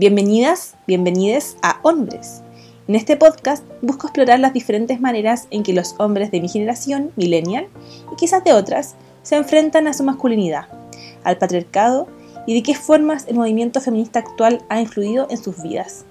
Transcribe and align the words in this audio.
Bienvenidas, 0.00 0.76
bienvenides 0.86 1.58
a 1.60 1.78
Hombres. 1.82 2.40
En 2.88 2.94
este 2.94 3.18
podcast 3.18 3.62
busco 3.82 4.06
explorar 4.06 4.40
las 4.40 4.54
diferentes 4.54 4.98
maneras 4.98 5.46
en 5.50 5.62
que 5.62 5.74
los 5.74 5.94
hombres 5.98 6.30
de 6.30 6.40
mi 6.40 6.48
generación, 6.48 7.10
millennial, 7.16 7.66
y 8.10 8.16
quizás 8.16 8.42
de 8.42 8.54
otras, 8.54 8.94
se 9.22 9.36
enfrentan 9.36 9.86
a 9.86 9.92
su 9.92 10.02
masculinidad, 10.02 10.68
al 11.22 11.36
patriarcado 11.36 12.08
y 12.46 12.54
de 12.54 12.62
qué 12.62 12.74
formas 12.74 13.26
el 13.28 13.36
movimiento 13.36 13.82
feminista 13.82 14.20
actual 14.20 14.62
ha 14.70 14.80
influido 14.80 15.26
en 15.28 15.36
sus 15.36 15.62
vidas. 15.62 16.06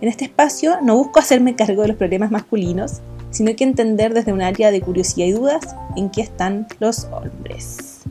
En 0.00 0.08
este 0.08 0.24
espacio 0.24 0.80
no 0.80 0.96
busco 0.96 1.20
hacerme 1.20 1.54
cargo 1.54 1.82
de 1.82 1.88
los 1.88 1.98
problemas 1.98 2.30
masculinos, 2.30 3.02
sino 3.30 3.54
que 3.54 3.64
entender 3.64 4.14
desde 4.14 4.32
un 4.32 4.40
área 4.40 4.70
de 4.70 4.80
curiosidad 4.80 5.26
y 5.26 5.32
dudas 5.32 5.76
en 5.96 6.08
qué 6.08 6.22
están 6.22 6.66
los 6.80 7.04
hombres. 7.12 8.04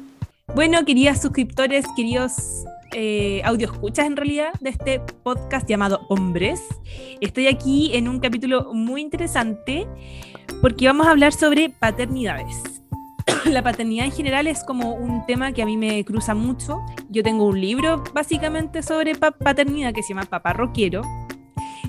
Bueno, 0.53 0.85
queridas 0.85 1.23
suscriptores, 1.23 1.85
queridos 1.95 2.67
eh, 2.99 3.43
audio 3.45 3.71
escuchas 3.71 4.07
en 4.07 4.17
realidad 4.17 4.53
de 4.59 4.71
este 4.71 4.99
podcast 4.99 5.69
llamado 5.69 6.01
Hombres. 6.09 6.59
Estoy 7.21 7.45
aquí 7.45 7.91
en 7.93 8.07
un 8.07 8.19
capítulo 8.19 8.73
muy 8.73 9.01
interesante 9.01 9.87
porque 10.63 10.87
vamos 10.87 11.05
a 11.05 11.11
hablar 11.11 11.31
sobre 11.31 11.69
paternidades. 11.69 12.81
La 13.45 13.61
paternidad 13.61 14.07
en 14.07 14.11
general 14.11 14.47
es 14.47 14.63
como 14.63 14.95
un 14.95 15.23
tema 15.27 15.51
que 15.51 15.61
a 15.61 15.67
mí 15.67 15.77
me 15.77 16.03
cruza 16.05 16.33
mucho. 16.33 16.81
Yo 17.09 17.21
tengo 17.21 17.45
un 17.45 17.61
libro 17.61 18.03
básicamente 18.15 18.81
sobre 18.81 19.13
paternidad 19.13 19.93
que 19.93 20.01
se 20.01 20.15
llama 20.15 20.25
Papá 20.25 20.53
Roquero, 20.53 21.03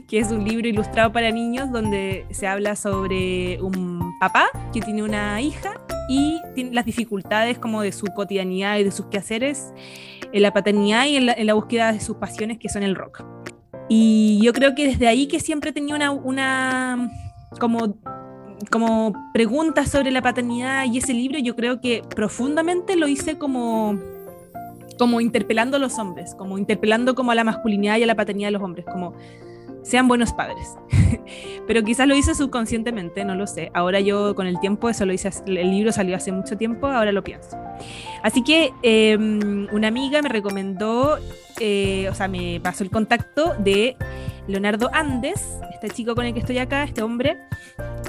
que 0.08 0.18
es 0.18 0.30
un 0.30 0.44
libro 0.44 0.68
ilustrado 0.68 1.10
para 1.10 1.30
niños 1.30 1.72
donde 1.72 2.26
se 2.32 2.46
habla 2.46 2.76
sobre 2.76 3.62
un 3.62 4.12
papá 4.20 4.50
que 4.74 4.82
tiene 4.82 5.02
una 5.02 5.40
hija 5.40 5.72
y 6.08 6.40
las 6.72 6.84
dificultades 6.84 7.58
como 7.58 7.82
de 7.82 7.92
su 7.92 8.06
cotidianidad 8.06 8.78
y 8.78 8.84
de 8.84 8.90
sus 8.90 9.06
quehaceres 9.06 9.72
en 10.32 10.42
la 10.42 10.52
paternidad 10.52 11.06
y 11.06 11.16
en 11.16 11.46
la, 11.46 11.54
búsqueda 11.54 11.92
de 11.92 12.00
sus 12.00 12.16
pasiones 12.16 12.58
que 12.58 12.68
son 12.68 12.82
el 12.82 12.94
rock. 12.94 13.24
Y 13.88 14.40
yo 14.42 14.52
creo 14.52 14.74
que 14.74 14.86
desde 14.86 15.06
ahí 15.06 15.28
que 15.28 15.40
siempre 15.40 15.72
tenía 15.72 15.94
una, 15.94 16.10
una 16.10 17.10
como, 17.60 17.96
como 18.70 19.12
pregunta 19.32 19.86
sobre 19.86 20.10
la 20.10 20.22
paternidad 20.22 20.84
y 20.86 20.98
ese 20.98 21.12
libro, 21.14 21.38
yo 21.38 21.54
creo 21.56 21.80
que 21.80 22.02
profundamente 22.14 22.96
lo 22.96 23.06
hice 23.06 23.38
como 23.38 23.98
como 24.98 25.20
interpelando 25.20 25.76
a 25.76 25.80
los 25.80 25.96
hombres, 25.98 26.34
como 26.34 26.58
interpelando 26.58 27.14
como 27.14 27.30
a 27.30 27.34
la 27.36 27.44
masculinidad 27.44 27.98
y 27.98 28.02
a 28.02 28.06
la 28.06 28.16
paternidad 28.16 28.48
de 28.48 28.52
los 28.52 28.62
hombres, 28.62 28.84
como 28.84 29.14
sean 29.88 30.06
buenos 30.06 30.32
padres. 30.32 30.76
Pero 31.66 31.82
quizás 31.82 32.06
lo 32.06 32.14
hice 32.14 32.34
subconscientemente, 32.34 33.24
no 33.24 33.34
lo 33.34 33.46
sé. 33.46 33.70
Ahora 33.72 34.00
yo 34.00 34.34
con 34.34 34.46
el 34.46 34.60
tiempo, 34.60 34.90
eso 34.90 35.06
lo 35.06 35.12
hice, 35.14 35.30
el 35.46 35.70
libro 35.70 35.92
salió 35.92 36.14
hace 36.14 36.30
mucho 36.30 36.56
tiempo, 36.58 36.86
ahora 36.86 37.10
lo 37.10 37.24
pienso. 37.24 37.56
Así 38.22 38.42
que 38.42 38.72
em, 38.82 39.66
una 39.72 39.88
amiga 39.88 40.20
me 40.20 40.28
recomendó, 40.28 41.18
eh, 41.58 42.06
o 42.10 42.14
sea, 42.14 42.28
me 42.28 42.60
pasó 42.62 42.84
el 42.84 42.90
contacto 42.90 43.54
de 43.58 43.96
Leonardo 44.48 44.90
Andes, 44.92 45.58
este 45.72 45.90
chico 45.90 46.14
con 46.14 46.24
el 46.24 46.32
que 46.32 46.40
estoy 46.40 46.58
acá, 46.58 46.82
este 46.82 47.02
hombre, 47.02 47.38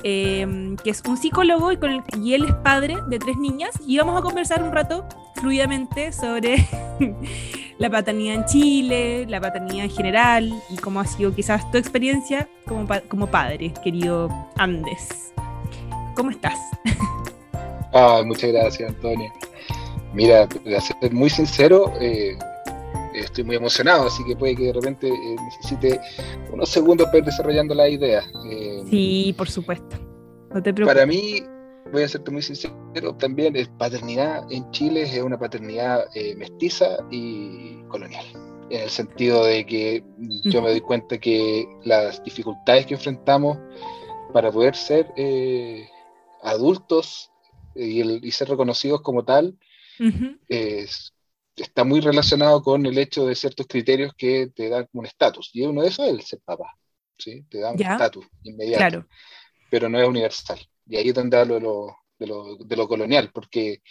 em, 0.03 0.77
que 0.77 0.89
es 0.89 1.03
un 1.07 1.17
psicólogo 1.17 1.71
y, 1.71 2.33
él 2.33 2.45
es 2.45 2.55
padre 2.63 2.97
de 3.09 3.19
tres 3.19 3.37
niñas, 3.37 3.71
y 3.85 3.97
vamos 3.97 4.17
a 4.17 4.21
conversar 4.23 4.63
un 4.63 4.71
rato 4.71 5.05
fluidamente 5.35 6.13
sobre 6.13 6.65
la 7.77 7.89
paternidad 7.89 8.35
en 8.35 8.45
Chile, 8.45 9.25
la 9.27 9.41
paternidad 9.41 9.85
en 9.85 9.91
general 9.91 10.53
y 10.69 10.77
cómo 10.77 11.01
ha 11.01 11.05
sido 11.05 11.35
quizás 11.35 11.69
tu 11.71 11.77
experiencia 11.77 12.47
como, 12.65 12.87
como 13.09 13.27
padre, 13.27 13.73
querido 13.83 14.29
Andes. 14.57 15.33
¿Cómo 16.15 16.31
estás? 16.31 16.57
Ah, 17.91 18.21
muchas 18.23 18.51
gracias, 18.51 18.87
Antonio. 18.89 19.33
Mira, 20.13 20.47
para 20.47 20.79
ser 20.79 21.11
muy 21.11 21.29
sincero, 21.29 21.91
eh, 21.99 22.37
estoy 23.21 23.43
muy 23.43 23.55
emocionado, 23.55 24.07
así 24.07 24.23
que 24.25 24.35
puede 24.35 24.55
que 24.55 24.65
de 24.65 24.73
repente 24.73 25.07
eh, 25.07 25.35
necesite 25.43 25.99
unos 26.51 26.69
segundos 26.69 27.07
para 27.07 27.19
ir 27.19 27.25
desarrollando 27.25 27.73
la 27.73 27.87
idea. 27.87 28.23
Eh, 28.49 28.83
sí, 28.89 29.33
por 29.37 29.49
supuesto. 29.49 29.97
No 30.53 30.61
te 30.61 30.73
preocupes. 30.73 30.95
Para 30.95 31.05
mí, 31.05 31.41
voy 31.91 32.03
a 32.03 32.07
serte 32.07 32.31
muy 32.31 32.41
sincero, 32.41 33.15
también 33.17 33.55
es 33.55 33.67
paternidad 33.69 34.43
en 34.51 34.69
Chile 34.71 35.03
es 35.03 35.21
una 35.21 35.37
paternidad 35.37 36.05
eh, 36.15 36.35
mestiza 36.35 36.97
y 37.09 37.81
colonial. 37.87 38.25
En 38.69 38.81
el 38.81 38.89
sentido 38.89 39.45
de 39.45 39.65
que 39.65 40.03
yo 40.43 40.61
me 40.61 40.69
doy 40.69 40.81
cuenta 40.81 41.17
que 41.17 41.67
las 41.83 42.23
dificultades 42.23 42.85
que 42.85 42.93
enfrentamos 42.93 43.57
para 44.31 44.51
poder 44.51 44.75
ser 44.75 45.11
eh, 45.17 45.87
adultos 46.43 47.31
y, 47.73 48.31
ser 48.31 48.49
reconocidos 48.49 49.01
como 49.01 49.23
tal 49.23 49.57
está 51.63 51.83
muy 51.83 52.01
relacionado 52.01 52.61
con 52.61 52.85
el 52.85 52.97
hecho 52.97 53.25
de 53.25 53.35
ciertos 53.35 53.67
criterios 53.67 54.13
que 54.17 54.47
te 54.47 54.69
dan 54.69 54.87
un 54.93 55.05
estatus. 55.05 55.49
Y 55.53 55.65
uno 55.65 55.81
de 55.81 55.89
esos 55.89 56.05
es 56.05 56.11
el 56.13 56.21
ser 56.21 56.39
papá. 56.43 56.73
¿sí? 57.17 57.43
Te 57.49 57.59
da 57.59 57.71
un 57.71 57.81
estatus 57.81 58.25
inmediato, 58.43 59.05
pero 59.69 59.89
no 59.89 59.99
es 59.99 60.07
universal. 60.07 60.59
Y 60.87 60.97
ahí 60.97 61.09
es 61.09 61.13
donde 61.13 61.37
hablo 61.37 61.55
de 61.55 61.61
lo, 61.61 61.95
de 62.17 62.27
lo, 62.27 62.55
de 62.57 62.75
lo 62.75 62.87
colonial, 62.87 63.31
porque 63.33 63.81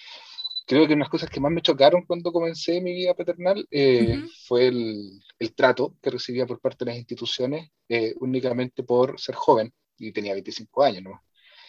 creo 0.67 0.87
que 0.87 0.95
unas 0.95 1.09
cosas 1.09 1.31
que 1.31 1.41
más 1.41 1.53
me 1.53 1.62
chocaron 1.62 2.05
cuando 2.05 2.33
comencé 2.33 2.81
mi 2.81 2.93
vida 2.93 3.15
paternal 3.15 3.67
eh, 3.71 4.23
fue 4.47 4.69
el, 4.69 5.21
el, 5.39 5.55
trato 5.55 5.97
que 6.03 6.11
recibía 6.11 6.47
por 6.47 6.61
parte 6.61 6.85
de 6.85 6.91
las 6.91 6.99
instituciones 6.99 7.71
eh, 7.89 8.15
únicamente 8.21 8.83
por 8.83 9.19
ser 9.21 9.35
joven, 9.35 9.73
y 9.99 10.12
tenía 10.12 10.33
25 10.33 10.83
años, 10.83 11.03
¿no? 11.03 11.23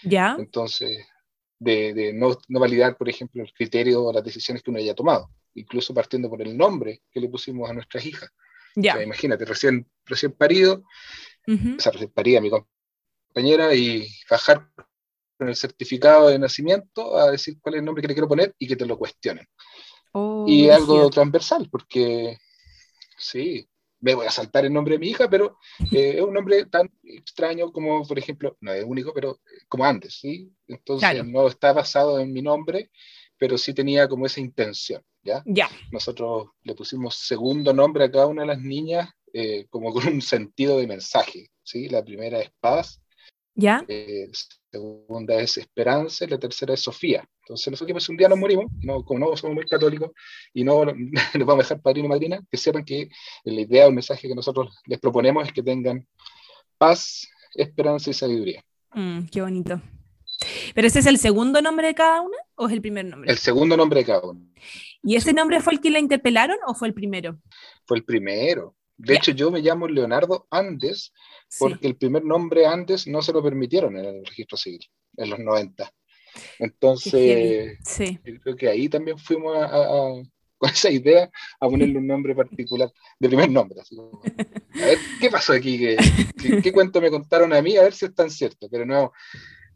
Ya. 0.04 0.36
Entonces, 0.38 1.06
de, 1.58 1.94
de 1.94 2.14
no, 2.14 2.38
no, 2.48 2.60
validar, 2.60 2.98
por 2.98 3.10
ejemplo, 3.10 3.44
el 3.44 3.52
criterio 3.54 4.06
o 4.06 4.14
las 4.14 4.24
decisiones 4.24 4.64
que 4.64 4.70
uno 4.70 4.80
haya 4.80 4.94
tomado, 4.94 5.30
incluso 5.59 5.94
partiendo 5.94 6.30
por 6.30 6.42
el 6.42 6.58
nombre 6.58 7.02
que 7.12 7.20
le 7.20 7.30
pusimos 7.30 7.70
a 7.70 7.74
nuestras 7.74 8.06
hijas. 8.06 8.30
Ya. 8.75 9.02
imagínate, 9.02 9.46
recién, 9.46 9.90
recién 10.06 10.31
parido, 10.31 10.84
o 11.47 11.80
sea, 11.80 11.92
recién 11.92 12.12
parida 12.12 12.40
mi 12.40 12.50
compañera 12.50 13.74
y 13.74 14.08
bajar 14.30 14.69
con 15.38 15.50
el 15.50 15.56
certificado 15.56 16.30
de 16.30 16.38
nacimiento 16.38 17.18
a 17.18 17.31
decir 17.31 17.58
cuál 17.59 17.75
es 17.75 17.80
el 17.80 17.86
nombre 17.86 18.02
que 18.02 18.09
le 18.09 18.14
quiero 18.14 18.28
poner 18.28 18.53
y 18.59 18.68
que 18.68 18.75
te 18.75 18.86
lo 18.86 18.98
cuestionen. 18.98 19.48
Oh, 20.12 20.46
y 20.48 20.69
algo 20.69 21.09
transversal, 21.09 21.68
porque 21.72 22.38
sí, 23.18 23.68
me 24.02 24.16
voy 24.16 24.25
a 24.25 24.31
saltar 24.31 24.66
el 24.66 24.74
nombre 24.74 24.94
de 24.94 25.00
mi 25.00 25.09
hija, 25.09 25.30
pero 25.30 25.58
eh, 25.92 26.16
es 26.18 26.22
un 26.22 26.34
nombre 26.34 26.66
tan 26.66 26.90
extraño 27.03 27.72
como, 27.72 28.08
por 28.08 28.18
ejemplo, 28.18 28.58
no 28.62 28.72
es 28.72 28.84
único, 28.84 29.14
pero 29.14 29.40
como 29.68 29.86
antes, 29.86 30.19
¿sí? 30.19 30.52
Entonces 30.68 31.25
no 31.25 31.48
está 31.48 31.74
basado 31.74 32.19
en 32.19 32.31
mi 32.31 32.42
nombre, 32.42 32.92
pero 33.39 33.57
sí 33.57 33.73
tenía 33.73 34.07
como 34.07 34.25
esa 34.25 34.41
intención, 34.41 35.01
¿ya? 35.23 35.41
Ya. 35.45 35.69
Nosotros 35.91 36.50
le 36.63 36.75
pusimos 36.75 37.16
segundo 37.16 37.73
nombre 37.73 38.03
a 38.03 38.11
cada 38.11 38.27
una 38.27 38.41
de 38.41 38.47
las 38.50 38.59
niñas 38.59 39.09
eh, 39.33 39.66
como 39.69 39.91
con 39.94 40.07
un 40.07 40.22
sentido 40.22 40.77
de 40.77 40.85
mensaje, 40.85 41.50
¿sí? 41.63 41.89
La 41.89 42.03
primera 42.03 42.39
es 42.39 42.51
paz, 42.59 43.01
¿Ya? 43.55 43.83
Eh, 43.89 44.29
segunda 44.72 45.35
es 45.35 45.57
Esperanza 45.57 46.23
y 46.23 46.29
la 46.29 46.39
tercera 46.39 46.73
es 46.73 46.81
Sofía. 46.81 47.27
Entonces 47.41 47.72
nosotros 47.72 48.09
un 48.09 48.16
día 48.16 48.29
nos 48.29 48.38
morimos, 48.38 48.67
no, 48.81 49.03
como 49.03 49.19
no 49.19 49.35
somos 49.35 49.56
muy 49.56 49.66
católicos 49.66 50.11
y 50.53 50.63
no 50.63 50.85
nos 50.85 51.45
vamos 51.45 51.66
a 51.66 51.67
dejar 51.67 51.81
padrino 51.81 52.06
y 52.06 52.09
madrina, 52.09 52.39
que 52.50 52.57
sepan 52.57 52.85
que 52.85 53.09
la 53.44 53.61
idea 53.61 53.85
o 53.85 53.89
el 53.89 53.95
mensaje 53.95 54.29
que 54.29 54.35
nosotros 54.35 54.73
les 54.85 55.00
proponemos 55.00 55.45
es 55.45 55.51
que 55.51 55.63
tengan 55.63 56.07
paz, 56.77 57.27
esperanza 57.53 58.09
y 58.09 58.13
sabiduría. 58.13 58.63
Mm, 58.94 59.25
qué 59.25 59.41
bonito. 59.41 59.81
¿Pero 60.74 60.88
ese 60.88 61.00
es 61.00 61.06
el 61.06 61.18
segundo 61.18 61.62
nombre 61.62 61.88
de 61.88 61.96
cada 61.96 62.22
una 62.22 62.38
o 62.56 62.68
es 62.68 62.74
el 62.74 62.81
primer 62.81 63.06
nombre? 63.06 63.31
El 63.31 63.38
segundo 63.38 63.75
nombre 63.78 64.00
de 64.00 64.06
cada 64.06 64.22
una. 64.22 64.41
¿Y 65.03 65.16
ese 65.16 65.34
nombre 65.34 65.62
fue 65.62 65.74
el 65.74 65.81
que 65.81 65.90
la 65.90 66.00
interpelaron 66.00 66.57
o 66.68 66.74
fue 66.74 66.88
el 66.88 66.94
primero? 66.94 67.40
Fue 67.85 67.97
el 67.97 68.03
primero. 68.03 68.75
De 68.97 69.16
hecho, 69.16 69.31
yo 69.31 69.50
me 69.50 69.62
llamo 69.62 69.88
Leonardo 69.88 70.47
Andes 70.52 71.13
porque 71.57 71.88
el 71.88 71.96
primer 71.96 72.25
nombre 72.25 72.66
Andes 72.66 73.07
no 73.07 73.22
se 73.22 73.31
lo 73.31 73.41
permitieron 73.41 73.97
en 73.97 74.06
el 74.06 74.25
registro 74.25 74.57
civil, 74.57 74.85
en 75.16 75.30
los 75.30 75.40
90. 75.40 75.90
Entonces, 76.59 77.80
creo 78.44 78.56
que 78.56 78.68
ahí 78.68 78.90
también 78.90 79.18
fuimos 79.18 79.56
con 80.57 80.69
esa 80.69 80.91
idea 80.91 81.31
a 81.59 81.69
ponerle 81.69 81.97
un 81.97 82.07
nombre 82.07 82.36
particular, 82.36 82.91
de 83.18 83.28
primer 83.30 83.50
nombre. 83.50 83.80
a 83.80 84.86
ver, 84.86 84.97
¿qué 85.21 85.30
pasó 85.30 85.54
aquí? 85.54 85.95
¿Qué, 86.62 86.71
cuento 86.74 87.00
me 87.00 87.10
contaron 87.10 87.54
a 87.54 87.62
mí? 87.62 87.77
A 87.77 87.83
ver 87.83 87.94
si 87.94 88.06
es 88.06 88.13
tan 88.13 88.30
cierto, 88.30 88.68
pero 88.69 88.86
no, 88.86 89.13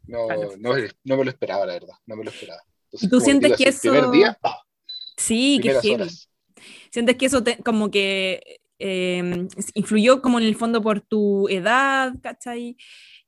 no, 0.08 0.28
no, 0.58 0.76
no, 1.04 1.18
me 1.18 1.24
lo 1.24 1.30
esperaba, 1.30 1.66
la 1.66 1.74
verdad, 1.74 1.96
no 2.06 2.16
me 2.16 2.24
lo 2.24 2.30
esperaba. 2.30 2.62
¿Y 2.92 3.08
tú 3.08 3.20
sientes 3.20 3.58
que 3.58 3.70
eso... 3.70 3.92
Primer 3.92 4.12
día, 4.12 4.38
Sí, 5.18 5.60
que 5.62 5.80
Sientes 6.92 7.16
que 7.18 7.26
eso 7.26 7.44
como 7.64 7.90
que 7.90 8.62
Em, 8.86 9.48
influyó 9.76 10.22
como 10.22 10.40
en 10.40 10.46
el 10.46 10.58
fondo 10.58 10.82
por 10.82 11.00
tu 11.00 11.48
edad, 11.48 12.14
¿cachai? 12.22 12.76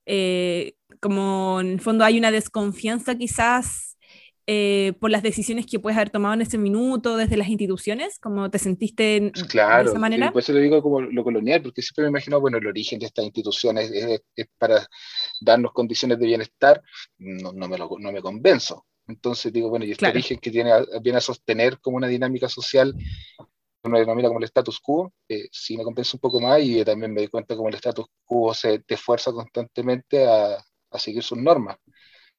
Eh, 0.05 0.73
como 0.99 1.61
en 1.61 1.71
el 1.71 1.79
fondo 1.79 2.03
hay 2.03 2.17
una 2.17 2.29
desconfianza 2.29 3.15
quizás 3.15 3.94
eh, 4.47 4.93
por 4.99 5.09
las 5.09 5.23
decisiones 5.23 5.65
que 5.65 5.79
puedes 5.79 5.97
haber 5.97 6.09
tomado 6.09 6.35
en 6.35 6.41
ese 6.41 6.57
minuto 6.57 7.17
desde 7.17 7.37
las 7.37 7.47
instituciones, 7.47 8.19
como 8.19 8.49
te 8.49 8.59
sentiste 8.59 9.17
en, 9.17 9.29
claro, 9.31 9.85
de 9.85 9.89
esa 9.89 9.99
manera. 9.99 10.31
por 10.31 10.41
eso 10.41 10.53
lo 10.53 10.59
digo 10.59 10.81
como 10.81 11.01
lo 11.01 11.23
colonial, 11.23 11.61
porque 11.61 11.81
siempre 11.81 12.03
me 12.03 12.09
imagino, 12.09 12.39
bueno, 12.39 12.57
el 12.57 12.67
origen 12.67 12.99
de 12.99 13.07
estas 13.07 13.25
instituciones 13.25 13.91
es, 13.91 14.47
para 14.57 14.87
darnos 15.41 15.71
condiciones 15.73 16.19
de 16.19 16.27
bienestar, 16.27 16.81
no, 17.17 17.53
no, 17.53 17.67
me, 17.67 17.77
lo, 17.77 17.89
no 17.99 18.11
me 18.11 18.21
convenzo. 18.21 18.85
Entonces 19.07 19.51
digo, 19.53 19.69
bueno, 19.69 19.85
y 19.85 19.91
este 19.91 20.07
origen 20.07 20.39
que 20.39 20.51
tiene, 20.51 20.71
viene 21.01 21.17
a 21.17 21.21
sostener 21.21 21.79
como 21.79 21.97
una 21.97 22.07
dinámica 22.07 22.49
social 22.49 22.95
uno 23.85 23.99
denomina 23.99 24.27
como 24.27 24.39
el 24.39 24.45
status 24.45 24.79
quo, 24.79 25.13
eh, 25.29 25.47
sí 25.51 25.77
me 25.77 25.83
compensa 25.83 26.17
un 26.17 26.19
poco 26.19 26.39
más 26.41 26.59
y 26.61 26.83
también 26.83 27.13
me 27.13 27.21
di 27.21 27.27
cuenta 27.27 27.55
como 27.55 27.69
el 27.69 27.75
status 27.75 28.07
quo 28.23 28.53
se 28.53 28.79
te 28.79 28.95
esfuerza 28.95 29.31
constantemente 29.31 30.25
a, 30.25 30.57
a 30.89 30.99
seguir 30.99 31.23
sus 31.23 31.37
normas. 31.37 31.77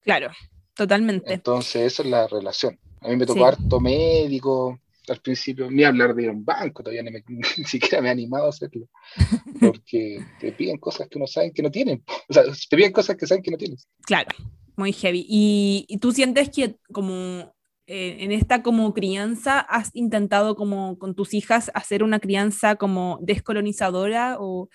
Claro, 0.01 0.31
totalmente. 0.77 1.33
Entonces, 1.33 1.93
esa 1.93 2.03
es 2.03 2.09
la 2.09 2.27
relación. 2.29 2.79
A 3.01 3.09
mí 3.09 3.17
me 3.17 3.27
tocó 3.27 3.47
harto 3.47 3.81
médico, 3.81 4.79
al 5.09 5.21
principio, 5.21 5.71
ni 5.71 5.85
hablar 5.85 6.15
de 6.15 6.29
un 6.29 6.45
banco, 6.45 6.83
todavía 6.83 7.03
ni, 7.03 7.11
ni, 7.29 7.65
siquiera 7.65 8.01
me 8.01 8.09
he 8.09 8.13
animado 8.13 8.47
a 8.47 8.51
hacerlo, 8.51 8.89
porque 9.61 10.25
te 10.41 10.53
piden 10.53 10.79
cosas 10.79 11.09
que 11.09 11.19
no 11.19 11.27
saben 11.27 11.53
que 11.53 11.63
no 11.63 11.71
tienen, 11.71 12.05
o 12.29 12.33
sea, 12.33 12.45
te 12.45 12.77
piden 12.77 12.93
cosas 12.93 13.17
que 13.17 13.27
saben 13.27 13.43
que 13.43 13.51
no 13.51 13.57
tienen. 13.57 13.79
Claro, 14.03 14.29
muy 14.77 14.93
heavy. 14.93 15.25
¿Y, 15.29 15.87
y 15.89 15.99
tú 15.99 16.13
sientes 16.13 16.51
que 16.51 16.77
como 16.93 17.55
eh, 17.87 18.17
en 18.21 18.33
esta 18.33 18.63
como 18.63 18.93
crianza 18.93 19.61
has 19.61 19.91
intentado 19.95 20.57
como 20.57 20.99
con 20.99 21.15
tus 21.15 21.35
hijas 21.35 21.71
hacer 21.75 22.03
una 22.03 22.19
crianza 22.19 22.75
como 22.75 23.19
descolonizadora 23.23 24.39
o 24.41 24.69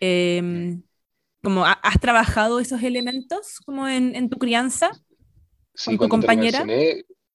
em, 0.00 0.82
como 1.42 1.64
has 1.64 1.98
trabajado 1.98 2.60
esos 2.60 2.82
elementos 2.82 3.58
como 3.64 3.88
en, 3.88 4.14
en 4.14 4.28
tu 4.28 4.36
crianza 4.36 4.90
con 5.84 5.98
tu 5.98 6.08
compañera? 6.08 6.64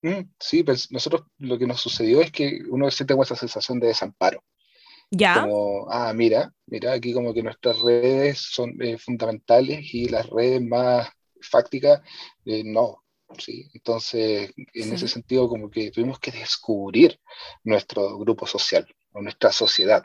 Mm, 0.04 0.32
sí, 0.40 0.64
pues 0.64 0.92
nosotros 0.92 1.24
lo 1.38 1.58
que 1.60 1.68
nos 1.68 1.80
sucedió 1.80 2.22
es 2.22 2.32
que 2.32 2.62
uno 2.70 2.90
siente 2.90 3.16
esa 3.22 3.36
sensación 3.36 3.80
de 3.80 3.88
desamparo. 3.88 4.44
Ya. 5.12 5.42
Como, 5.42 5.88
ah, 5.92 6.14
mira, 6.14 6.54
mira, 6.66 6.94
aquí 6.94 7.14
como 7.14 7.34
que 7.34 7.44
nuestras 7.44 7.80
redes 7.80 8.40
son 8.40 8.82
eh, 8.82 8.98
fundamentales 8.98 9.94
y 9.94 10.08
las 10.08 10.28
redes 10.30 10.62
más 10.62 11.10
fácticas, 11.42 12.02
eh, 12.46 12.64
no. 12.66 13.04
¿sí? 13.38 13.70
Entonces, 13.74 14.52
en 14.56 14.94
ese 14.94 15.08
sentido, 15.08 15.48
como 15.48 15.70
que 15.70 15.92
tuvimos 15.92 16.20
que 16.20 16.32
descubrir 16.32 17.20
nuestro 17.64 18.18
grupo 18.18 18.48
social 18.48 18.88
o 19.12 19.22
nuestra 19.22 19.52
sociedad. 19.52 20.04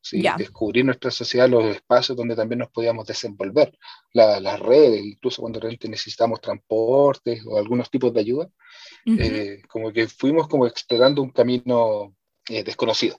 ¿Sí? 0.00 0.22
descubrir 0.36 0.84
nuestra 0.84 1.10
sociedad, 1.10 1.48
los 1.48 1.64
espacios 1.64 2.16
donde 2.16 2.36
también 2.36 2.60
nos 2.60 2.70
podíamos 2.70 3.06
desenvolver, 3.06 3.76
las 4.12 4.60
redes, 4.60 5.04
incluso 5.04 5.42
cuando 5.42 5.60
realmente 5.60 5.88
necesitamos 5.88 6.40
transportes 6.40 7.42
o 7.46 7.58
algunos 7.58 7.90
tipos 7.90 8.12
de 8.12 8.20
ayuda, 8.20 8.48
eh, 9.06 9.62
como 9.68 9.92
que 9.92 10.08
fuimos 10.08 10.48
como 10.48 10.66
explorando 10.66 11.22
un 11.22 11.30
camino 11.30 12.14
eh, 12.48 12.62
desconocido. 12.62 13.18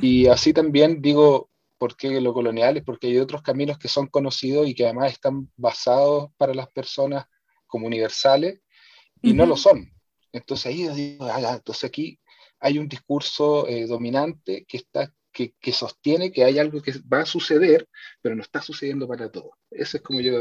Y 0.00 0.26
así 0.28 0.52
también 0.52 1.02
digo, 1.02 1.50
¿por 1.78 1.96
qué 1.96 2.20
lo 2.20 2.32
colonial? 2.32 2.76
Es 2.76 2.84
porque 2.84 3.08
hay 3.08 3.18
otros 3.18 3.42
caminos 3.42 3.78
que 3.78 3.88
son 3.88 4.06
conocidos 4.06 4.68
y 4.68 4.74
que 4.74 4.84
además 4.84 5.12
están 5.12 5.50
basados 5.56 6.30
para 6.36 6.54
las 6.54 6.68
personas 6.70 7.26
como 7.66 7.86
universales 7.86 8.60
y 9.20 9.32
no 9.32 9.46
lo 9.46 9.56
son. 9.56 9.90
Entonces 10.32 10.66
ahí 10.66 10.88
digo, 10.88 11.26
ah, 11.26 11.54
entonces 11.56 11.84
aquí 11.84 12.18
hay 12.60 12.78
un 12.78 12.88
discurso 12.88 13.66
eh, 13.68 13.86
dominante 13.86 14.64
que 14.66 14.78
está 14.78 15.12
que, 15.34 15.72
sostiene 15.72 16.30
que 16.30 16.44
hay 16.44 16.58
algo 16.58 16.80
que 16.80 16.92
va 17.12 17.22
a 17.22 17.26
suceder, 17.26 17.88
pero 18.22 18.34
no 18.34 18.42
está 18.42 18.62
sucediendo 18.62 19.08
para 19.08 19.30
todos. 19.30 19.50
Eso 19.70 19.96
es 19.96 20.02
como 20.02 20.20
yo 20.20 20.32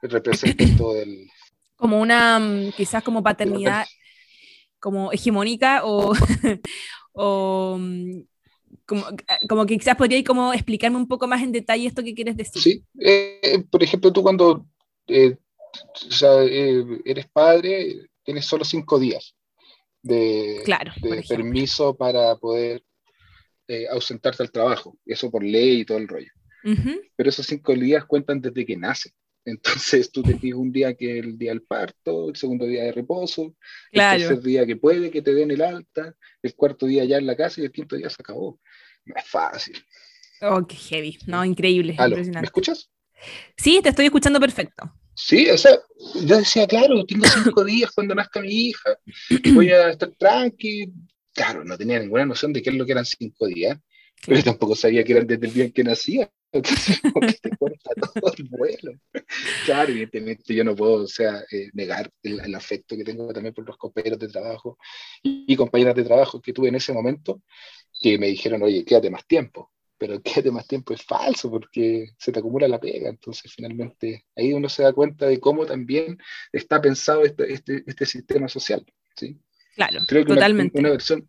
represento 0.00 0.64
todo 0.78 0.96
el... 0.96 1.28
Como 1.76 2.00
una, 2.00 2.38
mm, 2.38 2.72
quizás 2.76 3.02
como 3.02 3.22
paternidad 3.22 3.86
como 4.80 5.12
hegemónica 5.12 5.84
o, 5.84 6.12
o 7.12 7.76
mm, 7.78 8.22
como, 8.86 9.04
como, 9.48 9.66
que 9.66 9.78
quizás 9.78 9.96
podría 9.96 10.24
como 10.24 10.52
explicarme 10.52 10.96
un 10.96 11.06
poco 11.06 11.28
más 11.28 11.42
en 11.42 11.52
detalle 11.52 11.86
esto 11.86 12.02
que 12.02 12.14
quieres 12.14 12.36
decir. 12.36 12.60
Sí, 12.60 12.84
eh, 12.98 13.62
por 13.70 13.82
ejemplo, 13.82 14.12
tú 14.12 14.22
cuando 14.22 14.66
eh, 15.06 15.36
eh, 16.22 16.84
eres 17.04 17.28
padre, 17.28 18.08
tienes 18.24 18.46
solo 18.46 18.64
cinco 18.64 18.98
días 18.98 19.34
de, 20.02 20.64
de 21.02 21.22
permiso 21.28 21.94
para 21.94 22.34
poder 22.36 22.82
eh, 23.72 23.86
ausentarte 23.88 24.42
al 24.42 24.50
trabajo, 24.50 24.98
eso 25.06 25.30
por 25.30 25.44
ley 25.44 25.82
y 25.82 25.84
todo 25.84 25.98
el 25.98 26.08
rollo. 26.08 26.32
Pero 27.14 27.30
esos 27.30 27.46
cinco 27.46 27.72
días 27.72 28.04
cuentan 28.04 28.40
desde 28.40 28.66
que 28.66 28.76
nace. 28.76 29.12
Entonces 29.44 30.10
tú 30.10 30.24
te 30.24 30.34
pides 30.34 30.56
un 30.56 30.72
día 30.72 30.94
que 30.94 31.20
es 31.20 31.24
el 31.24 31.38
día 31.38 31.52
del 31.52 31.62
parto, 31.62 32.30
el 32.30 32.34
segundo 32.34 32.66
día 32.66 32.82
de 32.82 32.90
reposo, 32.90 33.54
el 33.92 34.00
tercer 34.00 34.40
día 34.40 34.66
que 34.66 34.74
puede 34.74 35.12
que 35.12 35.22
te 35.22 35.32
den 35.32 35.52
el 35.52 35.62
alta, 35.62 36.16
el 36.42 36.54
cuarto 36.56 36.86
día 36.86 37.04
ya 37.04 37.18
en 37.18 37.26
la 37.26 37.36
casa 37.36 37.60
y 37.60 37.64
el 37.64 37.70
quinto 37.70 37.94
día 37.94 38.10
se 38.10 38.16
acabó. 38.18 38.58
No 39.04 39.14
es 39.16 39.28
fácil. 39.28 39.78
Oh, 40.40 40.66
qué 40.66 40.74
heavy. 40.74 41.18
No, 41.28 41.44
increíble. 41.44 41.96
¿Me 41.96 42.40
escuchas? 42.40 42.90
Sí, 43.56 43.80
te 43.84 43.90
estoy 43.90 44.06
escuchando 44.06 44.40
perfecto. 44.40 44.92
Sí, 45.14 45.48
o 45.48 45.56
sea, 45.56 45.78
yo 46.24 46.38
decía, 46.38 46.66
claro, 46.66 47.04
tengo 47.04 47.24
cinco 47.26 47.64
días 47.64 47.92
cuando 47.92 48.16
nazca 48.16 48.40
mi 48.40 48.70
hija, 48.70 48.98
voy 49.54 49.70
a 49.70 49.90
estar 49.90 50.10
tranqui, 50.18 50.90
claro, 51.34 51.64
no 51.64 51.76
tenía 51.78 51.98
ninguna 51.98 52.26
noción 52.26 52.52
de 52.52 52.62
qué 52.62 52.70
es 52.70 52.76
lo 52.76 52.86
que 52.86 52.92
eran 52.92 53.04
cinco 53.04 53.46
días, 53.46 53.78
pero 54.26 54.42
tampoco 54.42 54.74
sabía 54.74 55.04
que 55.04 55.12
eran 55.12 55.26
desde 55.26 55.46
el 55.46 55.52
día 55.52 55.64
en 55.64 55.72
que 55.72 55.84
nacía. 55.84 56.30
Entonces, 56.52 57.00
te 57.40 57.56
corta 57.56 57.90
todo 57.94 58.32
el 58.36 58.48
vuelo. 58.48 58.92
Claro, 59.64 59.92
evidentemente 59.92 60.52
yo 60.52 60.64
no 60.64 60.74
puedo 60.74 61.04
o 61.04 61.06
sea, 61.06 61.44
eh, 61.50 61.70
negar 61.74 62.10
el, 62.22 62.54
afecto 62.54 62.96
que 62.96 63.04
tengo 63.04 63.32
también 63.32 63.54
por 63.54 63.66
los 63.66 63.76
compañeros 63.76 64.18
de 64.18 64.28
trabajo 64.28 64.76
y, 65.22 65.54
compañeras 65.56 65.94
de 65.94 66.04
trabajo 66.04 66.40
que 66.40 66.52
tuve 66.52 66.68
en 66.68 66.74
ese 66.74 66.92
momento, 66.92 67.42
que 68.00 68.18
me 68.18 68.26
dijeron, 68.26 68.62
oye, 68.62 68.84
quédate 68.84 69.10
más 69.10 69.26
tiempo. 69.26 69.70
Pero 69.96 70.20
quédate 70.22 70.50
más 70.50 70.66
tiempo 70.66 70.92
es 70.94 71.02
falso 71.02 71.50
porque 71.50 72.08
se 72.18 72.32
te 72.32 72.40
acumula 72.40 72.66
la 72.66 72.80
pega. 72.80 73.10
Entonces, 73.10 73.52
finalmente, 73.54 74.26
ahí 74.34 74.52
uno 74.52 74.68
se 74.68 74.82
da 74.82 74.92
cuenta 74.92 75.26
de 75.26 75.38
cómo 75.38 75.66
también 75.66 76.18
está 76.52 76.80
pensado 76.80 77.22
este, 77.22 77.52
este, 77.52 77.84
este 77.86 78.06
sistema 78.06 78.48
social. 78.48 78.84
¿sí? 79.14 79.38
Claro, 79.80 80.04
Creo 80.06 80.26
que 80.26 80.34
totalmente. 80.34 80.78
Una, 80.78 80.90
versión 80.90 81.26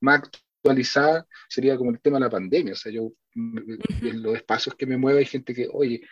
más 0.00 0.20
actualizada 0.20 1.26
sería 1.48 1.78
como 1.78 1.90
el 1.90 2.00
tema 2.00 2.18
de 2.18 2.24
la 2.24 2.30
pandemia. 2.30 2.74
O 2.74 2.76
sea, 2.76 2.92
yo 2.92 3.12
en 3.34 4.22
los 4.22 4.36
espacios 4.36 4.74
que 4.74 4.84
me 4.84 4.98
muevo 4.98 5.18
hay 5.18 5.24
gente 5.24 5.54
que, 5.54 5.68
oye, 5.72 6.02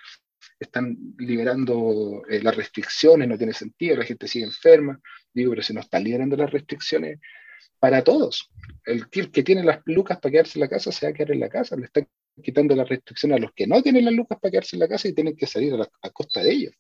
están 0.59 0.97
liberando 1.19 2.23
eh, 2.31 2.41
las 2.43 2.57
restricciones, 2.57 3.29
no 3.29 3.37
tiene 3.37 3.53
sentido, 3.53 3.97
la 3.97 4.07
gente 4.07 4.27
sigue 4.27 4.47
enferma. 4.47 4.99
Digo, 5.35 5.51
pero 5.51 5.63
si 5.63 5.75
no 5.75 5.81
están 5.81 6.03
liberando 6.03 6.35
las 6.35 6.51
restricciones 6.51 7.19
para 7.79 8.03
todos. 8.03 8.51
El 8.87 9.11
que 9.11 9.43
tiene 9.43 9.63
las 9.63 9.81
lucas 9.85 10.19
para 10.19 10.33
quedarse 10.33 10.59
en 10.59 10.63
la 10.63 10.69
casa 10.69 10.93
se 10.93 11.05
va 11.05 11.11
a 11.11 11.13
quedar 11.13 11.33
en 11.33 11.41
la 11.41 11.51
casa, 11.51 11.77
le 11.77 11.85
están 11.85 12.09
quitando 12.43 12.75
las 12.75 12.89
restricciones 12.89 13.37
a 13.37 13.41
los 13.43 13.53
que 13.53 13.67
no 13.67 13.83
tienen 13.83 14.07
las 14.07 14.15
lucas 14.15 14.39
para 14.41 14.51
quedarse 14.51 14.77
en 14.77 14.81
la 14.81 14.89
casa 14.89 15.09
y 15.09 15.13
tienen 15.13 15.37
que 15.37 15.47
salir 15.47 15.75
a, 15.75 16.11
costa 16.11 16.43
de 16.43 16.53
ellos. 16.53 16.75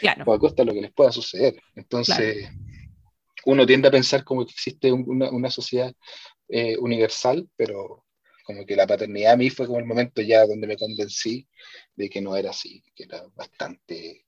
Claro. 0.00 0.24
O 0.26 0.34
a 0.34 0.38
costa 0.38 0.62
de 0.62 0.66
lo 0.66 0.74
que 0.74 0.82
les 0.82 0.92
pueda 0.92 1.10
suceder. 1.10 1.58
Entonces, 1.74 2.50
uno 3.48 3.64
tiende 3.64 3.88
a 3.88 3.90
pensar 3.90 4.24
como 4.24 4.44
que 4.44 4.52
existe 4.52 4.92
una, 4.92 5.30
una 5.30 5.50
sociedad 5.50 5.90
eh, 6.48 6.76
universal, 6.76 7.48
pero 7.56 8.04
como 8.44 8.66
que 8.66 8.76
la 8.76 8.86
paternidad 8.86 9.32
a 9.32 9.36
mí 9.38 9.48
fue 9.48 9.66
como 9.66 9.78
el 9.78 9.86
momento 9.86 10.20
ya 10.20 10.46
donde 10.46 10.66
me 10.66 10.76
convencí 10.76 11.48
de 11.96 12.10
que 12.10 12.20
no 12.20 12.36
era 12.36 12.50
así, 12.50 12.82
que 12.94 13.04
era 13.04 13.24
bastante 13.34 14.26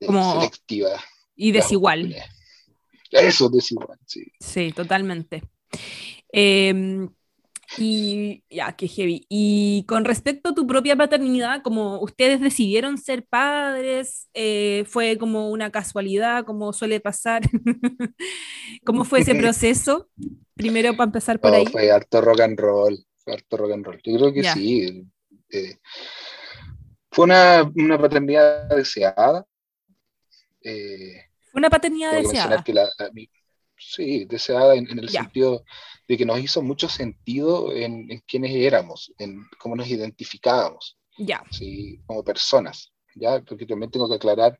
eh, 0.00 0.06
selectiva. 0.06 1.02
Y 1.34 1.52
desigual. 1.52 2.14
Eso, 3.10 3.48
desigual, 3.48 3.98
sí. 4.06 4.24
Sí, 4.38 4.72
totalmente. 4.72 5.42
Eh, 6.30 7.08
y 7.78 8.44
ya, 8.50 8.72
qué 8.72 8.86
heavy. 8.86 9.26
Y 9.28 9.84
con 9.86 10.04
respecto 10.04 10.50
a 10.50 10.54
tu 10.54 10.66
propia 10.66 10.96
paternidad, 10.96 11.62
como 11.62 12.00
ustedes 12.00 12.40
decidieron 12.40 12.98
ser 12.98 13.24
padres, 13.24 14.28
eh, 14.34 14.84
fue 14.86 15.16
como 15.16 15.50
una 15.50 15.70
casualidad, 15.70 16.44
como 16.44 16.72
suele 16.72 17.00
pasar. 17.00 17.42
¿Cómo 18.84 19.04
fue 19.04 19.20
ese 19.20 19.34
proceso? 19.34 20.08
Primero 20.54 20.92
para 20.92 21.06
empezar 21.06 21.40
por 21.40 21.54
ahí. 21.54 21.66
Fue 21.66 21.90
harto 21.90 22.20
rock 22.20 22.40
and 22.40 22.58
roll, 22.58 22.98
fue 23.18 23.34
harto 23.34 23.56
rock 23.56 23.72
and 23.72 23.84
roll. 23.86 24.00
Yo 24.04 24.18
creo 24.18 24.32
que 24.32 24.44
sí. 24.44 25.06
Eh, 25.50 25.76
fue 27.10 27.24
una, 27.24 27.70
una, 27.74 27.98
paternidad 27.98 28.68
deseada. 28.68 29.46
Eh, 30.62 31.26
una 31.54 31.68
paternidad 31.70 32.12
deseada. 32.12 32.64
Sí, 33.88 34.24
deseada 34.24 34.74
en, 34.74 34.98
el 34.98 35.08
sentido 35.08 35.64
de 36.08 36.16
que 36.16 36.26
nos 36.26 36.40
hizo 36.40 36.62
mucho 36.62 36.88
sentido 36.88 37.74
en, 37.74 38.10
en 38.10 38.20
quiénes 38.26 38.52
éramos, 38.54 39.12
en 39.18 39.46
cómo 39.58 39.76
nos 39.76 39.88
identificábamos, 39.88 40.98
ya. 41.18 41.42
¿sí? 41.50 42.00
como 42.06 42.24
personas, 42.24 42.92
¿ya? 43.14 43.40
porque 43.42 43.66
también 43.66 43.90
tengo 43.90 44.08
que 44.08 44.16
aclarar 44.16 44.58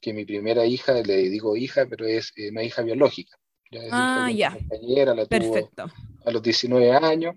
que 0.00 0.12
mi 0.12 0.24
primera 0.24 0.66
hija, 0.66 0.94
le 0.94 1.28
digo 1.28 1.56
hija, 1.56 1.86
pero 1.88 2.06
es 2.06 2.32
eh, 2.36 2.50
una 2.50 2.62
hija 2.62 2.82
biológica. 2.82 3.36
¿ya? 3.70 3.80
ah, 3.90 4.30
ya. 4.30 4.52
Compañera, 4.52 5.14
la 5.14 5.26
Perfecto. 5.26 5.84
Tuvo 5.86 6.28
a 6.28 6.30
los 6.30 6.42
19 6.42 6.92
años, 6.92 7.34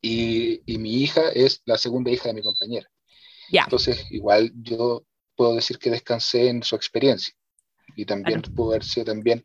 y, 0.00 0.62
y, 0.66 0.78
mi 0.78 1.02
hija 1.02 1.28
es 1.30 1.62
la 1.64 1.78
segunda 1.78 2.10
hija 2.10 2.28
de 2.28 2.34
mi 2.34 2.42
compañera. 2.42 2.88
Ya. 3.50 3.64
Entonces, 3.64 4.06
igual 4.10 4.52
yo 4.54 5.04
puedo 5.38 5.54
decir 5.54 5.78
que 5.78 5.90
descansé 5.90 6.48
en 6.48 6.62
su 6.62 6.74
experiencia. 6.74 7.32
Y 7.96 8.04
también 8.04 8.42
pudo 8.42 8.70
haber 8.70 8.84
sido 8.84 9.06
también 9.06 9.42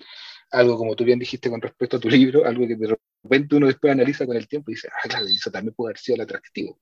algo 0.54 0.78
como 0.78 0.96
tú 0.96 1.04
bien 1.04 1.20
dijiste 1.20 1.50
con 1.50 1.62
respecto 1.62 1.98
a 1.98 2.00
tu 2.00 2.10
libro, 2.10 2.46
algo 2.46 2.68
que 2.68 2.76
de 2.76 2.96
repente 3.24 3.56
uno 3.56 3.68
después 3.68 3.92
analiza 3.92 4.26
con 4.26 4.38
el 4.38 4.48
tiempo 4.48 4.72
y 4.72 4.76
dice, 4.76 4.88
ah, 4.88 5.08
claro, 5.08 5.26
eso 5.26 5.52
también 5.52 5.74
puede 5.74 5.90
haber 5.90 6.00
sido 6.00 6.16
el 6.16 6.22
atractivo. 6.22 6.80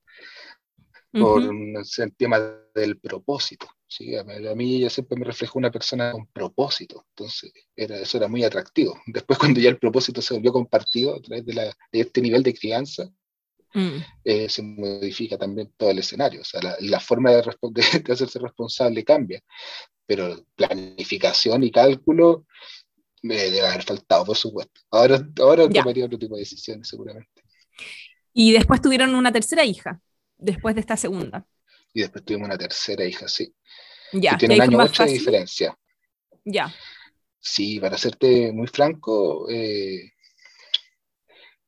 Por 1.14 1.44
el 1.44 2.16
tema 2.16 2.40
del 2.74 2.98
propósito, 2.98 3.68
¿sí? 3.86 4.16
A, 4.16 4.24
mí 4.24 4.78
ella 4.78 4.90
siempre 4.90 5.18
me 5.18 5.26
reflejó 5.26 5.60
una 5.60 5.70
persona 5.70 6.14
con 6.14 6.26
propósito, 6.28 7.06
entonces 7.10 7.52
era, 7.76 7.98
eso 7.98 8.18
era 8.18 8.30
muy 8.30 8.46
atractivo. 8.46 9.02
Después 9.08 9.38
cuando 9.40 9.60
ya 9.60 9.70
el 9.70 9.78
propósito 9.78 10.22
se 10.22 10.34
volvió 10.34 10.54
compartido 10.54 11.16
a 11.16 11.22
través 11.22 11.46
de, 11.46 11.54
la, 11.54 11.66
de 11.66 12.00
este 12.00 12.22
nivel 12.22 12.44
de 12.44 12.54
crianza, 12.54 13.10
mm. 13.74 13.98
eh, 14.24 14.50
se 14.50 14.62
modifica 14.62 15.38
también 15.38 15.74
todo 15.76 15.92
el 15.92 16.00
escenario, 16.00 16.42
o 16.42 16.46
sea, 16.46 16.62
la, 16.62 16.78
la 16.80 17.00
forma 17.02 17.32
de, 17.32 17.42
de, 18.06 18.14
hacerse 18.14 18.40
responsable 18.40 19.04
cambia, 19.04 19.42
pero 20.06 20.46
planificación 20.56 21.64
y 21.64 21.72
cálculo 21.72 22.46
me 23.22 23.36
debe 23.36 23.68
haber 23.68 23.84
faltado, 23.84 24.26
por 24.26 24.38
supuesto. 24.38 24.82
Ahora, 24.90 25.26
ahora 25.40 25.70
tomaría 25.70 26.06
otro 26.06 26.18
tipo 26.18 26.36
de 26.36 26.42
decisiones, 26.42 26.88
seguramente. 26.88 27.44
Y 28.34 28.52
después 28.52 28.82
tuvieron 28.82 29.14
una 29.16 29.32
tercera 29.32 29.64
hija, 29.64 30.02
después 30.38 30.76
de 30.76 30.82
esta 30.82 30.98
segunda. 30.98 31.46
Y 31.94 32.02
después 32.02 32.24
tuvimos 32.24 32.48
una 32.48 32.58
tercera 32.58 33.06
hija, 33.06 33.28
sí. 33.28 33.54
Ya. 34.14 34.38
tiene 34.38 34.56
un 34.56 34.62
año 34.62 34.78
ocho 34.80 35.06
de 35.06 35.12
diferencia. 35.12 35.78
Ya. 36.44 36.74
Sí, 37.40 37.80
para 37.80 37.98
serte 37.98 38.52
muy 38.52 38.68
franco, 38.68 39.50
eh, 39.50 40.14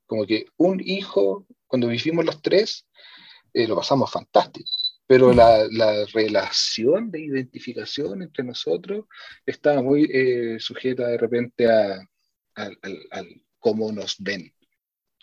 como 0.05 0.25
que 0.25 0.45
un 0.57 0.81
hijo, 0.83 1.45
cuando 1.67 1.87
vivimos 1.87 2.25
los 2.25 2.41
tres, 2.41 2.87
eh, 3.53 3.67
lo 3.67 3.75
pasamos 3.75 4.11
fantástico 4.11 4.71
pero 5.13 5.31
la, 5.31 5.67
la, 5.69 6.05
relación 6.11 7.11
de 7.11 7.19
identificación 7.21 8.23
entre 8.23 8.43
nosotros 8.43 9.05
estaba 9.45 9.79
muy 9.83 10.09
eh, 10.11 10.57
sujeta 10.59 11.07
de 11.07 11.19
repente 11.19 11.67
a, 11.71 11.99
cómo 13.59 13.91
nos 13.91 14.15
ven. 14.17 14.51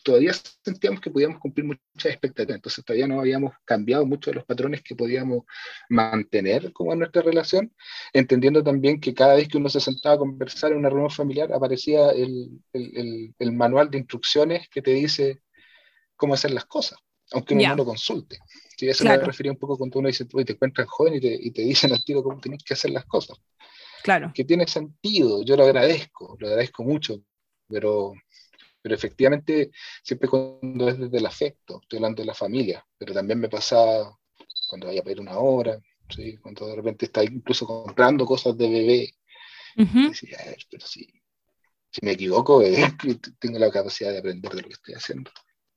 Todavía 0.04 0.32
sentíamos 0.64 1.00
que 1.00 1.10
podíamos 1.10 1.40
cumplir 1.40 1.66
muchas 1.66 2.12
expectativas, 2.12 2.54
entonces 2.54 2.84
todavía 2.84 3.08
no 3.08 3.18
habíamos 3.18 3.52
cambiado 3.64 4.06
muchos 4.06 4.30
de 4.30 4.36
los 4.36 4.44
patrones 4.44 4.80
que 4.80 4.94
podíamos 4.94 5.42
mantener 5.88 6.72
como 6.72 6.92
en 6.92 7.00
nuestra 7.00 7.22
relación, 7.22 7.74
entendiendo 8.12 8.62
también 8.62 9.00
que 9.00 9.12
cada 9.12 9.34
vez 9.34 9.48
que 9.48 9.58
uno 9.58 9.68
se 9.68 9.80
sentaba 9.80 10.14
a 10.14 10.18
conversar 10.18 10.70
en 10.70 10.78
una 10.78 10.88
reunión 10.88 11.10
familiar 11.10 11.52
aparecía 11.52 12.10
el, 12.10 12.62
el, 12.72 13.34
el 13.36 13.52
manual 13.52 13.90
de 13.90 13.98
instrucciones 13.98 14.68
que 14.68 14.82
te 14.82 14.92
dice 14.92 15.42
cómo 16.14 16.34
hacer 16.34 16.52
las 16.52 16.66
cosas, 16.66 17.00
aunque 17.32 17.54
uno 17.54 17.70
no 17.70 17.76
lo 17.76 17.84
consulte. 17.86 18.38
Sí, 18.80 18.88
eso 18.88 19.04
me 19.04 19.14
refería 19.18 19.52
un 19.52 19.58
poco 19.58 19.76
cuando 19.76 19.98
uno 19.98 20.08
dice, 20.08 20.24
te 20.24 20.52
encuentras 20.52 20.88
joven 20.88 21.16
y 21.16 21.20
te, 21.20 21.38
y 21.38 21.50
te 21.50 21.60
dicen 21.60 21.92
al 21.92 22.02
tiro 22.02 22.22
cómo 22.22 22.40
tienes 22.40 22.64
que 22.64 22.72
hacer 22.72 22.90
las 22.92 23.04
cosas. 23.04 23.36
Claro. 24.02 24.32
Que 24.34 24.42
tiene 24.42 24.66
sentido, 24.66 25.42
yo 25.44 25.54
lo 25.54 25.64
agradezco, 25.64 26.34
lo 26.40 26.48
agradezco 26.48 26.82
mucho, 26.82 27.20
pero, 27.68 28.14
pero 28.80 28.94
efectivamente 28.94 29.70
siempre 30.02 30.30
cuando 30.30 30.88
es 30.88 30.98
desde 30.98 31.18
el 31.18 31.26
afecto, 31.26 31.80
estoy 31.82 31.98
hablando 31.98 32.22
de 32.22 32.26
la 32.28 32.32
familia, 32.32 32.82
pero 32.96 33.12
también 33.12 33.38
me 33.38 33.50
pasa 33.50 34.10
cuando 34.66 34.86
vaya 34.86 35.02
a 35.02 35.04
pedir 35.04 35.20
una 35.20 35.38
hora, 35.38 35.78
¿sí? 36.08 36.38
cuando 36.38 36.66
de 36.66 36.76
repente 36.76 37.04
está 37.04 37.22
incluso 37.22 37.66
comprando 37.66 38.24
cosas 38.24 38.56
de 38.56 38.66
bebé, 38.66 39.14
pero 39.76 40.86
si, 40.86 41.06
si 41.90 42.00
me 42.00 42.12
equivoco, 42.12 42.62
eh, 42.62 42.76
tengo 43.38 43.58
la 43.58 43.70
capacidad 43.70 44.10
de 44.10 44.20
aprender 44.20 44.50
de 44.50 44.62
lo 44.62 44.68
que 44.68 44.72
estoy 44.72 44.94
haciendo. 44.94 45.30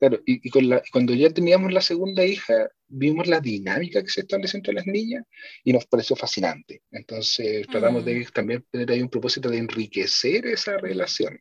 Claro, 0.04 0.22
y, 0.26 0.50
con 0.50 0.68
la, 0.68 0.82
cuando 0.92 1.14
ya 1.14 1.30
teníamos 1.30 1.72
la 1.72 1.80
segunda 1.80 2.26
hija, 2.26 2.68
vimos 2.88 3.26
la 3.26 3.40
dinámica 3.40 4.02
que 4.02 4.10
se 4.10 4.20
establece 4.20 4.58
entre 4.58 4.74
las 4.74 4.86
niñas 4.86 5.24
y 5.64 5.72
nos 5.72 5.86
pareció 5.86 6.14
fascinante. 6.14 6.82
Entonces 6.90 7.66
tratamos 7.68 8.04
de 8.04 8.20
mm. 8.20 8.24
también 8.34 8.66
tener 8.70 8.90
ahí 8.90 9.00
un 9.00 9.08
propósito 9.08 9.48
de 9.48 9.56
enriquecer 9.56 10.46
esa 10.46 10.76
relación. 10.76 11.40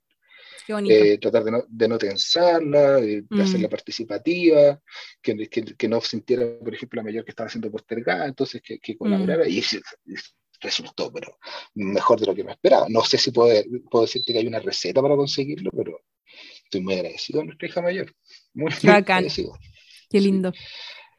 Eh, 0.89 1.17
tratar 1.17 1.43
de 1.43 1.51
no, 1.51 1.65
de 1.67 1.87
no 1.89 1.97
tensarla, 1.97 3.01
de, 3.01 3.25
hacerla 3.31 3.67
mm. 3.67 3.71
participativa, 3.71 4.81
que, 5.21 5.35
que, 5.49 5.75
que, 5.75 5.87
no 5.89 5.99
sintiera, 5.99 6.45
por 6.57 6.73
ejemplo, 6.73 7.01
la 7.01 7.03
mayor 7.03 7.25
que 7.25 7.31
estaba 7.31 7.49
siendo 7.49 7.69
postergada, 7.69 8.27
entonces 8.27 8.61
que, 8.61 8.79
que 8.79 8.95
colaborara. 8.95 9.43
Mm. 9.43 9.49
Y 9.49 9.61
resultó, 10.61 11.11
pero 11.11 11.37
mejor 11.75 12.17
de 12.21 12.27
lo 12.27 12.33
que 12.33 12.45
me 12.45 12.53
esperaba. 12.53 12.85
No 12.87 13.01
sé 13.01 13.17
si 13.17 13.31
puedo, 13.31 13.61
puedo 13.91 14.05
decirte 14.05 14.31
que 14.31 14.39
hay 14.39 14.47
una 14.47 14.61
receta 14.61 15.01
para 15.01 15.17
conseguirlo, 15.17 15.69
pero 15.75 15.92
estoy 16.73 16.81
muy 16.81 16.95
agradecido 16.95 17.41
a 17.41 17.45
nuestra 17.45 17.67
hija 17.67 17.81
mayor. 17.81 18.15
Muy, 18.53 18.71
agradecido. 18.89 19.57
Qué 20.09 20.19
lindo. 20.19 20.51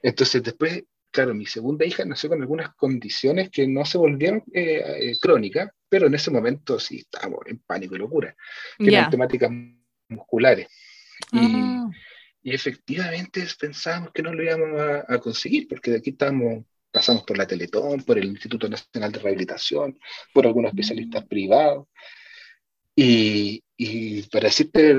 Entonces, 0.02 0.42
después, 0.42 0.84
claro, 1.10 1.34
mi 1.34 1.46
segunda 1.46 1.84
hija 1.84 2.04
nació 2.04 2.30
con 2.30 2.42
algunas 2.42 2.74
condiciones 2.74 3.50
que 3.50 3.66
no 3.68 3.84
se 3.84 3.98
volvieron 3.98 4.42
eh, 4.52 4.82
eh, 4.84 5.16
crónicas, 5.20 5.70
pero 5.88 6.06
en 6.06 6.14
ese 6.14 6.30
momento 6.30 6.78
sí 6.80 6.98
estábamos 6.98 7.40
en 7.46 7.58
pánico 7.60 7.94
y 7.94 7.98
locura, 7.98 8.36
que 8.78 8.88
eran 8.88 9.10
temáticas 9.10 9.50
musculares. 10.08 10.68
Y, 11.30 11.38
ah. 11.38 11.90
y, 12.42 12.52
efectivamente 12.52 13.46
pensábamos 13.58 14.10
que 14.12 14.22
no 14.22 14.34
lo 14.34 14.42
íbamos 14.42 14.80
a, 15.08 15.18
conseguir, 15.18 15.68
porque 15.68 15.92
de 15.92 15.98
aquí 15.98 16.10
estamos 16.10 16.64
pasamos 16.90 17.24
por 17.24 17.36
la 17.36 17.46
Teletón, 17.46 18.04
por 18.04 18.18
el 18.18 18.26
Instituto 18.26 18.68
Nacional 18.68 19.10
de 19.10 19.18
Rehabilitación, 19.18 19.98
por 20.32 20.46
algunos 20.46 20.72
mm. 20.72 20.76
especialistas 20.76 21.24
privados, 21.26 21.88
y, 22.94 23.63
y 23.76 24.22
para, 24.24 24.48
decirte, 24.48 24.94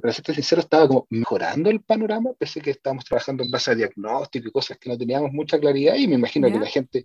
para 0.00 0.14
serte 0.14 0.34
sincero, 0.34 0.62
estaba 0.62 0.88
como 0.88 1.06
mejorando 1.10 1.68
el 1.68 1.80
panorama, 1.80 2.30
pese 2.38 2.60
que 2.60 2.70
estábamos 2.70 3.04
trabajando 3.04 3.44
en 3.44 3.50
base 3.50 3.70
a 3.70 3.74
diagnóstico 3.74 4.48
y 4.48 4.52
cosas 4.52 4.78
que 4.78 4.88
no 4.88 4.96
teníamos 4.96 5.32
mucha 5.32 5.58
claridad, 5.58 5.96
y 5.96 6.08
me 6.08 6.14
imagino 6.14 6.50
que 6.50 6.58
la 6.58 6.66
gente 6.66 7.04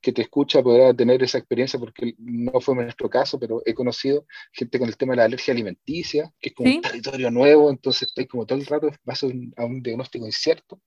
que 0.00 0.12
te 0.12 0.22
escucha 0.22 0.62
podrá 0.62 0.92
tener 0.92 1.22
esa 1.22 1.38
experiencia, 1.38 1.78
porque 1.78 2.14
no 2.18 2.60
fue 2.60 2.74
nuestro 2.74 3.08
caso, 3.08 3.38
pero 3.38 3.62
he 3.64 3.74
conocido 3.74 4.26
gente 4.52 4.78
con 4.78 4.88
el 4.88 4.96
tema 4.96 5.12
de 5.12 5.18
la 5.18 5.24
alergia 5.24 5.54
alimenticia, 5.54 6.32
que 6.40 6.48
es 6.48 6.54
como 6.54 6.74
un 6.74 6.80
territorio 6.80 7.30
nuevo, 7.30 7.70
entonces 7.70 8.08
estoy 8.08 8.26
como 8.26 8.44
todo 8.44 8.58
el 8.58 8.66
rato 8.66 8.90
base 9.04 9.26
a 9.56 9.64
un 9.64 9.82
diagnóstico 9.82 10.26
incierto. 10.26 10.80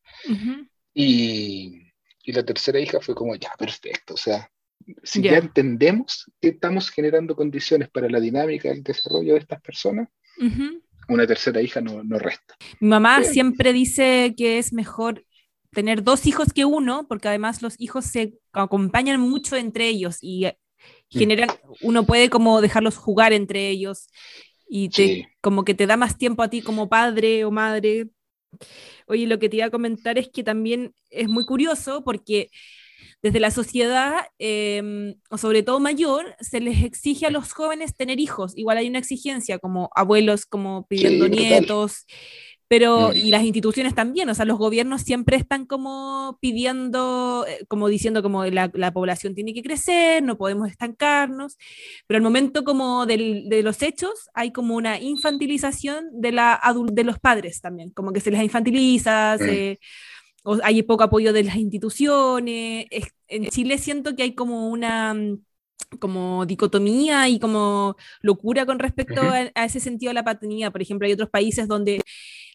y, 0.94 1.90
y 2.24 2.32
la 2.34 2.44
tercera 2.44 2.80
hija 2.80 3.00
fue 3.00 3.16
como, 3.16 3.36
ya, 3.36 3.52
perfecto, 3.58 4.14
o 4.14 4.18
sea, 4.18 4.50
si 5.04 5.22
ya 5.22 5.38
entendemos 5.38 6.32
que 6.42 6.50
estamos 6.50 6.90
generando 6.90 7.36
condiciones 7.36 7.90
para 7.90 8.10
la 8.10 8.20
dinámica 8.20 8.70
del 8.70 8.84
desarrollo 8.84 9.34
de 9.34 9.40
estas 9.40 9.62
personas, 9.62 10.10
una 11.08 11.28
tercera 11.28 11.62
hija 11.62 11.82
no, 11.82 12.04
no 12.04 12.20
resta. 12.20 12.56
Mi 12.80 12.90
mamá 12.90 13.24
siempre 13.24 13.74
dice 13.74 14.34
que 14.38 14.58
es 14.58 14.74
mejor 14.74 15.26
tener 15.72 16.04
dos 16.04 16.26
hijos 16.26 16.54
que 16.54 16.66
uno, 16.66 17.08
porque 17.08 17.28
además 17.28 17.62
los 17.62 17.76
hijos 17.80 18.06
se 18.06 18.34
acompañan 18.54 19.20
mucho 19.20 19.56
entre 19.56 19.88
ellos 19.88 20.18
y 20.22 20.46
mm. 20.46 21.18
generan, 21.18 21.50
uno 21.82 22.06
puede 22.06 22.30
como 22.30 22.62
dejarlos 22.62 22.98
jugar 22.98 23.34
entre 23.34 23.70
ellos 23.70 24.08
y 24.68 24.90
te, 24.90 25.28
como 25.42 25.66
que 25.66 25.74
te 25.74 25.88
da 25.88 25.98
más 25.98 26.18
tiempo 26.18 26.44
a 26.44 26.50
ti 26.50 26.62
como 26.62 26.90
padre 26.90 27.44
o 27.46 27.52
madre. 27.52 28.10
Oye, 29.08 29.26
lo 29.28 29.40
que 29.40 29.50
te 29.50 29.58
iba 29.58 29.66
a 29.66 29.72
comentar 29.72 30.18
es 30.18 30.30
que 30.30 30.44
también 30.44 30.94
es 31.10 31.28
muy 31.28 31.46
curioso 31.46 32.04
porque 32.04 32.50
desde 33.22 33.40
la 33.40 33.52
sociedad, 33.52 34.28
em, 34.38 35.16
o 35.30 35.38
sobre 35.38 35.64
todo 35.64 35.80
mayor, 35.80 36.36
se 36.40 36.60
les 36.62 36.84
exige 36.84 37.26
a 37.26 37.32
los 37.32 37.54
jóvenes 37.54 37.96
tener 37.96 38.20
hijos. 38.20 38.54
Igual 38.56 38.78
hay 38.78 38.90
una 38.90 39.00
exigencia, 39.00 39.60
como 39.60 39.90
abuelos, 39.96 40.46
como 40.46 40.88
pidiendo 40.88 41.28
nietos. 41.28 42.06
Pero, 42.70 43.10
mm. 43.10 43.16
y 43.16 43.32
las 43.32 43.44
instituciones 43.44 43.96
también, 43.96 44.30
o 44.30 44.36
sea, 44.36 44.46
los 44.46 44.60
gobiernos 44.60 45.02
siempre 45.02 45.38
están 45.38 45.66
como 45.66 46.38
pidiendo, 46.40 47.44
eh, 47.48 47.66
como 47.68 47.88
diciendo 47.88 48.22
como 48.22 48.46
la, 48.46 48.70
la 48.76 48.94
población 48.94 49.34
tiene 49.34 49.56
que 49.56 49.64
crecer, 49.64 50.22
no 50.22 50.38
podemos 50.38 50.70
estancarnos, 50.70 51.58
pero 52.06 52.18
al 52.18 52.24
momento 52.24 52.64
como 52.64 53.08
del, 53.08 53.50
de 53.50 53.64
los 53.64 53.82
hechos 53.82 54.30
hay 54.36 54.52
como 54.52 54.76
una 54.76 55.00
infantilización 55.00 56.10
de, 56.14 56.32
la 56.32 56.62
de 56.92 57.04
los 57.04 57.18
padres 57.18 57.60
también, 57.60 57.90
como 57.90 58.14
que 58.14 58.20
se 58.20 58.30
les 58.30 58.44
infantiliza, 58.44 59.38
mm. 59.40 59.44
Hay 60.64 60.84
poco 60.84 61.04
apoyo 61.04 61.34
de 61.34 61.44
las 61.44 61.56
instituciones. 61.56 62.88
En 63.28 63.46
Chile 63.48 63.78
siento 63.78 64.16
que 64.16 64.24
hay 64.24 64.34
como 64.36 64.70
una 64.70 65.14
mm, 65.14 65.40
como 66.00 66.46
dicotomía 66.46 67.28
y 67.30 67.40
como 67.40 67.96
locura 68.22 68.66
con 68.66 68.80
respecto 68.80 69.22
a, 69.22 69.66
ese 69.66 69.80
sentido 69.80 70.12
de 70.12 70.16
la 70.16 70.24
paternidad. 70.24 70.72
Por 70.72 70.82
ejemplo, 70.82 71.08
hay 71.08 71.14
otros 71.14 71.30
países 71.30 71.68
donde 71.68 72.02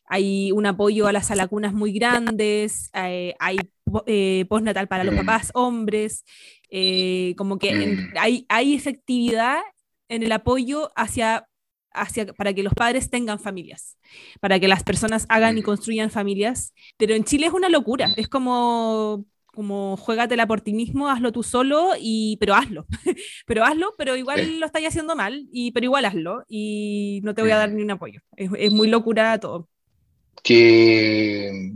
hay 0.07 0.53
un 0.53 0.67
apoyo 0.67 1.07
a 1.07 1.13
las 1.13 1.31
alacunas 1.31 1.73
muy 1.73 1.93
grandes, 1.93 2.91
eh, 2.95 3.35
hay 3.39 3.59
eh, 4.07 4.45
postnatal 4.49 4.87
para 4.87 5.05
los 5.05 5.15
mm. 5.15 5.19
papás 5.19 5.51
hombres, 5.55 6.25
eh, 6.71 7.35
como 7.37 7.59
que 7.59 7.75
mm. 7.75 8.15
hay, 8.19 8.47
hay 8.49 8.75
efectividad 8.75 9.61
en 10.09 10.23
el 10.23 10.33
apoyo 10.33 10.93
hacia 10.95 11.49
para 12.37 12.53
que 12.53 12.63
los 12.63 12.75
padres 12.75 13.11
tengan 13.11 13.39
familias, 13.39 13.99
para 14.41 14.59
que 14.59 14.69
las 14.69 14.83
personas 14.83 15.27
hagan 15.29 15.59
y 15.59 15.63
construyan 15.63 16.11
familias. 16.11 16.75
Pero 16.97 17.15
en 17.15 17.25
Chile 17.25 17.47
es 17.47 17.53
una 17.53 17.69
locura, 17.69 18.13
es 18.17 18.29
como 18.29 19.25
como 19.55 19.97
juégatela 19.97 20.47
por 20.47 20.61
ti 20.61 20.75
mismo, 20.75 21.09
hazlo 21.09 21.33
tú 21.33 21.43
solo, 21.43 21.93
y, 21.99 22.37
pero 22.39 22.55
hazlo. 22.55 22.87
pero 23.47 23.65
hazlo, 23.65 23.95
pero 23.97 24.17
igual 24.17 24.59
lo 24.61 24.67
estás 24.67 24.83
haciendo 24.85 25.17
mal, 25.17 25.49
y, 25.53 25.71
pero 25.73 25.85
igual 25.85 26.05
hazlo, 26.05 26.45
y 26.49 27.21
no 27.23 27.35
te 27.35 27.43
voy 27.43 27.53
a 27.53 27.57
dar 27.57 27.71
ni 27.71 27.83
un 27.83 27.91
apoyo. 27.91 28.21
Es, 28.37 28.51
es 28.59 28.73
muy 28.73 28.89
locura 28.89 29.39
todo. 29.39 29.69
Que, 30.43 31.73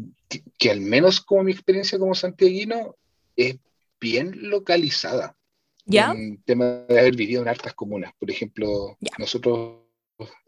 que, 0.58 0.70
al 0.70 0.80
menos 0.80 1.20
como 1.20 1.44
mi 1.44 1.52
experiencia 1.52 1.98
como 1.98 2.14
santiaguino 2.14 2.96
es 3.36 3.56
bien 4.00 4.32
localizada. 4.50 5.34
¿Ya? 5.86 6.12
En 6.12 6.42
tema 6.42 6.84
de 6.86 6.98
haber 6.98 7.16
vivido 7.16 7.40
en 7.40 7.48
hartas 7.48 7.72
comunas. 7.72 8.12
Por 8.18 8.30
ejemplo, 8.30 8.98
nosotros 9.16 9.78
este, 9.86 9.87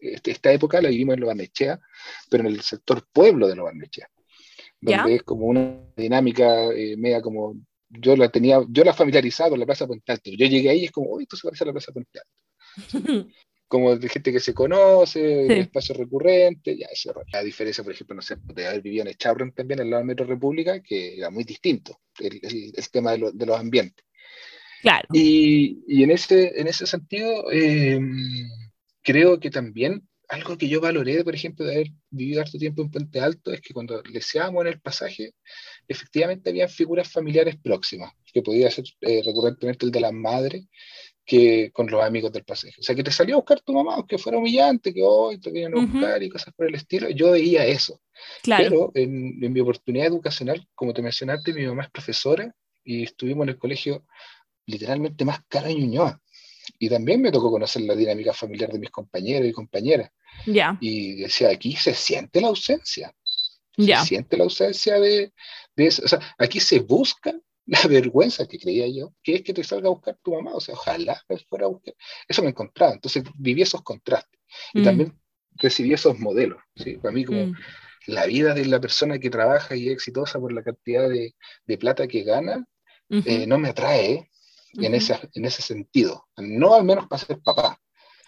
esta 0.00 0.52
época 0.52 0.80
la 0.80 0.88
vivimos 0.88 1.14
en 1.14 1.20
Lobarnechea, 1.20 1.80
pero 2.28 2.42
en 2.46 2.54
el 2.54 2.60
sector 2.60 3.06
pueblo 3.12 3.48
de 3.48 3.56
Lobarnechea, 3.56 4.08
donde 4.80 5.16
es 5.16 5.22
como 5.22 5.46
una 5.46 5.80
dinámica 5.96 6.66
eh, 6.72 6.96
media 6.96 7.20
como 7.20 7.56
yo 7.88 8.16
la 8.16 8.28
tenía, 8.30 8.60
yo 8.68 8.84
la 8.84 8.94
familiarizaba 8.94 9.50
con 9.50 9.60
la 9.60 9.66
Plaza 9.66 9.86
Puente 9.86 10.12
Alto. 10.12 10.30
Yo 10.30 10.46
llegué 10.46 10.70
ahí 10.70 10.80
y 10.82 10.84
es 10.84 10.92
como, 10.92 11.10
uy, 11.10 11.24
esto 11.24 11.36
se 11.36 11.48
parece 11.48 11.64
a 11.64 11.66
la 11.66 11.72
Plaza 11.72 11.92
Puente 11.92 12.20
Alto. 12.20 13.28
como 13.70 13.94
de 13.94 14.08
gente 14.08 14.32
que 14.32 14.40
se 14.40 14.52
conoce, 14.52 15.46
sí. 15.46 15.52
espacio 15.52 15.94
recurrente, 15.94 16.76
ya 16.76 16.88
eso. 16.92 17.14
La 17.32 17.40
diferencia, 17.44 17.84
por 17.84 17.92
ejemplo, 17.92 18.16
no 18.16 18.22
sé, 18.22 18.36
de 18.42 18.66
haber 18.66 18.82
vivido 18.82 19.02
en 19.02 19.10
Echabron 19.10 19.52
también, 19.52 19.80
en 19.80 19.90
la 19.90 20.02
Metro 20.02 20.26
República, 20.26 20.82
que 20.82 21.16
era 21.16 21.30
muy 21.30 21.44
distinto 21.44 22.00
el, 22.18 22.40
el, 22.42 22.90
tema 22.90 23.12
de, 23.12 23.30
de, 23.32 23.46
los 23.46 23.60
ambientes. 23.60 24.04
Claro. 24.82 25.06
Y, 25.12 25.84
y 25.86 26.02
en, 26.02 26.10
ese, 26.10 26.60
en 26.60 26.66
ese 26.66 26.84
sentido, 26.84 27.48
eh, 27.52 28.00
creo 29.02 29.40
que 29.40 29.50
también 29.50 30.08
algo 30.30 30.56
que 30.56 30.68
yo 30.68 30.80
valoré, 30.80 31.24
por 31.24 31.34
ejemplo, 31.34 31.64
de 31.66 31.74
haber 31.74 31.88
vivido 32.08 32.40
harto 32.40 32.56
tiempo 32.56 32.82
en 32.82 32.90
Puente 32.90 33.20
Alto, 33.20 33.52
es 33.52 33.60
que 33.60 33.74
cuando 33.74 34.00
leseábamos 34.04 34.62
en 34.62 34.68
el 34.68 34.80
pasaje, 34.80 35.34
efectivamente 35.88 36.50
había 36.50 36.68
figuras 36.68 37.10
familiares 37.10 37.56
próximas, 37.56 38.12
que 38.32 38.40
podía 38.40 38.70
ser 38.70 38.84
eh, 39.00 39.22
recurrentemente 39.24 39.86
el 39.86 39.92
de 39.92 40.00
las 40.00 40.12
madres, 40.12 40.66
que 41.26 41.70
con 41.72 41.88
los 41.88 42.02
amigos 42.02 42.32
del 42.32 42.44
pasaje. 42.44 42.74
O 42.78 42.82
sea, 42.82 42.94
que 42.94 43.02
te 43.02 43.10
salió 43.10 43.34
a 43.34 43.38
buscar 43.38 43.60
tu 43.60 43.72
mamá, 43.72 43.94
aunque 43.96 44.18
fuera 44.18 44.38
humillante, 44.38 44.94
que 44.94 45.02
hoy 45.02 45.40
te 45.40 45.50
vienen 45.50 45.76
a 45.76 45.82
buscar 45.82 46.18
uh 46.18 46.22
-huh. 46.22 46.26
y 46.26 46.28
cosas 46.28 46.54
por 46.54 46.68
el 46.68 46.74
estilo. 46.76 47.10
Yo 47.10 47.32
veía 47.32 47.66
eso. 47.66 48.00
Claro. 48.42 48.64
Pero 48.64 48.92
en, 48.94 49.42
en, 49.42 49.52
mi 49.52 49.60
oportunidad 49.60 50.06
educacional, 50.06 50.66
como 50.74 50.92
te 50.92 51.02
mencionaste, 51.02 51.52
mi 51.52 51.66
mamá 51.66 51.84
es 51.84 51.90
profesora 51.90 52.54
y 52.84 53.02
estuvimos 53.04 53.44
en 53.44 53.50
el 53.50 53.58
colegio 53.58 54.04
literalmente 54.66 55.24
más 55.24 55.40
cara 55.48 55.70
y 55.70 55.76
Ñuñoa. 55.76 56.20
Y 56.82 56.88
también 56.88 57.20
me 57.20 57.30
tocó 57.30 57.50
conocer 57.50 57.82
la 57.82 57.94
dinámica 57.94 58.32
familiar 58.32 58.72
de 58.72 58.78
mis 58.78 58.90
compañeros 58.90 59.46
y 59.46 59.52
compañeras. 59.52 60.10
Yeah. 60.46 60.78
Y 60.80 61.16
decía, 61.22 61.50
aquí 61.50 61.76
se 61.76 61.94
siente 61.94 62.40
la 62.40 62.48
ausencia. 62.48 63.14
Se 63.76 63.84
yeah. 63.84 64.04
siente 64.04 64.36
la 64.38 64.44
ausencia 64.44 64.98
de, 64.98 65.32
de 65.76 65.86
eso. 65.86 66.02
O 66.04 66.08
sea, 66.08 66.20
aquí 66.38 66.58
se 66.58 66.80
busca 66.80 67.34
la 67.66 67.82
vergüenza 67.88 68.46
que 68.46 68.58
creía 68.58 68.88
yo, 68.88 69.14
que 69.22 69.36
es 69.36 69.42
que 69.42 69.54
te 69.54 69.62
salga 69.64 69.88
a 69.88 69.92
buscar 69.92 70.18
tu 70.22 70.34
mamá, 70.34 70.52
o 70.54 70.60
sea, 70.60 70.74
ojalá 70.74 71.22
me 71.28 71.38
fuera 71.38 71.66
a 71.66 71.68
buscar. 71.68 71.94
Eso 72.26 72.42
me 72.42 72.48
encontraba, 72.48 72.92
entonces 72.92 73.22
viví 73.36 73.62
esos 73.62 73.82
contrastes 73.82 74.40
y 74.74 74.80
mm. 74.80 74.84
también 74.84 75.20
recibí 75.56 75.92
esos 75.92 76.18
modelos, 76.18 76.58
¿sí? 76.74 76.96
Para 76.96 77.12
mí 77.12 77.24
como 77.24 77.46
mm. 77.46 77.54
la 78.06 78.26
vida 78.26 78.54
de 78.54 78.64
la 78.66 78.80
persona 78.80 79.18
que 79.18 79.30
trabaja 79.30 79.76
y 79.76 79.88
es 79.88 79.92
exitosa 79.92 80.40
por 80.40 80.52
la 80.52 80.62
cantidad 80.62 81.08
de, 81.08 81.34
de 81.66 81.78
plata 81.78 82.08
que 82.08 82.22
gana, 82.22 82.66
uh 83.08 83.16
-huh. 83.16 83.22
eh, 83.26 83.46
no 83.46 83.58
me 83.58 83.68
atrae. 83.68 84.29
Uh 84.74 84.80
-huh. 84.80 84.86
en, 84.86 84.94
ese, 84.94 85.18
en 85.34 85.44
ese 85.44 85.62
sentido, 85.62 86.26
no 86.36 86.74
al 86.74 86.84
menos 86.84 87.06
para 87.08 87.24
ser 87.24 87.40
papá. 87.40 87.78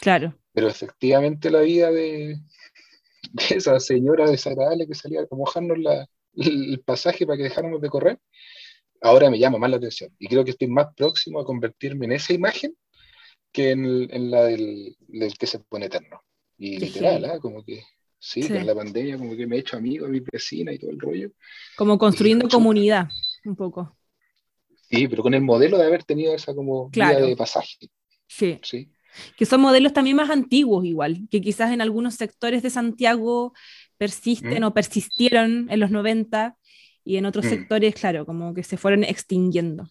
Claro. 0.01 0.35
Pero 0.53 0.69
efectivamente 0.69 1.51
la 1.51 1.61
vida 1.61 1.91
de, 1.91 2.39
de 3.33 3.45
esa 3.57 3.79
señora 3.81 4.29
desagradable 4.29 4.87
que 4.87 4.95
salía 4.95 5.21
a 5.21 5.35
mojarnos 5.35 5.79
la, 5.79 6.07
el 6.37 6.81
pasaje 6.85 7.27
para 7.27 7.37
que 7.37 7.45
dejáramos 7.45 7.81
de 7.81 7.89
correr, 7.89 8.19
ahora 9.01 9.31
me 9.31 9.39
llama 9.39 9.59
más 9.59 9.71
la 9.71 9.77
atención. 9.77 10.15
Y 10.19 10.29
creo 10.29 10.45
que 10.45 10.53
estoy 10.53 10.69
más 10.69 10.89
próximo 10.95 11.41
a 11.41 11.45
convertirme 11.45 12.07
en 12.07 12.13
esa 12.13 12.33
imagen 12.33 12.77
que 13.53 13.71
en, 13.71 14.13
en 14.13 14.31
la 14.31 14.45
del, 14.45 14.97
del, 15.01 15.37
que 15.37 15.47
se 15.47 15.59
pone 15.59 15.87
eterno. 15.87 16.23
Y 16.59 16.79
Qué 16.79 16.87
literal, 16.87 17.25
¿eh? 17.25 17.39
como 17.41 17.65
que 17.65 17.83
sí, 18.19 18.43
sí, 18.43 18.49
con 18.49 18.67
la 18.67 18.75
pandemia, 18.75 19.19
como 19.19 19.37
que 19.37 19.47
me 19.47 19.57
he 19.57 19.61
hecho 19.61 19.77
amigo 19.77 20.07
a 20.07 20.09
mi 20.09 20.21
vecina 20.21 20.73
y 20.73 20.79
todo 20.79 20.91
el 20.91 21.01
rollo. 21.01 21.31
Como 21.77 21.99
construyendo 21.99 22.49
comunidad, 22.49 23.09
un 23.45 23.57
poco. 23.57 23.97
Sí, 24.93 25.09
pero 25.09 25.23
con 25.23 25.33
el 25.33 25.41
modelo 25.41 25.79
de 25.79 25.87
haber 25.87 26.05
tenido 26.05 26.35
esa 26.35 26.55
como 26.55 26.91
claro. 26.91 27.19
vida 27.19 27.29
de 27.29 27.37
pasaje. 27.37 27.89
Sí. 28.29 28.59
sí. 28.63 28.91
Que 29.37 29.47
son 29.47 29.61
modelos 29.61 29.93
también 29.93 30.17
más 30.17 30.31
antiguos, 30.31 30.85
igual, 30.85 31.29
que 31.31 31.41
quizás 31.41 31.73
en 31.73 31.81
algunos 31.81 32.15
sectores 32.15 32.63
de 32.63 32.71
Santiago 32.71 33.53
persisten 33.97 34.63
¿Mm? 34.63 34.67
o 34.67 34.75
persistieron 34.75 35.69
en 35.71 35.81
los 35.81 35.91
90 35.91 36.57
y 37.05 37.17
en 37.17 37.27
otros 37.27 37.47
mm. 37.47 37.49
sectores, 37.49 37.95
claro, 37.95 38.27
como 38.27 38.55
que 38.55 38.63
se 38.63 38.77
fueron 38.77 39.05
extinguiendo. 39.05 39.89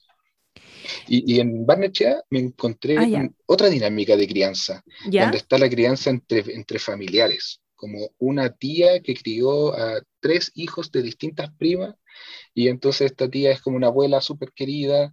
Y, 1.08 1.36
y 1.36 1.40
en 1.40 1.66
Barnechea 1.66 2.22
me 2.30 2.40
encontré 2.40 2.98
ah, 2.98 3.30
otra 3.46 3.70
dinámica 3.70 4.16
de 4.16 4.28
crianza, 4.28 4.84
¿Ya? 5.10 5.24
donde 5.24 5.38
está 5.38 5.58
la 5.58 5.70
crianza 5.70 6.10
entre, 6.10 6.44
entre 6.54 6.80
familiares, 6.80 7.62
como 7.76 8.10
una 8.20 8.54
tía 8.54 9.02
que 9.02 9.16
crió 9.16 9.74
a 9.74 10.02
tres 10.22 10.52
hijos 10.56 10.92
de 10.92 11.02
distintas 11.02 11.52
primas, 11.58 11.96
y 12.54 12.70
entonces 12.70 13.12
esta 13.12 13.30
tía 13.30 13.52
es 13.52 13.62
como 13.62 13.78
una 13.78 13.88
abuela 13.88 14.22
súper 14.22 14.52
querida, 14.54 15.12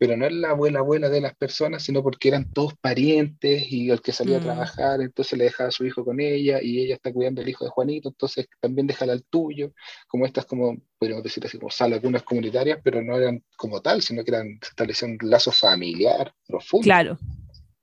pero 0.00 0.16
no 0.16 0.24
es 0.24 0.32
la 0.32 0.48
abuela 0.50 0.78
abuela 0.78 1.10
de 1.10 1.20
las 1.20 1.36
personas, 1.36 1.82
sino 1.82 2.02
porque 2.02 2.28
eran 2.28 2.50
todos 2.54 2.72
parientes 2.80 3.70
y 3.70 3.90
el 3.90 4.00
que 4.00 4.12
salía 4.12 4.38
mm. 4.38 4.40
a 4.40 4.44
trabajar, 4.44 5.00
entonces 5.02 5.38
le 5.38 5.44
dejaba 5.44 5.68
a 5.68 5.72
su 5.72 5.84
hijo 5.84 6.06
con 6.06 6.20
ella 6.20 6.58
y 6.62 6.80
ella 6.80 6.94
está 6.94 7.12
cuidando 7.12 7.42
al 7.42 7.48
hijo 7.50 7.66
de 7.66 7.70
Juanito, 7.70 8.08
entonces 8.08 8.48
también 8.60 8.86
déjala 8.86 9.12
al 9.12 9.22
tuyo, 9.24 9.74
como 10.08 10.24
estas 10.24 10.46
como, 10.46 10.78
podríamos 10.98 11.22
decir 11.22 11.44
así, 11.44 11.58
como 11.58 11.70
salas 11.70 11.98
algunas 11.98 12.22
comunitarias, 12.22 12.80
pero 12.82 13.02
no 13.02 13.14
eran 13.18 13.44
como 13.58 13.82
tal, 13.82 14.00
sino 14.00 14.24
que 14.24 14.30
eran, 14.30 14.58
establecían 14.62 15.18
un 15.20 15.30
lazo 15.30 15.52
familiar 15.52 16.32
profundo. 16.46 16.84
Claro, 16.84 17.18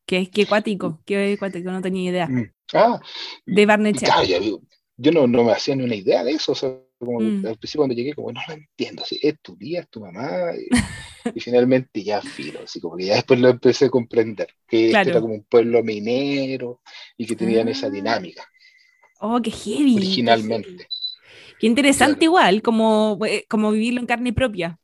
qué, 0.08 0.28
qué 0.32 0.48
cuático, 0.48 1.00
qué 1.06 1.36
cuático, 1.38 1.72
no 1.72 1.84
tenía 1.84 2.10
idea. 2.10 2.28
Mm. 2.28 2.52
Ah, 2.74 3.00
de 3.46 3.66
Barnechea. 3.68 4.16
Yo 4.98 5.12
no, 5.12 5.28
no 5.28 5.44
me 5.44 5.52
hacía 5.52 5.76
ni 5.76 5.84
una 5.84 5.96
idea 5.96 6.24
de 6.24 6.32
eso, 6.32 6.54
o 6.54 6.56
sea, 6.56 6.76
como 6.98 7.20
mm. 7.20 7.46
al 7.46 7.58
principio 7.58 7.82
cuando 7.82 7.96
llegué, 7.96 8.14
como 8.14 8.32
no 8.32 8.42
lo 8.48 8.54
entiendo, 8.54 9.04
así, 9.04 9.20
es 9.22 9.36
tu 9.42 9.56
tía, 9.56 9.82
es 9.82 9.90
tu 9.90 10.02
mamá, 10.02 10.52
y, 10.56 10.68
y, 11.36 11.40
finalmente 11.40 12.04
ya 12.04 12.22
filo, 12.22 12.62
así 12.64 12.82
como 12.82 12.98
que 12.98 13.06
ya 13.06 13.16
después 13.16 13.40
lo 13.40 13.50
empecé 13.50 13.86
a 13.86 13.90
comprender, 13.90 14.48
que 14.68 14.90
claro. 14.90 15.10
era 15.12 15.22
como 15.22 15.36
un 15.36 15.44
pueblo 15.44 15.84
minero 15.84 16.82
y 17.16 17.28
que 17.28 17.36
tenían 17.36 17.68
ah. 17.68 17.72
esa 17.72 17.90
dinámica. 17.90 18.44
Oh, 19.20 19.40
qué 19.42 19.52
heavy. 19.52 19.96
Originalmente. 19.96 20.78
Qué, 20.78 21.56
qué 21.60 21.68
interesante 21.68 22.20
claro. 22.20 22.26
igual, 22.26 22.62
como, 22.64 23.20
eh, 23.26 23.46
como 23.48 23.72
vivirlo 23.72 24.00
en 24.00 24.08
carne 24.08 24.34
propia. 24.34 24.80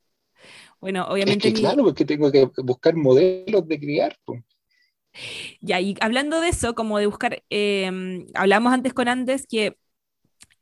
Bueno, 0.80 1.06
obviamente... 1.08 1.48
Es 1.48 1.54
que, 1.54 1.60
mi... 1.60 1.66
Claro, 1.66 1.84
porque 1.84 2.06
tengo 2.06 2.32
que 2.32 2.50
buscar 2.58 2.96
modelos 2.96 3.68
de 3.68 3.80
criar. 3.80 4.18
Pues. 4.26 4.44
Ya, 5.62 5.80
y 5.80 5.96
hablando 6.02 6.42
de 6.42 6.50
eso, 6.50 6.76
como 6.76 7.00
de 7.00 7.06
buscar, 7.06 7.44
eh, 7.50 8.26
hablamos 8.34 8.74
antes 8.74 8.94
con 8.94 9.08
Andes 9.08 9.46
que 9.48 9.78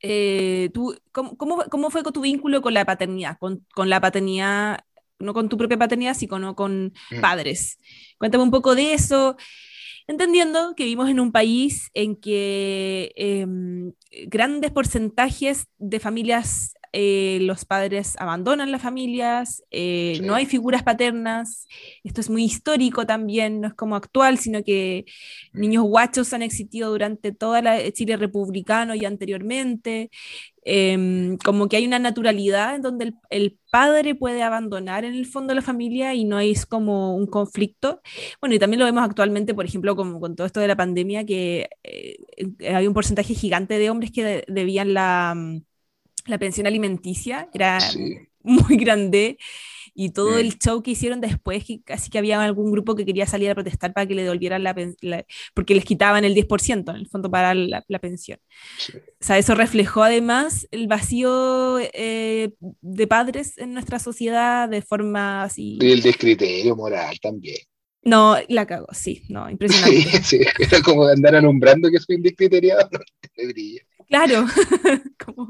eh, 0.02 0.70
tú, 0.74 0.96
¿cómo, 1.12 1.38
cómo, 1.38 1.64
¿cómo, 1.70 1.90
fue 1.90 2.04
tu 2.04 2.22
vínculo 2.22 2.62
con 2.62 2.74
la 2.74 2.86
paternidad? 2.86 3.38
Con, 3.40 3.66
con, 3.74 3.90
la 3.90 4.02
paternidad, 4.02 4.80
no 5.20 5.34
con 5.34 5.50
tu 5.50 5.58
propia 5.58 5.78
paternidad, 5.78 6.16
sino 6.16 6.56
con 6.56 6.94
mm. 7.12 7.22
padres. 7.22 7.78
Cuéntame 8.18 8.44
un 8.44 8.52
poco 8.52 8.76
de 8.76 8.94
eso, 8.94 9.36
entendiendo 10.08 10.74
que 10.76 10.84
vivimos 10.84 11.10
en 11.10 11.20
un 11.20 11.32
país 11.32 11.90
en 11.94 12.16
que 12.16 13.12
eh, 13.16 13.46
grandes 14.28 14.72
porcentajes 14.72 15.68
de 15.78 16.00
familias 16.00 16.74
eh, 16.94 17.40
los 17.42 17.66
padres 17.66 18.16
abandonan 18.20 18.72
las 18.72 18.82
familias, 18.82 19.64
eh, 19.72 20.16
sí. 20.18 20.22
no 20.22 20.36
hay 20.36 20.46
figuras 20.46 20.84
paternas, 20.84 21.68
esto 22.04 22.22
es 22.22 22.30
muy 22.30 22.44
histórico 22.44 23.06
también, 23.06 23.62
no 23.62 23.68
es 23.68 23.74
como 23.74 23.96
actual, 23.96 24.38
sino 24.38 24.64
que 24.64 25.06
mm. 25.54 25.60
niños 25.60 25.84
guachos 25.84 26.34
han 26.34 26.42
existido 26.42 26.90
durante 26.90 27.32
toda 27.32 27.62
la 27.62 27.92
Chile 27.92 28.18
republicano 28.18 28.94
y 28.96 29.06
anteriormente, 29.06 30.10
eh, 30.64 31.38
como 31.44 31.68
que 31.68 31.78
hay 31.78 31.88
una 31.88 32.00
naturalidad 32.00 32.76
en 32.76 32.82
donde 32.82 33.06
el, 33.06 33.16
el, 33.30 33.58
padre 33.72 34.16
puede 34.16 34.44
abandonar 34.44 35.06
en 35.06 35.14
el 35.14 35.26
fondo 35.26 35.54
la 35.54 35.62
familia 35.62 36.14
y 36.14 36.26
no 36.26 36.40
es 36.42 36.66
como 36.66 37.16
un 37.16 37.26
conflicto. 37.26 38.02
Bueno, 38.42 38.54
y 38.56 38.60
también 38.60 38.80
lo 38.80 38.86
vemos 38.86 39.04
actualmente, 39.04 39.54
por 39.54 39.66
ejemplo, 39.66 39.96
como 39.96 40.20
con 40.20 40.36
todo 40.36 40.46
esto 40.46 40.60
de 40.60 40.68
la 40.68 40.76
pandemia, 40.76 41.26
que 41.26 41.70
eh, 41.84 42.18
hay 42.68 42.86
un 42.86 42.94
porcentaje 42.94 43.34
gigante 43.34 43.80
de 43.80 43.90
hombres 43.90 44.12
que 44.12 44.24
de, 44.24 44.46
debían 44.50 44.94
la 44.94 45.34
mm, 45.36 45.62
la 46.26 46.38
pensión 46.38 46.68
alimenticia, 46.68 47.50
era 47.54 47.80
sí. 47.80 48.18
muy 48.44 48.78
grande, 48.78 49.38
y 49.94 50.12
todo 50.12 50.38
el 50.38 50.58
show 50.58 50.82
que 50.82 50.92
hicieron 50.92 51.20
después, 51.22 51.66
que 51.66 51.82
casi 51.82 52.10
que 52.10 52.18
había 52.18 52.42
algún 52.42 52.72
grupo 52.72 52.96
que 52.96 53.06
quería 53.06 53.26
salir 53.26 53.50
a 53.50 53.56
protestar 53.56 53.94
para 53.94 54.08
que 54.08 54.16
le 54.16 54.24
devolvieran 54.24 54.64
la, 54.64 54.76
la 55.02 55.26
porque 55.54 55.76
les 55.76 55.86
quitaban 55.86 56.24
el 56.24 56.34
10% 56.34 56.90
en 56.92 56.96
el 56.96 57.08
fondo 57.08 57.30
para 57.30 57.54
la, 57.54 57.84
la 57.88 58.00
pensión. 58.00 58.40
Sí. 58.78 58.94
O 58.98 59.24
sea, 59.24 59.38
eso 59.38 59.54
reflejó 59.56 60.04
además 60.04 60.68
el 60.72 60.88
vacío 60.88 61.80
eh, 61.80 62.54
de 62.60 63.08
padres 63.08 63.58
en 63.58 63.74
nuestra 63.74 64.00
sociedad 64.00 64.70
de 64.70 64.82
forma 64.82 65.44
así... 65.44 65.78
Y 65.82 65.92
el 65.92 66.02
descriterio 66.02 66.76
moral 66.76 67.20
también. 67.22 67.60
No, 68.04 68.36
la 68.48 68.66
cago, 68.66 68.88
sí, 68.94 69.24
no, 69.30 69.50
impresionante. 69.50 70.24
Sí, 70.24 70.40
sí, 70.40 70.40
era 70.60 70.82
como 70.82 71.06
andar 71.06 71.36
alumbrando 71.36 71.90
que 71.92 72.00
soy 72.00 72.16
un 72.16 72.24
descriteriado, 72.24 72.90
no 72.92 73.00
te 73.36 73.48
brilla. 73.48 73.82
Claro, 74.12 74.46
como 75.26 75.48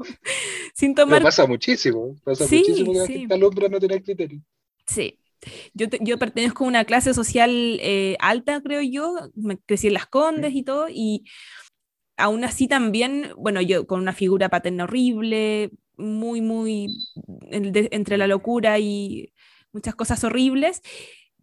sin 0.72 0.94
tomar... 0.94 1.18
Pero 1.18 1.24
pasa 1.24 1.46
muchísimo, 1.48 2.14
pasa 2.22 2.46
sí, 2.46 2.58
muchísimo 2.58 2.92
que 2.92 3.06
sí. 3.06 3.26
la 3.26 3.34
alumbra 3.34 3.68
no 3.68 3.80
tener 3.80 4.04
criterio. 4.04 4.40
Sí, 4.86 5.18
yo, 5.74 5.88
te, 5.88 5.98
yo 6.00 6.16
pertenezco 6.16 6.62
a 6.62 6.68
una 6.68 6.84
clase 6.84 7.12
social 7.12 7.50
eh, 7.80 8.16
alta, 8.20 8.60
creo 8.62 8.80
yo, 8.80 9.16
me 9.34 9.58
crecí 9.58 9.88
en 9.88 9.94
Las 9.94 10.06
Condes 10.06 10.52
sí. 10.52 10.60
y 10.60 10.62
todo, 10.62 10.86
y 10.88 11.24
aún 12.16 12.44
así 12.44 12.68
también, 12.68 13.32
bueno, 13.36 13.60
yo 13.60 13.84
con 13.88 13.98
una 13.98 14.12
figura 14.12 14.48
paterna 14.48 14.84
horrible, 14.84 15.72
muy, 15.96 16.40
muy 16.40 16.86
entre 17.50 18.16
la 18.16 18.28
locura 18.28 18.78
y 18.78 19.32
muchas 19.72 19.96
cosas 19.96 20.22
horribles, 20.22 20.82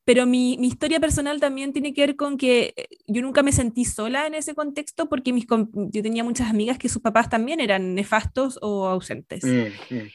pero 0.10 0.26
mi, 0.26 0.56
historia 0.56 1.00
personal 1.00 1.40
también 1.40 1.72
tiene 1.72 1.94
que 1.94 2.02
ver 2.02 2.16
con 2.16 2.36
que 2.36 2.74
eh, 2.76 2.88
yo 3.06 3.22
nunca 3.22 3.44
me 3.44 3.52
sentí 3.52 3.86
sola 3.86 4.26
en 4.26 4.34
ese 4.34 4.56
contexto 4.56 5.08
porque 5.08 5.32
mis, 5.32 5.46
yo 5.46 6.02
tenía 6.02 6.24
muchas 6.24 6.50
amigas 6.50 6.80
que 6.80 6.90
sus 6.90 7.04
papás 7.04 7.30
también 7.30 7.60
eran 7.60 7.94
nefastos 7.94 8.58
o 8.64 8.88
ausentes. 8.88 9.44
Mm, 9.44 9.94
mm. 9.94 10.10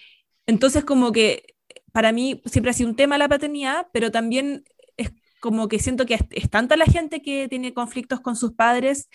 Entonces, 0.46 0.85
como 0.85 1.12
que 1.12 1.44
para 1.92 2.11
mí 2.11 2.42
siempre 2.44 2.70
ha 2.70 2.74
sido 2.74 2.90
un 2.90 2.96
tema 2.96 3.18
la 3.18 3.28
paternidad, 3.28 3.87
pero 3.92 4.11
también 4.11 4.64
es 4.96 5.12
como 5.38 5.68
que 5.68 5.78
siento 5.78 6.07
que 6.07 6.18
es, 6.28 6.50
tanta 6.50 6.76
la 6.76 6.87
gente 6.87 7.22
que 7.22 7.46
tiene 7.46 7.72
conflictos 7.72 8.18
con 8.18 8.35
sus 8.35 8.52
padres, 8.52 9.09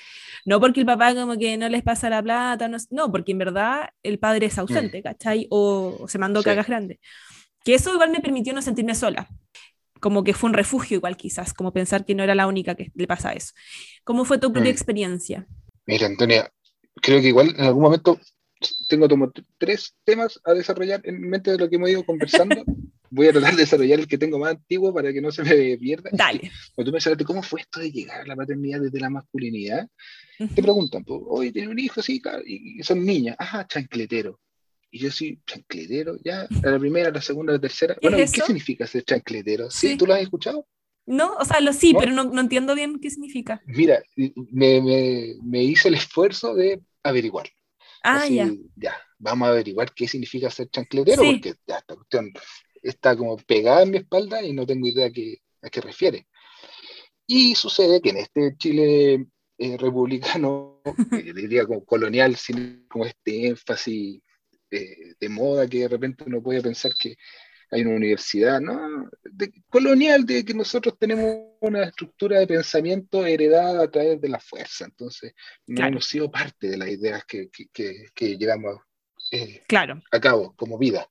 no 0.45 0.61
porque 0.61 0.79
el 0.79 0.85
papá 0.85 1.13
como 1.13 1.37
que 1.37 1.57
no 1.57 1.67
les 1.67 1.83
pasa 1.83 2.09
la 2.09 2.23
plata, 2.23 2.69
no, 2.69 2.77
no 2.89 3.11
porque 3.11 3.33
en 3.33 3.39
verdad 3.39 3.89
el 4.01 4.17
padre 4.17 4.45
es 4.45 4.57
ausente, 4.57 4.99
mm. 4.99 5.03
¿cachai? 5.03 5.45
O, 5.49 6.05
se 6.07 6.19
mandó 6.19 6.39
sí. 6.39 6.45
cagas 6.45 6.67
grandes. 6.67 6.99
Que 7.65 7.73
eso 7.73 7.93
igual 7.93 8.11
me 8.11 8.21
permitió 8.21 8.53
no 8.53 8.61
sentirme 8.61 8.95
sola 8.95 9.27
como 9.99 10.23
que 10.23 10.33
fue 10.33 10.49
un 10.49 10.53
refugio 10.53 10.97
igual 10.97 11.17
quizás, 11.17 11.53
como 11.53 11.73
pensar 11.73 12.05
que 12.05 12.15
no 12.15 12.23
era 12.23 12.35
la 12.35 12.47
única 12.47 12.75
que 12.75 12.91
le 12.95 13.07
pasa 13.07 13.33
eso. 13.33 13.53
¿Cómo 14.03 14.25
fue 14.25 14.37
tu 14.37 14.49
mm. 14.49 14.53
propia 14.53 14.71
experiencia? 14.71 15.47
Mira, 15.85 16.07
Antonia, 16.07 16.51
creo 17.01 17.21
que 17.21 17.27
igual 17.27 17.55
en 17.57 17.65
algún 17.65 17.83
momento 17.83 18.19
tengo 18.87 19.07
como 19.07 19.31
tres 19.57 19.95
temas 20.03 20.39
a 20.43 20.53
desarrollar 20.53 21.01
en 21.03 21.21
mente 21.21 21.51
de 21.51 21.57
lo 21.57 21.69
que 21.69 21.77
hemos 21.77 21.89
ido 21.89 22.05
conversando. 22.05 22.63
Voy 23.11 23.27
a 23.27 23.31
tratar 23.31 23.55
de 23.55 23.61
desarrollar 23.61 23.99
el 23.99 24.07
que 24.07 24.19
tengo 24.19 24.37
más 24.37 24.51
antiguo 24.51 24.93
para 24.93 25.11
que 25.11 25.19
no 25.19 25.31
se 25.31 25.41
me 25.41 25.77
pierda. 25.79 26.11
Dale. 26.13 26.51
Cuando 26.75 26.91
tú 26.91 26.93
mencionaste 26.93 27.25
cómo 27.25 27.41
fue 27.41 27.61
esto 27.61 27.79
de 27.79 27.91
llegar 27.91 28.21
a 28.21 28.25
la 28.27 28.35
paternidad 28.35 28.81
desde 28.81 28.99
la 28.99 29.09
masculinidad, 29.09 29.87
te 30.37 30.61
preguntan, 30.61 31.03
pues, 31.03 31.19
oye, 31.27 31.51
tiene 31.51 31.69
un 31.69 31.79
hijo, 31.79 32.03
sí, 32.03 32.21
claro, 32.21 32.43
y 32.45 32.83
son 32.83 33.03
niñas, 33.03 33.35
ajá, 33.39 33.65
chancletero. 33.65 34.39
Y 34.91 34.99
yo 34.99 35.11
soy 35.11 35.39
chancletero, 35.45 36.17
ya, 36.23 36.47
la 36.63 36.79
primera, 36.79 37.11
la 37.11 37.21
segunda, 37.21 37.53
la 37.53 37.59
tercera. 37.59 37.95
¿Qué 37.95 38.09
bueno, 38.09 38.17
es 38.17 38.31
¿qué 38.31 38.41
significa 38.41 38.87
ser 38.87 39.03
chancletero? 39.03 39.69
¿Sí? 39.69 39.89
sí. 39.89 39.97
¿Tú 39.97 40.07
lo 40.07 40.15
has 40.15 40.21
escuchado? 40.21 40.65
No, 41.05 41.33
o 41.35 41.45
sea, 41.45 41.59
lo 41.59 41.73
sí, 41.73 41.93
¿No? 41.93 41.99
pero 41.99 42.11
no, 42.11 42.23
no, 42.25 42.41
entiendo 42.41 42.75
bien 42.75 42.99
qué 42.99 43.09
significa. 43.09 43.61
Mira, 43.65 44.01
me, 44.15 44.81
me, 44.81 45.35
me 45.43 45.63
hice 45.63 45.89
el 45.89 45.95
esfuerzo 45.95 46.55
de 46.55 46.81
averiguar. 47.03 47.49
Ah, 48.03 48.21
Así, 48.23 48.35
ya. 48.35 48.51
Ya, 48.75 48.97
vamos 49.17 49.47
a 49.47 49.51
averiguar 49.51 49.93
qué 49.93 50.07
significa 50.07 50.49
ser 50.49 50.69
chancletero, 50.69 51.21
sí. 51.21 51.31
porque 51.33 51.53
ya, 51.67 51.77
esta 51.77 51.95
cuestión 51.95 52.31
está 52.81 53.15
como 53.15 53.37
pegada 53.37 53.83
en 53.83 53.91
mi 53.91 53.97
espalda 53.97 54.41
y 54.41 54.53
no 54.53 54.65
tengo 54.65 54.87
idea 54.87 55.07
a 55.07 55.11
qué, 55.11 55.37
a 55.61 55.69
qué 55.69 55.81
refiere. 55.81 56.27
Y 57.27 57.55
sucede 57.55 58.01
que 58.01 58.09
en 58.09 58.17
este 58.17 58.55
Chile 58.57 59.27
eh, 59.57 59.77
republicano, 59.77 60.81
eh, 61.11 61.33
diría 61.33 61.65
como 61.65 61.83
colonial, 61.85 62.35
sin 62.35 62.85
como 62.87 63.05
este 63.05 63.47
énfasis 63.47 64.21
de, 64.69 65.15
de, 65.19 65.29
moda 65.29 65.67
que 65.67 65.79
de 65.79 65.87
repente 65.87 66.23
uno 66.25 66.41
puede 66.41 66.61
pensar 66.61 66.93
que 66.93 67.15
hay 67.71 67.81
una 67.81 67.95
universidad, 67.95 68.59
¿no? 68.59 69.09
De, 69.23 69.51
colonial, 69.69 70.25
de 70.25 70.43
que 70.43 70.53
nosotros 70.53 70.95
tenemos 70.97 71.53
una 71.61 71.83
estructura 71.83 72.39
de 72.39 72.47
pensamiento 72.47 73.25
heredada 73.25 73.83
a 73.83 73.91
través 73.91 74.19
de 74.19 74.29
la 74.29 74.39
fuerza, 74.39 74.85
entonces 74.85 75.33
no 75.67 75.75
claro. 75.75 75.91
hemos 75.91 76.05
sido 76.05 76.31
parte 76.31 76.69
de 76.69 76.77
las 76.77 76.89
ideas 76.89 77.23
que, 77.25 77.49
que, 77.49 77.67
que, 77.71 78.07
que 78.13 78.37
llevamos 78.37 78.77
eh, 79.31 79.63
claro. 79.67 80.01
a 80.11 80.19
cabo 80.19 80.55
como 80.55 80.77
vida. 80.77 81.07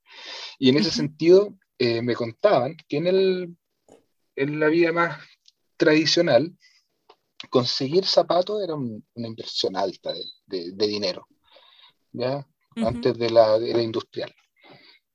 Y 0.59 0.71
en 0.71 0.79
ese 0.79 0.91
sentido, 0.91 1.57
eh, 1.79 2.03
me 2.03 2.15
contaban 2.15 2.77
que 2.89 2.97
en, 2.97 3.07
el, 3.07 3.57
en 4.35 4.59
la 4.59 4.67
vida 4.69 4.93
más 4.93 5.21
tradicional, 5.77 6.57
conseguir 7.51 8.05
zapatos 8.05 8.63
era 8.63 8.75
un, 8.75 9.07
una 9.15 9.29
inversión 9.29 9.77
alta 9.77 10.13
de, 10.13 10.25
de, 10.47 10.73
de 10.73 10.87
dinero. 10.89 11.29
¿ya? 12.13 12.45
uh 12.77 12.81
-huh. 12.81 12.89
antes 12.89 13.19
de 13.19 13.31
la, 13.31 13.59
de 13.59 13.73
la, 13.75 13.83
industrial. 13.83 14.35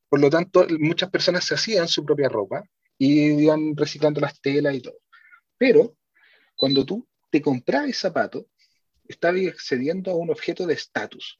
Por 0.10 0.20
lo 0.20 0.30
tanto, 0.30 0.66
muchas 0.80 1.10
personas 1.10 1.46
se 1.46 1.56
hacían 1.56 1.88
su 1.88 2.06
propia 2.06 2.30
ropa 2.30 2.64
y 2.98 3.44
iban 3.44 3.76
reciclando 3.76 4.22
las 4.22 4.40
telas 4.40 4.76
y 4.76 4.82
todo. 4.82 4.98
Pero 5.58 5.96
cuando 6.56 6.86
tú 6.86 7.08
te 7.32 7.42
comprabas 7.42 7.98
zapatos, 7.98 8.46
estabas 9.08 9.42
accediendo 9.48 10.12
a 10.12 10.16
un 10.16 10.30
objeto 10.30 10.66
de 10.68 10.76
estatus. 10.76 11.40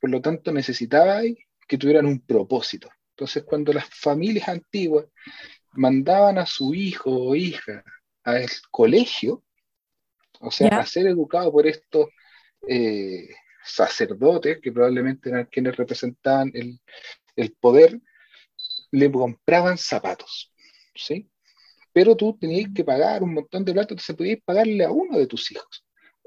Por 0.00 0.10
lo 0.10 0.20
tanto, 0.20 0.50
necesitabas 0.52 1.24
que 1.68 1.78
tuvieran 1.78 2.06
un 2.06 2.20
propósito. 2.20 2.88
Entonces, 3.10 3.44
cuando 3.44 3.72
las 3.72 3.86
familias 3.90 4.48
antiguas 4.48 5.06
mandaban 5.72 6.38
a 6.38 6.46
su 6.46 6.74
hijo 6.74 7.10
o 7.10 7.34
hija 7.36 7.84
al 8.24 8.48
colegio, 8.70 9.44
o 10.40 10.50
sea, 10.50 10.78
a 10.78 10.86
ser 10.86 11.06
educado 11.06 11.52
por 11.52 11.66
estos 11.66 12.08
eh, 12.66 13.28
sacerdotes, 13.64 14.58
que 14.60 14.72
probablemente 14.72 15.28
eran 15.30 15.46
quienes 15.46 15.76
representaban 15.76 16.50
el, 16.54 16.80
el 17.36 17.52
poder, 17.52 18.00
le 18.90 19.10
compraban 19.10 19.78
zapatos, 19.78 20.52
¿sí? 20.94 21.30
Pero 21.92 22.16
tú 22.16 22.36
tenías 22.38 22.70
que 22.74 22.84
pagar 22.84 23.22
un 23.22 23.34
montón 23.34 23.64
de 23.64 23.72
plata, 23.72 23.94
entonces 23.94 24.16
podías 24.16 24.38
pagarle 24.44 24.84
a 24.84 24.90
uno 24.90 25.18
de 25.18 25.26
tus 25.26 25.50
hijos. 25.50 25.84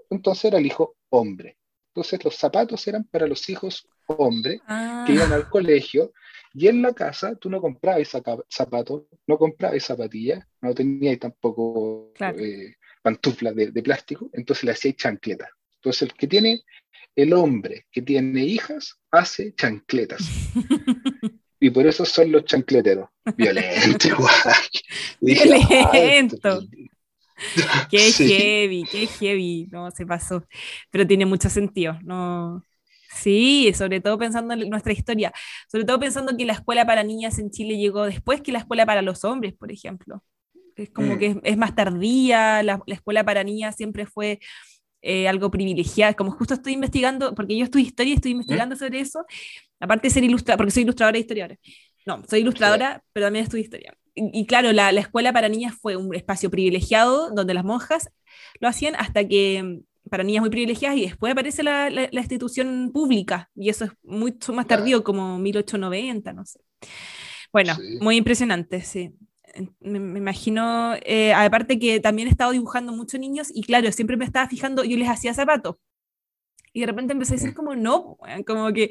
Entonces 0.09 0.45
era 0.45 0.57
el 0.57 0.65
hijo 0.65 0.95
hombre. 1.09 1.57
Entonces 1.89 2.23
los 2.23 2.35
zapatos 2.35 2.87
eran 2.87 3.03
para 3.05 3.27
los 3.27 3.47
hijos 3.49 3.87
hombre 4.07 4.59
que 5.05 5.13
iban 5.13 5.31
al 5.31 5.43
ah. 5.43 5.49
colegio 5.49 6.11
y 6.53 6.67
en 6.67 6.81
la 6.81 6.93
casa 6.93 7.35
tú 7.35 7.49
no 7.49 7.61
comprabas 7.61 8.09
zapatos, 8.49 9.03
no 9.27 9.37
comprabas 9.37 9.83
zapatillas, 9.83 10.45
no 10.61 10.73
tenías 10.73 11.19
tampoco 11.19 12.11
claro. 12.13 12.37
Eh, 12.39 12.75
pantuflas 13.01 13.55
de, 13.55 13.83
plástico, 13.83 14.29
entonces 14.33 14.63
le 14.63 14.71
hacías 14.71 14.95
chancleta. 14.95 15.49
Entonces 15.75 16.03
el 16.03 16.13
que 16.13 16.27
tiene 16.27 16.63
el 17.15 17.33
hombre 17.33 17.85
que 17.91 18.01
tiene 18.01 18.43
hijas 18.43 18.99
hace 19.11 19.53
chancletas. 19.55 20.21
y 21.59 21.69
por 21.69 21.87
eso 21.87 22.05
son 22.05 22.31
los 22.31 22.45
chancleteros. 22.45 23.09
Violento, 23.37 24.07
igual. 24.09 24.31
Violento. 25.21 26.61
Qué 27.89 28.11
heavy, 28.11 28.83
qué 28.89 29.07
heavy. 29.07 29.67
No, 29.71 29.89
se 29.91 30.05
pasó. 30.05 30.45
Pero 30.91 31.05
tiene 31.05 31.25
mucho 31.25 31.49
sentido. 31.49 31.97
No. 32.03 32.63
Sí, 33.13 33.71
sobre 33.75 34.01
todo 34.01 34.17
pensando 34.17 34.53
en 34.53 34.69
nuestra 34.69 34.93
historia, 34.93 35.31
sobre 35.71 35.85
todo 35.85 35.99
pensando 35.99 36.35
que 36.35 36.45
la 36.45 36.53
escuela 36.53 36.85
para 36.85 37.03
niñas 37.03 37.37
en 37.39 37.51
Chile 37.51 37.77
llegó 37.77 38.05
después 38.05 38.41
que 38.41 38.51
la 38.51 38.59
escuela 38.59 38.85
para 38.85 39.01
los 39.01 39.23
hombres, 39.23 39.53
por 39.53 39.71
ejemplo. 39.71 40.23
Es 40.75 40.89
como 40.89 41.15
mm. 41.15 41.19
que 41.19 41.39
es, 41.43 41.57
más 41.57 41.75
tardía, 41.75 42.63
la, 42.63 42.81
escuela 42.87 43.23
para 43.23 43.43
niñas 43.43 43.75
siempre 43.75 44.07
fue 44.07 44.39
eh, 45.03 45.27
algo 45.27 45.51
privilegiada, 45.51 46.13
como 46.13 46.31
justo 46.31 46.53
estoy 46.53 46.73
investigando, 46.73 47.35
porque 47.35 47.57
yo 47.57 47.65
estudio 47.65 47.85
historia 47.85 48.13
y 48.13 48.15
estoy 48.15 48.31
investigando 48.31 48.75
¿Eh? 48.75 48.77
sobre 48.77 49.01
eso, 49.01 49.25
aparte 49.79 50.07
de 50.07 50.13
ser 50.13 50.23
ilustradora, 50.23 50.57
porque 50.57 50.71
soy 50.71 50.83
ilustradora 50.83 51.13
de 51.13 51.19
historiadora. 51.19 51.59
No, 52.05 52.23
soy 52.27 52.39
ilustradora, 52.39 52.95
sí. 52.95 53.01
pero 53.11 53.25
también 53.25 53.43
estudio 53.43 53.63
historia. 53.63 53.93
Y, 54.15 54.41
y 54.41 54.45
claro, 54.45 54.71
la, 54.71 54.93
la, 54.93 55.01
escuela 55.01 55.33
para 55.33 55.49
niñas 55.49 55.75
fue 55.79 55.97
un 55.97 56.15
espacio 56.15 56.49
privilegiado 56.49 57.31
donde 57.31 57.53
las 57.53 57.65
monjas 57.65 58.09
lo 58.61 58.69
hacían 58.69 58.95
hasta 58.95 59.27
que 59.27 59.61
mm, 59.61 60.09
para 60.09 60.23
niñas 60.23 60.41
muy 60.41 60.49
privilegiadas 60.49 60.97
y 60.97 61.01
después 61.01 61.33
aparece 61.33 61.63
la, 61.63 61.89
la, 61.89 62.07
la 62.09 62.19
institución 62.21 62.91
pública 62.93 63.49
y 63.55 63.69
eso 63.69 63.85
es 63.85 63.91
mucho 64.03 64.53
más 64.53 64.67
tardío, 64.67 65.03
como 65.03 65.37
1890, 65.37 66.31
no 66.31 66.45
sé. 66.45 66.59
Bueno, 67.51 67.75
sí. 67.75 67.97
muy 67.99 68.15
impresionante, 68.15 68.81
sí 68.81 69.11
me, 69.79 70.17
imagino, 70.19 70.95
eh, 71.05 71.33
aparte 71.33 71.79
que 71.79 71.99
también 71.99 72.27
he 72.27 72.31
estado 72.31 72.51
dibujando 72.51 72.91
muchos 72.91 73.19
niños 73.19 73.49
y 73.53 73.63
claro, 73.63 73.91
siempre 73.91 74.17
me 74.17 74.25
estaba 74.25 74.47
fijando, 74.47 74.83
yo 74.83 74.97
les 74.97 75.09
hacía 75.09 75.33
zapatos. 75.33 75.75
Y 76.75 76.79
de 76.79 76.87
repente 76.87 77.13
empecé 77.13 77.33
a 77.33 77.37
decir 77.37 77.51
mm. 77.51 77.55
como, 77.55 77.75
no, 77.75 78.17
como 78.47 78.73
que 78.73 78.89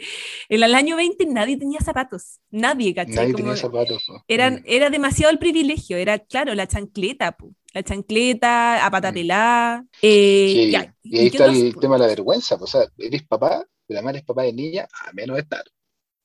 en 0.48 0.62
el 0.62 0.74
año 0.74 0.94
20 0.94 1.26
nadie 1.26 1.56
tenía 1.56 1.80
zapatos, 1.80 2.38
nadie, 2.50 2.94
¿cachai? 2.94 3.14
Nadie 3.16 3.34
tenía 3.34 3.56
zapatos. 3.56 4.04
Mm. 4.08 4.62
era 4.64 4.90
demasiado 4.90 5.32
el 5.32 5.38
privilegio, 5.38 5.96
era 5.96 6.20
claro, 6.20 6.54
la 6.54 6.68
chancleta, 6.68 7.36
la 7.74 7.82
chancleta, 7.82 8.84
a 8.84 8.90
pata 8.90 9.12
mm. 9.12 9.88
eh, 10.02 10.70
y 11.02 11.16
ahí 11.16 11.26
está 11.26 11.46
el 11.46 11.74
tema 11.76 11.96
de 11.96 12.00
la 12.00 12.06
vergüenza, 12.06 12.56
o 12.60 12.66
sea, 12.66 12.82
eres 12.98 13.22
papá, 13.24 13.66
pero 13.86 14.02
madre 14.02 14.18
eres 14.18 14.26
papá 14.26 14.42
de 14.42 14.52
niña, 14.52 14.86
a 15.06 15.12
menos 15.12 15.38
estar. 15.38 15.64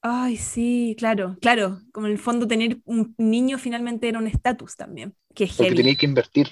Ay, 0.02 0.38
sí, 0.38 0.96
claro, 0.98 1.38
claro. 1.42 1.82
Como 1.92 2.08
en 2.08 2.14
el 2.14 2.20
fondo 2.20 2.48
tener 2.48 2.78
un 2.86 3.16
niño 3.18 3.58
finalmente 3.58 4.08
era 4.08 4.20
un 4.20 4.28
estatus 4.28 4.76
también. 4.76 5.16
Que 5.34 5.46
es 5.46 5.54
porque 5.56 5.76
tenéis 5.76 5.98
que 5.98 6.06
invertir. 6.06 6.50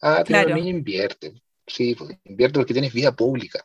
Ah, 0.00 0.22
pero 0.26 0.44
claro. 0.44 0.56
niño 0.56 0.70
invierte. 0.70 1.34
Sí, 1.66 1.94
pues, 1.94 2.18
invierte 2.24 2.58
porque 2.58 2.72
tienes 2.72 2.92
vida 2.92 3.14
pública. 3.14 3.64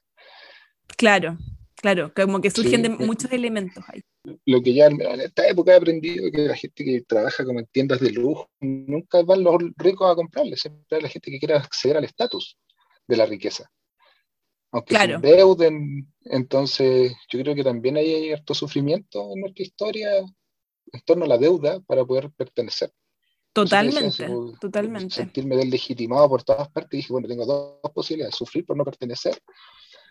Claro, 0.98 1.38
claro, 1.76 2.14
como 2.14 2.42
que 2.42 2.52
surgen 2.52 2.82
de 2.82 2.90
eh, 2.90 2.98
muchos 3.00 3.32
elementos 3.32 3.84
ahí. 3.88 4.02
Lo 4.46 4.62
que 4.62 4.74
ya 4.74 4.88
en 4.88 5.02
esta 5.22 5.48
época 5.48 5.74
he 5.74 5.78
aprendido 5.78 6.26
es 6.28 6.32
que 6.32 6.42
la 6.42 6.56
gente 6.56 6.84
que 6.84 7.02
trabaja 7.02 7.46
como 7.46 7.60
en 7.60 7.66
tiendas 7.68 8.00
de 8.00 8.12
lujo 8.12 8.50
nunca 8.60 9.22
van 9.24 9.44
los 9.44 9.56
ricos 9.78 10.12
a 10.12 10.16
comprarles, 10.16 10.62
siempre 10.62 11.02
la 11.02 11.10
gente 11.10 11.32
que 11.32 11.40
quiere 11.40 11.56
acceder 11.56 11.98
al 11.98 12.06
estatus 12.06 12.58
de 13.08 13.18
la 13.18 13.26
riqueza 13.26 13.70
aunque 14.74 14.96
claro. 14.96 15.22
se. 15.22 16.08
Entonces, 16.26 17.14
yo 17.30 17.40
creo 17.40 17.54
que 17.54 17.64
también 17.64 17.96
hay 17.96 18.32
harto 18.32 18.54
sufrimiento 18.56 19.32
en 19.34 19.42
nuestra 19.42 19.64
historia 19.64 20.10
en 20.18 21.02
torno 21.06 21.26
a 21.26 21.28
la 21.28 21.38
deuda 21.38 21.80
para 21.82 22.04
poder 22.04 22.32
pertenecer. 22.32 22.92
Totalmente, 23.54 24.28
totalmente. 24.60 25.14
Sentirme 25.14 25.58
deslegitimado 25.58 26.28
por 26.28 26.44
todas 26.44 26.70
partes, 26.70 26.98
dije, 26.98 27.14
bueno, 27.14 27.28
tengo 27.28 27.46
dos, 27.46 27.92
posibilidades, 27.94 28.36
sufrir 28.36 28.66
por 28.66 28.76
no 28.76 28.84
pertenecer 28.84 29.40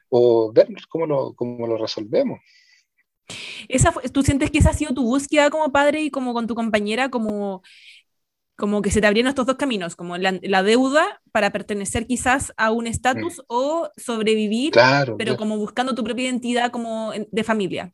o 0.09 0.53
ver 0.53 0.69
cómo 0.89 1.07
lo, 1.07 1.35
cómo 1.35 1.67
lo 1.67 1.77
resolvemos. 1.77 2.39
Esa 3.69 3.93
¿Tú 4.13 4.23
sientes 4.23 4.51
que 4.51 4.59
esa 4.59 4.71
ha 4.71 4.75
sido 4.75 4.95
tu 4.95 5.03
búsqueda 5.03 5.51
como 5.51 5.73
padre 5.73 6.03
y 6.03 6.11
como 6.11 6.35
con 6.35 6.47
tu 6.47 6.55
compañera, 6.55 7.09
como 7.09 7.63
como 8.63 8.81
que 8.81 8.93
se 8.93 9.01
te 9.01 9.09
abrieron 9.09 9.29
estos 9.29 9.45
dos 9.45 9.57
caminos, 9.57 9.97
como 9.97 10.17
la, 10.19 10.63
deuda 10.63 11.21
para 11.33 11.51
pertenecer 11.51 12.07
quizás 12.07 12.53
a 12.57 12.71
un 12.71 12.87
estatus 12.87 13.39
mm. 13.39 13.45
o 13.49 13.91
sobrevivir, 13.97 14.73
pero 15.19 15.37
como 15.37 15.59
buscando 15.59 15.97
tu 15.97 16.05
propia 16.05 16.27
identidad 16.27 16.71
como 16.71 17.13
de 17.13 17.43
familia. 17.43 17.93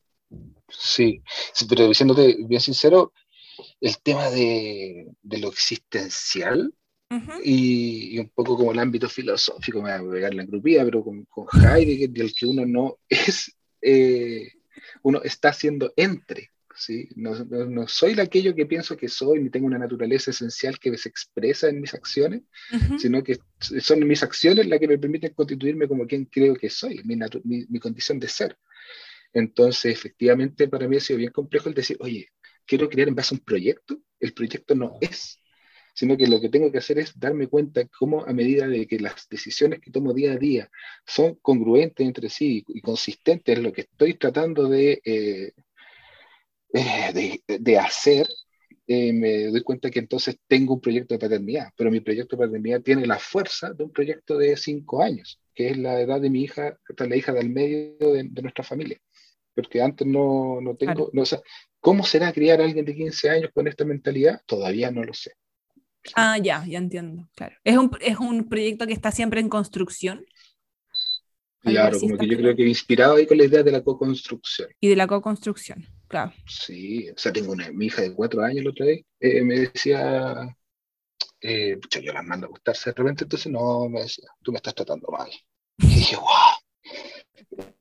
Sí, 0.69 1.23
pero 1.71 1.89
diciéndote 1.89 2.37
bien 2.47 2.61
sincero, 2.61 3.15
el 3.81 3.97
tema 4.03 4.29
de, 4.29 5.07
de 5.23 5.39
lo 5.39 5.49
existencial 5.49 6.71
y, 7.43 8.19
un 8.19 8.29
poco 8.29 8.59
como 8.59 8.73
el 8.73 8.79
ámbito 8.79 9.09
filosófico, 9.09 9.81
me 9.81 9.99
voy 9.99 10.11
a 10.11 10.13
pegar 10.13 10.35
la 10.35 10.45
grupía, 10.45 10.85
pero 10.85 11.03
con, 11.03 11.25
con 11.31 11.47
Heidegger, 11.51 12.11
del 12.11 12.35
que 12.35 12.45
uno 12.45 12.67
no 12.67 12.99
es, 13.09 13.57
eh, 13.81 14.53
uno 15.03 15.23
está 15.23 15.51
siendo 15.55 15.95
entre. 15.97 16.51
¿Sí? 16.79 17.09
No, 17.17 17.35
no, 17.45 17.89
soy 17.89 18.19
aquello 18.21 18.55
que 18.55 18.67
pienso 18.67 18.97
que 18.97 19.09
soy, 19.09 19.43
ni 19.43 19.51
tengo 19.51 19.67
una 19.67 19.79
naturaleza 19.79 20.31
esencial 20.31 20.79
que 20.79 20.97
se 20.97 21.09
expresa 21.09 21.69
en 21.69 21.81
mis 21.81 21.93
acciones, 21.95 22.43
sino 22.99 23.23
que 23.23 23.39
son 23.59 24.07
mis 24.07 24.23
acciones 24.23 24.67
las 24.67 24.79
que 24.79 24.89
me 24.89 24.99
permiten 24.99 25.35
constituirme 25.35 25.89
como 25.89 26.07
quien 26.07 26.25
creo 26.27 26.55
que 26.55 26.71
soy, 26.71 27.03
mi, 27.05 27.17
mi, 27.45 27.67
mi 27.69 27.79
condición 27.81 28.19
de 28.21 28.29
ser. 28.29 28.57
Entonces, 29.33 29.93
efectivamente, 29.93 30.69
para 30.69 30.89
mí 30.89 30.97
ha 30.97 31.01
sido 31.01 31.19
bien 31.19 31.33
complejo 31.33 31.69
el 31.69 31.75
decir, 31.75 31.97
oye, 32.01 32.29
quiero 32.65 32.89
crear 32.89 33.09
en 33.09 33.15
base 33.15 33.35
a 33.35 33.39
un 33.39 33.45
proyecto, 33.45 34.01
el 34.21 34.33
proyecto 34.33 34.75
no 34.75 34.99
es, 35.01 35.43
sino 35.95 36.17
que 36.17 36.29
lo 36.29 36.41
que 36.41 36.49
tengo 36.49 36.71
que 36.71 36.79
hacer 36.79 36.99
es 36.99 37.19
darme 37.19 37.49
cuenta 37.49 37.85
cómo 37.89 38.25
a 38.25 38.33
medida 38.33 38.69
de 38.69 38.87
que 38.87 39.01
las 39.01 39.29
decisiones 39.29 39.81
que 39.81 39.91
tomo 39.91 40.15
día 40.15 40.33
a 40.33 40.37
día 40.37 40.71
son 41.05 41.35
congruentes 41.43 42.07
entre 42.07 42.29
sí 42.29 42.65
y 42.69 42.81
consistentes 42.81 43.57
en 43.57 43.65
lo 43.65 43.73
que 43.73 43.83
estoy 43.83 44.15
tratando 44.15 44.69
de, 44.69 45.01
eh, 45.05 45.53
eh, 46.73 47.41
de, 47.47 47.79
hacer, 47.79 48.29
eh, 48.87 49.13
me 49.13 49.47
doy 49.47 49.63
cuenta 49.63 49.91
que 49.91 49.99
entonces 49.99 50.39
tengo 50.47 50.75
un 50.75 50.81
proyecto 50.81 51.15
de 51.15 51.19
paternidad, 51.19 51.71
pero 51.77 51.91
mi 51.91 52.01
proyecto 52.01 52.37
de 52.37 52.47
paternidad 52.47 52.83
tiene 52.83 53.07
la 53.07 53.19
fuerza 53.19 53.73
de 53.73 53.85
un 53.85 53.93
proyecto 53.93 54.37
de 54.39 54.57
cinco 54.57 55.03
años, 55.03 55.41
que 55.55 55.69
es 55.69 55.79
la 55.79 56.01
edad 56.01 56.21
de 56.21 56.31
mi 56.31 56.43
hija, 56.43 56.79
la 56.97 57.17
hija 57.17 57.33
del 57.33 57.51
medio 57.51 58.13
de, 58.13 58.25
nuestra 58.43 58.65
familia 58.65 58.99
porque 59.55 59.83
antes 59.83 60.07
no, 60.07 60.61
no 60.61 60.77
tengo, 60.77 61.11
no, 61.13 61.23
o 61.23 61.27
¿Cómo 61.81 62.05
será 62.05 62.33
criar 62.33 62.61
a 62.61 62.65
alguien 62.65 62.85
de 62.85 62.95
15 62.95 63.31
años 63.31 63.51
con 63.55 63.69
esta 63.69 63.85
mentalidad? 63.85 64.43
Todavía 64.47 64.91
no 64.91 65.05
lo 65.05 65.15
sé. 65.15 65.33
Ah, 66.15 66.39
ya, 66.39 66.65
ya 66.67 66.79
entiendo, 66.79 67.29
claro. 67.35 67.57
¿Es 67.65 67.77
un, 67.77 67.91
es 68.01 68.19
un 68.19 68.49
proyecto 68.49 68.87
que 68.87 68.93
está 68.93 69.11
siempre 69.11 69.41
en 69.41 69.49
construcción? 69.49 70.25
Claro, 71.61 71.99
como 71.99 72.17
que 72.17 72.27
yo 72.27 72.37
creo 72.37 72.57
que 72.57 72.67
inspirado 72.67 73.17
ahí 73.17 73.27
con 73.27 73.37
la 73.37 73.45
idea 73.45 73.63
de 73.63 73.73
la 73.73 73.83
co-construcción. 73.83 74.69
Y 74.81 74.89
de 74.89 74.97
la 74.97 75.07
co-construcción, 75.07 75.85
claro. 76.09 76.33
Sí, 76.47 77.11
o 77.11 77.19
sea, 77.19 77.33
tengo 77.33 77.53
una, 77.53 77.71
mi 77.71 77.87
hija 77.87 78.03
de 78.03 78.15
cuatro 78.15 78.43
años 78.43 78.65
la 78.65 78.71
otra 78.71 78.87
vez, 78.87 79.03
eh, 79.21 79.43
me 79.43 79.61
decía, 79.61 80.57
eh, 81.41 81.79
yo 82.03 82.13
las 82.13 82.25
mando 82.25 82.47
a 82.47 82.51
gustarse 82.51 82.91
de 82.91 82.95
repente, 82.95 83.25
entonces 83.25 83.51
no, 83.53 83.89
me 83.89 84.03
decía, 84.03 84.29
tú 84.43 84.53
me 84.53 84.57
estás 84.57 84.75
tratando 84.75 85.09
mal. 85.11 85.31
Y 85.79 85.87
dije, 85.87 86.17
wow, 86.17 86.59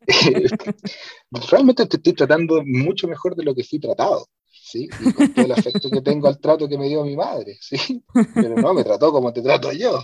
realmente 1.52 1.86
te 1.86 1.98
estoy 1.98 2.14
tratando 2.14 2.64
mucho 2.66 3.08
mejor 3.08 3.36
de 3.36 3.44
lo 3.44 3.54
que 3.56 3.64
fui 3.64 3.80
tratado, 3.80 4.28
¿sí? 4.50 4.88
Y 5.00 5.14
con 5.14 5.34
todo 5.34 5.46
el 5.46 5.52
afecto 5.52 5.90
que 5.90 6.02
tengo 6.02 6.28
al 6.28 6.40
trato 6.40 6.68
que 6.68 6.78
me 6.78 6.88
dio 6.88 7.04
mi 7.04 7.16
madre, 7.16 7.58
¿sí? 7.62 8.04
Pero 8.34 8.56
no, 8.56 8.74
me 8.74 8.84
trató 8.84 9.12
como 9.12 9.34
te 9.34 9.42
trato 9.42 9.72
yo. 9.72 10.02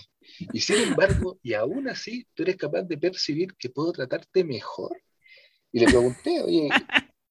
Y 0.51 0.59
sin 0.59 0.77
embargo, 0.77 1.39
y 1.43 1.53
aún 1.53 1.89
así, 1.89 2.25
tú 2.33 2.43
eres 2.43 2.57
capaz 2.57 2.83
de 2.83 2.97
percibir 2.97 3.55
que 3.57 3.69
puedo 3.69 3.91
tratarte 3.91 4.43
mejor. 4.43 5.01
Y 5.71 5.79
le 5.79 5.85
pregunté, 5.85 6.41
oye, 6.41 6.69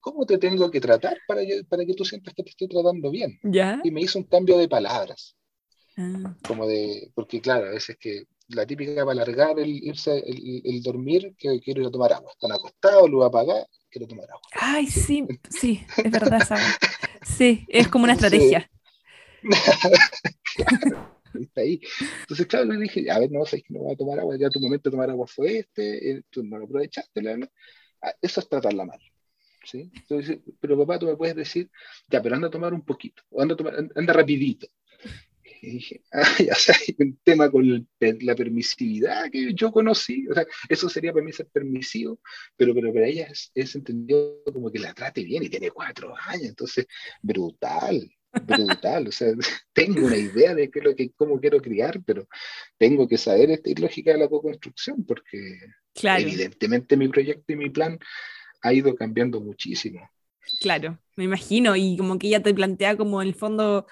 ¿cómo 0.03 0.27
te 0.27 0.37
tengo 0.37 0.71
que 0.71 0.81
tratar 0.81 1.17
para, 1.27 1.41
para 1.69 1.87
que 1.87 1.95
tú 1.95 2.05
sientas 2.05 2.35
que 2.35 2.43
te 2.43 2.51
estoy 2.51 2.69
tratando 2.69 3.11
bien? 3.11 3.38
¿Ya? 3.43 3.81
Y 3.83 3.91
me 3.91 4.03
hizo 4.03 4.19
un 4.19 4.27
cambio 4.27 4.59
de 4.59 4.69
palabras. 4.69 5.35
Ah. 5.97 6.37
Como 6.47 6.67
de, 6.67 7.11
porque 7.15 7.41
claro, 7.41 7.69
a 7.69 7.71
veces 7.71 7.97
que 7.99 8.25
la 8.49 8.67
típica 8.67 9.07
para 9.07 9.23
alargar 9.23 9.59
el 9.59 9.71
irse, 9.71 10.23
el, 10.27 10.83
dormir, 10.83 11.35
que 11.38 11.61
quiero 11.61 11.83
ir 11.83 11.87
a 11.87 11.91
tomar 11.91 12.12
agua. 12.12 12.33
Están 12.33 12.53
acostados, 12.53 13.09
lo 13.09 13.19
voy 13.19 13.25
a 13.25 13.29
apagar, 13.29 13.67
quiero 13.88 14.07
tomar 14.07 14.27
agua. 14.27 14.43
Ay, 14.55 14.87
sí, 14.87 15.27
sí, 15.49 15.83
es 15.97 16.11
verdad, 16.11 16.43
Sí, 17.23 17.65
es 17.69 17.88
como 17.88 18.05
una 18.05 18.15
estrategia. 18.15 18.69
está 21.41 21.61
ahí. 21.61 21.81
Entonces, 22.21 22.47
claro, 22.47 22.67
le 22.67 22.79
dije, 22.79 23.11
a 23.11 23.19
ver, 23.19 23.31
no, 23.31 23.47
sabes 23.47 23.65
que 23.65 23.75
no 23.75 23.81
voy 23.81 23.95
a 23.95 23.97
tomar 23.97 24.19
agua, 24.19 24.37
ya 24.38 24.51
tu 24.51 24.61
momento 24.61 24.91
de 24.91 24.93
tomar 24.93 25.11
agua 25.11 25.27
fue 25.27 25.59
este, 25.59 26.11
eh, 26.11 26.23
tú 26.31 26.43
no 26.43 26.59
lo 26.59 26.65
aprovechaste, 26.65 27.21
ah, 28.03 28.15
eso 28.21 28.41
es 28.41 28.49
tratarla 28.49 28.85
mal. 28.85 29.01
¿Sí? 29.64 29.90
Entonces, 29.94 30.38
pero 30.61 30.79
papá, 30.79 30.98
tú 30.98 31.07
me 31.07 31.16
puedes 31.16 31.37
decir, 31.37 31.70
ya, 32.09 32.22
pero 32.22 32.35
anda 32.35 32.48
a 32.48 32.51
tomar 32.51 32.75
un 32.75 32.85
poquito, 32.85 33.22
o 33.31 33.42
anda, 33.42 33.55
a 33.55 33.57
tomar, 33.57 33.75
anda 33.94 34.12
rapidito. 34.12 34.66
Y 35.62 35.70
dije, 35.70 36.03
o 36.53 36.55
sea, 36.57 36.75
hay 36.75 36.94
un 36.98 37.18
tema 37.22 37.48
con 37.48 37.88
la 38.01 38.35
permisividad 38.35 39.31
que 39.31 39.55
yo 39.55 39.70
conocí, 39.70 40.27
o 40.29 40.35
sea, 40.35 40.44
eso 40.68 40.88
sería 40.88 41.12
para 41.12 41.25
mí 41.25 41.33
ser 41.33 41.46
permisivo, 41.46 42.20
pero, 42.57 42.75
pero 42.75 42.92
para 42.92 43.07
ella 43.07 43.29
es, 43.55 43.75
entendido 43.77 44.42
como 44.53 44.72
que 44.72 44.81
la 44.81 44.92
trate 44.92 45.22
bien 45.22 45.44
y 45.44 45.48
tiene 45.48 45.70
cuatro 45.70 46.14
años, 46.27 46.48
entonces, 46.48 46.87
brutal, 47.22 48.11
brutal, 48.44 49.07
o 49.07 49.12
sea, 49.12 49.33
tengo 49.72 50.05
una 50.05 50.16
idea 50.16 50.53
de 50.53 50.68
qué 50.68 50.81
lo 50.81 50.96
que, 50.96 51.12
cómo 51.12 51.40
quiero 51.40 51.61
criar, 51.61 52.03
pero 52.05 52.27
tengo 52.77 53.07
que 53.07 53.16
saber 53.16 53.53
esta 53.53 53.70
lógica 53.81 54.12
de 54.12 54.18
la 54.18 54.29
co-construcción, 54.29 55.05
porque 55.05 55.61
evidentemente 56.03 56.96
mi 56.96 57.07
proyecto 57.07 57.53
y 57.53 57.57
mi 57.57 57.70
plan 57.70 58.01
ha 58.62 58.72
ido 58.72 58.94
cambiando 58.94 59.40
muchísimo. 59.40 60.09
Claro, 60.61 60.98
me 61.16 61.25
imagino, 61.25 61.77
y 61.77 61.96
como 61.96 62.18
que 62.18 62.29
ella 62.29 62.42
te 62.42 62.55
plantea 62.55 62.96
como 62.96 63.22
en 63.22 63.29
el 63.29 63.35
fondo 63.35 63.87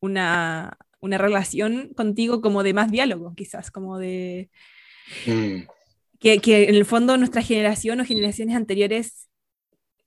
una, 0.00 0.76
una 1.00 1.18
relación 1.18 1.92
contigo 1.94 2.40
como 2.40 2.62
de 2.62 2.74
más 2.74 2.90
diálogo, 2.90 3.34
quizás, 3.34 3.70
como 3.70 3.98
de... 3.98 4.50
Mm. 5.26 5.68
Que, 6.18 6.38
que, 6.38 6.68
en 6.68 6.74
el 6.74 6.86
fondo 6.86 7.16
nuestra 7.18 7.42
generación 7.42 8.00
o 8.00 8.04
generaciones 8.04 8.56
anteriores, 8.56 9.28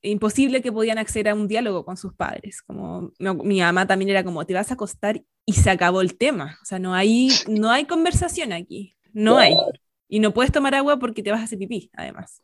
imposible 0.02 0.62
que 0.62 0.72
podían 0.72 0.98
acceder 0.98 1.30
a 1.30 1.36
un 1.36 1.48
diálogo 1.48 1.86
con 1.86 1.98
sus 1.98 2.14
padres. 2.14 2.62
Como 2.62 3.12
mi 3.20 3.60
mamá 3.60 3.86
también 3.86 4.10
era 4.10 4.24
como, 4.24 4.46
te 4.46 4.54
vas 4.54 4.72
a 4.72 4.74
acostar 4.74 5.22
y 5.46 5.54
se 5.54 5.70
acabó 5.70 6.02
el 6.02 6.18
tema. 6.18 6.58
O 6.62 6.66
sea, 6.66 6.80
no 6.80 6.94
hay, 6.94 7.30
no 7.48 7.70
hay 7.70 7.86
conversación 7.86 8.54
aquí, 8.54 8.96
no 9.14 9.38
hay. 9.38 9.56
Y 10.08 10.20
no 10.20 10.34
puedes 10.34 10.52
tomar 10.52 10.74
agua 10.74 10.98
porque 10.98 11.22
te 11.22 11.32
vas 11.32 11.42
a 11.42 11.44
hacer 11.44 11.60
pipí, 11.60 11.92
además. 11.94 12.42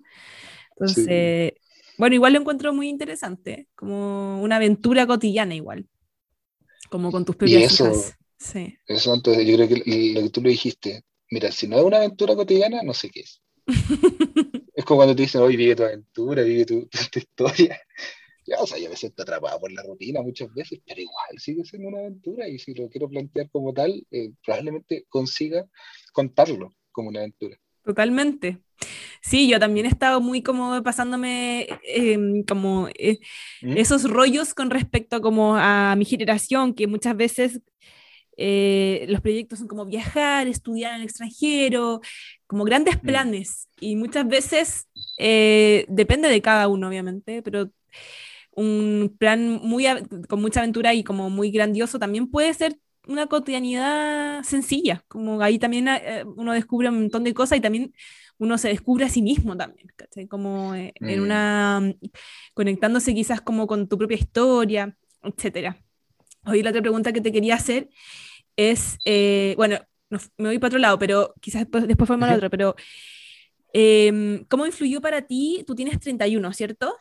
Entonces, 0.78 1.54
bueno, 1.98 2.16
igual 2.16 2.34
lo 2.34 2.40
encuentro 2.40 2.74
muy 2.74 2.90
interesante, 2.90 3.68
como 3.76 4.42
una 4.42 4.58
aventura 4.58 5.08
cotidiana 5.08 5.56
igual, 5.56 5.88
como 6.90 7.12
con 7.12 7.24
tus 7.26 7.36
propias 7.36 7.74
hijas. 7.74 8.18
Sí. 8.38 8.76
Eso 8.86 9.14
entonces 9.14 9.48
yo 9.48 9.56
creo 9.56 9.68
que 9.68 10.14
lo 10.14 10.22
que 10.22 10.30
tú 10.30 10.42
lo 10.42 10.50
dijiste, 10.50 11.04
mira, 11.32 11.52
si 11.52 11.68
no 11.68 11.78
es 11.78 11.84
una 11.84 11.98
aventura 11.98 12.36
cotidiana, 12.36 12.84
no 12.84 12.94
sé 12.94 13.10
qué 13.10 13.22
es. 13.22 13.42
es 14.76 14.86
como 14.86 15.00
cuando 15.00 15.16
te 15.16 15.24
dicen, 15.24 15.42
hoy 15.42 15.56
vive 15.56 15.76
tu 15.76 15.84
aventura, 15.84 16.44
vive 16.44 16.66
tu, 16.66 16.90
historia. 17.16 17.80
Ya, 18.46 18.60
o 18.60 18.68
sea, 18.68 18.78
yo 18.78 18.90
me 18.90 18.96
siento 18.96 19.24
atrapado 19.24 19.60
por 19.60 19.72
la 19.72 19.82
rutina 19.82 20.22
muchas 20.22 20.54
veces, 20.54 20.80
pero 20.86 21.02
igual 21.02 21.40
sigue 21.40 21.64
siendo 21.64 21.88
una 21.88 22.00
aventura 22.00 22.48
y 22.48 22.60
si 22.60 22.76
lo 22.76 22.90
quiero 22.90 23.10
plantear 23.10 23.50
como 23.50 23.74
tal, 23.74 24.06
eh, 24.12 24.34
probablemente 24.44 25.06
consiga 25.10 25.66
contarlo 26.14 26.76
como 26.92 27.10
una 27.10 27.22
aventura. 27.22 27.58
Totalmente. 27.84 28.60
Sí, 29.28 29.48
yo 29.50 29.60
también 29.60 29.88
he 29.88 29.90
estado 29.90 30.22
muy 30.22 30.44
como 30.44 30.84
pasándome 30.84 31.68
em, 31.84 32.44
como 32.44 32.90
eh, 33.00 33.18
¿Mm? 33.64 33.78
esos 33.78 34.04
rollos 34.04 34.54
con 34.54 34.70
respecto 34.70 35.20
como 35.20 35.56
a 35.58 35.96
mi 35.96 36.06
generación, 36.06 36.76
que 36.76 36.86
muchas 36.86 37.18
veces 37.18 37.60
eh, 38.38 39.06
los 39.10 39.22
proyectos 39.22 39.60
son 39.60 39.68
como 39.68 39.86
viajar, 39.86 40.48
estudiar 40.48 40.92
en 40.94 40.98
el 40.98 41.06
extranjero, 41.06 42.02
como 42.46 42.66
grandes 42.66 42.98
mm. 42.98 43.06
planes. 43.08 43.68
Y 43.80 43.96
muchas 43.96 44.28
veces 44.28 44.88
eh, 45.18 45.86
depende 45.90 46.30
de 46.30 46.42
cada 46.44 46.68
uno, 46.68 46.88
obviamente, 46.88 47.42
pero 47.42 47.72
un 48.52 49.16
plan 49.18 49.60
muy 49.64 49.88
con 50.30 50.40
mucha 50.40 50.60
aventura 50.60 50.94
y 50.94 51.04
como 51.04 51.32
muy 51.32 51.50
grandioso 51.52 51.98
también 51.98 52.30
puede 52.30 52.54
ser 52.54 52.78
una 53.08 53.28
cotidianidad 53.28 54.44
sencilla, 54.44 55.04
como 55.08 55.42
ahí 55.42 55.60
también 55.60 55.88
eh, 55.88 56.24
uno 56.36 56.54
descubre 56.54 56.90
un 56.90 57.02
montón 57.02 57.24
de 57.24 57.34
cosas 57.34 57.58
y 57.58 57.62
también 57.62 57.94
uno 58.38 58.58
se 58.58 58.70
descubre 58.70 59.06
a 59.06 59.10
sí 59.10 59.22
mismo 59.22 59.56
también, 59.56 59.88
Como 60.30 60.76
en 60.76 60.92
mm. 61.00 61.24
una, 61.24 61.94
conectándose 62.54 63.14
quizás 63.14 63.42
como 63.42 63.68
con 63.68 63.88
tu 63.88 63.98
propia 63.98 64.18
historia, 64.18 64.98
etcétera. 65.24 65.82
Hoy 66.46 66.62
la 66.62 66.70
otra 66.70 66.82
pregunta 66.82 67.14
que 67.14 67.22
te 67.22 67.32
quería 67.32 67.56
hacer 67.56 67.90
es, 68.56 68.98
eh, 69.06 69.54
bueno, 69.58 69.80
me 70.38 70.50
voy 70.50 70.60
para 70.60 70.68
otro 70.68 70.80
lado, 70.80 71.00
pero 71.00 71.34
quizás 71.42 71.62
después, 71.62 71.88
después 71.88 72.10
la 72.10 72.36
otra, 72.36 72.50
pero 72.50 72.76
em, 73.74 74.46
¿cómo 74.46 74.66
influyó 74.66 75.02
para 75.02 75.22
ti? 75.24 75.64
Tú 75.66 75.76
tienes 75.76 76.00
31, 76.00 76.54
¿cierto? 76.54 76.96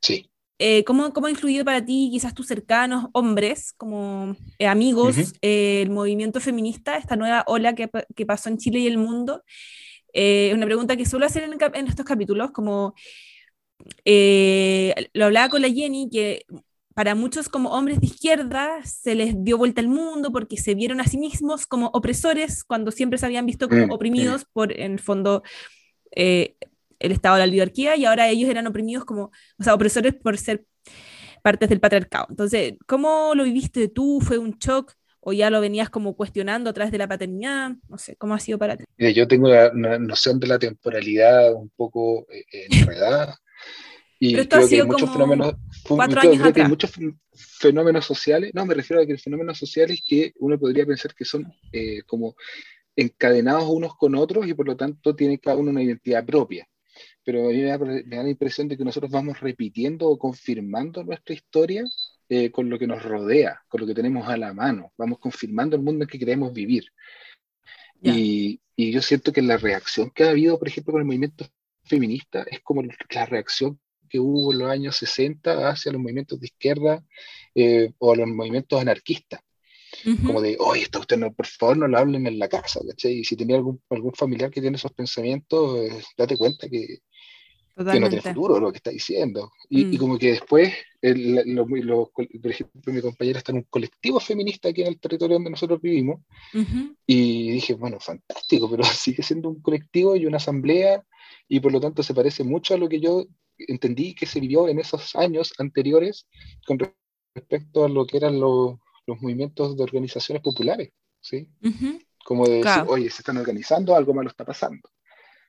Sí. 0.00 0.30
Eh, 0.58 0.84
¿cómo, 0.84 1.12
¿Cómo 1.12 1.26
ha 1.26 1.30
influido 1.30 1.64
para 1.64 1.84
ti, 1.84 2.08
quizás 2.10 2.32
tus 2.34 2.46
cercanos, 2.46 3.06
hombres, 3.12 3.74
como 3.74 4.36
eh, 4.58 4.66
amigos, 4.66 5.34
el 5.42 5.90
movimiento 5.90 6.40
feminista, 6.40 6.96
esta 6.96 7.14
nueva 7.14 7.44
ola 7.46 7.74
que, 7.74 7.90
que, 8.14 8.24
pasó 8.24 8.48
en 8.48 8.56
Chile 8.56 8.78
y 8.78 8.86
el 8.86 8.96
mundo? 8.96 9.42
Es 10.18 10.54
una 10.54 10.66
pregunta 10.66 10.96
que 10.96 11.04
suelo 11.04 11.26
hacer 11.26 11.44
en, 11.44 11.56
en 11.74 11.86
estos 11.86 12.04
capítulos, 12.04 12.50
como 12.50 12.94
lo 14.04 15.24
hablaba 15.24 15.48
con 15.48 15.62
la 15.62 15.68
Jenny, 15.68 16.08
que 16.10 16.46
para 16.96 17.14
muchos 17.14 17.50
como 17.50 17.72
hombres 17.72 18.00
de 18.00 18.06
izquierda 18.06 18.82
se 18.82 19.14
les 19.14 19.44
dio 19.44 19.58
vuelta 19.58 19.82
el 19.82 19.88
mundo 19.88 20.32
porque 20.32 20.56
se 20.56 20.74
vieron 20.74 20.98
a 20.98 21.04
sí 21.04 21.18
mismos 21.18 21.66
como 21.66 21.88
opresores 21.88 22.64
cuando 22.64 22.90
siempre 22.90 23.18
se 23.18 23.26
habían 23.26 23.44
visto 23.44 23.68
como 23.68 23.88
mm, 23.88 23.90
oprimidos 23.90 24.46
por, 24.46 24.72
en 24.72 24.92
el 24.92 24.98
fondo, 24.98 25.42
eh, 26.12 26.56
el 26.98 27.12
estado 27.12 27.36
de 27.36 27.40
la 27.40 27.50
oligarquía 27.50 27.96
y 27.96 28.06
ahora 28.06 28.30
ellos 28.30 28.48
eran 28.48 28.66
oprimidos 28.66 29.04
como, 29.04 29.24
o 29.58 29.62
sea, 29.62 29.74
opresores 29.74 30.14
por 30.14 30.38
ser 30.38 30.64
partes 31.42 31.68
del 31.68 31.80
patriarcado. 31.80 32.28
Entonces, 32.30 32.76
¿cómo 32.86 33.34
lo 33.34 33.44
viviste 33.44 33.88
tú? 33.88 34.22
¿Fue 34.22 34.38
un 34.38 34.52
shock? 34.52 34.94
¿O 35.28 35.32
ya 35.32 35.50
lo 35.50 35.60
venías 35.60 35.90
como 35.90 36.14
cuestionando 36.14 36.70
a 36.70 36.72
través 36.72 36.92
de 36.92 36.98
la 36.98 37.08
paternidad? 37.08 37.72
No 37.88 37.98
sé, 37.98 38.14
¿cómo 38.14 38.34
ha 38.34 38.38
sido 38.38 38.60
para 38.60 38.76
ti? 38.76 38.84
yo 38.96 39.26
tengo 39.26 39.48
una, 39.48 39.98
noción 39.98 40.38
de 40.38 40.46
la 40.46 40.56
temporalidad 40.56 41.52
un 41.52 41.68
poco 41.70 42.28
eh, 42.30 42.44
enredada. 42.70 43.36
Y 44.18 44.30
Pero 44.30 44.42
esto 44.44 44.56
ha 44.56 44.62
sido 44.62 44.86
muchos 44.86 45.10
como 45.10 45.12
fenómenos, 45.12 45.54
cuatro 45.86 46.20
años 46.22 46.40
creo 46.40 46.52
que 46.54 46.62
hay 46.62 46.68
muchos 46.68 46.90
fenómenos 47.34 48.06
sociales, 48.06 48.50
no, 48.54 48.64
me 48.64 48.72
refiero 48.72 49.02
a 49.02 49.06
que 49.06 49.18
fenómenos 49.18 49.58
sociales 49.58 50.00
que 50.02 50.32
uno 50.38 50.58
podría 50.58 50.86
pensar 50.86 51.14
que 51.14 51.26
son 51.26 51.52
eh, 51.70 52.00
como 52.06 52.34
encadenados 52.96 53.64
unos 53.68 53.94
con 53.94 54.14
otros 54.14 54.46
y 54.46 54.54
por 54.54 54.66
lo 54.68 54.74
tanto 54.74 55.14
tienen 55.14 55.36
cada 55.36 55.58
uno 55.58 55.70
una 55.70 55.82
identidad 55.82 56.24
propia. 56.24 56.66
Pero 57.24 57.48
a 57.48 57.52
mí 57.52 57.58
me 57.58 57.66
da, 57.66 58.22
la 58.22 58.30
impresión 58.30 58.68
de 58.68 58.78
que 58.78 58.84
nosotros 58.84 59.10
vamos 59.10 59.38
repitiendo 59.40 60.08
o 60.08 60.18
confirmando 60.18 61.04
nuestra 61.04 61.34
historia 61.34 61.84
eh, 62.28 62.50
con 62.50 62.68
lo 62.68 62.78
que 62.78 62.86
nos 62.86 63.02
rodea, 63.02 63.62
con 63.68 63.80
lo 63.80 63.86
que 63.86 63.94
tenemos 63.94 64.28
a 64.28 64.36
la 64.36 64.52
mano. 64.52 64.92
Vamos 64.96 65.18
confirmando 65.18 65.76
el 65.76 65.82
mundo 65.82 66.04
en 66.04 66.08
que 66.08 66.18
queremos 66.18 66.52
vivir. 66.52 66.84
Y, 68.02 68.60
y, 68.76 68.92
yo 68.92 69.00
siento 69.00 69.32
que 69.32 69.42
la 69.42 69.56
reacción 69.56 70.10
que 70.10 70.24
ha 70.24 70.30
habido, 70.30 70.58
por 70.58 70.68
ejemplo, 70.68 70.92
con 70.92 71.00
el 71.00 71.06
movimiento 71.06 71.46
feminista 71.84 72.44
es 72.50 72.60
como 72.60 72.82
la 72.82 73.26
reacción 73.26 73.80
que 74.08 74.20
hubo 74.20 74.52
en 74.52 74.58
los 74.58 74.70
años 74.70 74.96
60 74.96 75.68
hacia 75.68 75.92
los 75.92 76.00
movimientos 76.00 76.38
de 76.40 76.46
izquierda 76.46 77.04
eh, 77.54 77.92
o 77.98 78.14
los 78.14 78.28
movimientos 78.28 78.80
anarquistas. 78.80 79.40
Como 80.24 80.42
de, 80.42 80.56
oye, 80.60 80.82
esto 80.82 81.00
usted 81.00 81.16
no, 81.16 81.32
por 81.32 81.46
favor 81.46 81.78
no 81.78 81.88
lo 81.88 81.98
hablen 81.98 82.26
en 82.26 82.38
la 82.38 82.48
casa, 82.48 82.80
¿cachai? 82.86 83.20
Y 83.20 83.24
si 83.24 83.34
tenía 83.34 83.56
algún, 83.56 83.82
algún 83.88 84.12
familiar 84.12 84.50
que 84.50 84.60
tiene 84.60 84.76
esos 84.76 84.92
pensamientos, 84.92 85.78
eh, 85.78 86.02
date 86.18 86.36
cuenta 86.36 86.68
que, 86.68 86.98
que, 87.76 88.00
no 88.00 88.08
tiene 88.08 88.22
futuro 88.22 88.58
lo 88.58 88.72
que 88.72 88.78
está 88.78 88.90
diciendo. 88.90 89.52
Y, 89.68 89.82
y 89.82 89.96
mm. 89.96 89.98
como 89.98 90.18
que 90.18 90.32
después, 90.32 90.72
por 91.00 92.50
ejemplo, 92.50 92.92
mi 92.92 93.00
compañera 93.00 93.38
está 93.38 93.52
en 93.52 93.58
un 93.58 93.66
colectivo 93.68 94.18
feminista 94.18 94.68
aquí 94.68 94.82
en 94.82 94.88
el 94.88 95.00
territorio 95.00 95.36
donde 95.36 95.50
nosotros 95.50 95.80
vivimos, 95.80 96.20
y 97.06 97.50
dije, 97.52 97.74
bueno, 97.74 97.98
fantástico, 98.00 98.70
pero 98.70 98.82
sigue 98.84 99.22
siendo 99.22 99.48
un 99.50 99.60
colectivo 99.60 100.16
y 100.16 100.26
una 100.26 100.38
asamblea, 100.38 101.02
y 101.48 101.60
por 101.60 101.72
lo 101.72 101.80
tanto 101.80 102.02
se 102.02 102.14
parece 102.14 102.44
mucho 102.44 102.74
a 102.74 102.78
lo 102.78 102.88
que 102.88 103.00
yo 103.00 103.26
entendí 103.58 104.14
que 104.14 104.26
se 104.26 104.40
vivió 104.40 104.68
en 104.68 104.78
esos 104.78 105.14
años 105.16 105.52
anteriores 105.58 106.26
con 106.66 106.78
respecto 107.34 107.84
a 107.84 107.88
lo 107.88 108.06
que 108.06 108.16
eran 108.16 108.40
los, 108.40 108.76
los 109.06 109.20
movimientos 109.22 109.76
de 109.76 109.82
organizaciones 109.82 110.42
populares, 110.42 110.90
¿sí? 111.20 111.48
Como 112.24 112.46
de 112.46 112.62
decir, 112.62 112.82
oye, 112.88 113.10
se 113.10 113.22
están 113.22 113.36
organizando, 113.36 113.94
algo 113.94 114.12
malo 114.12 114.28
está 114.28 114.44
pasando, 114.44 114.88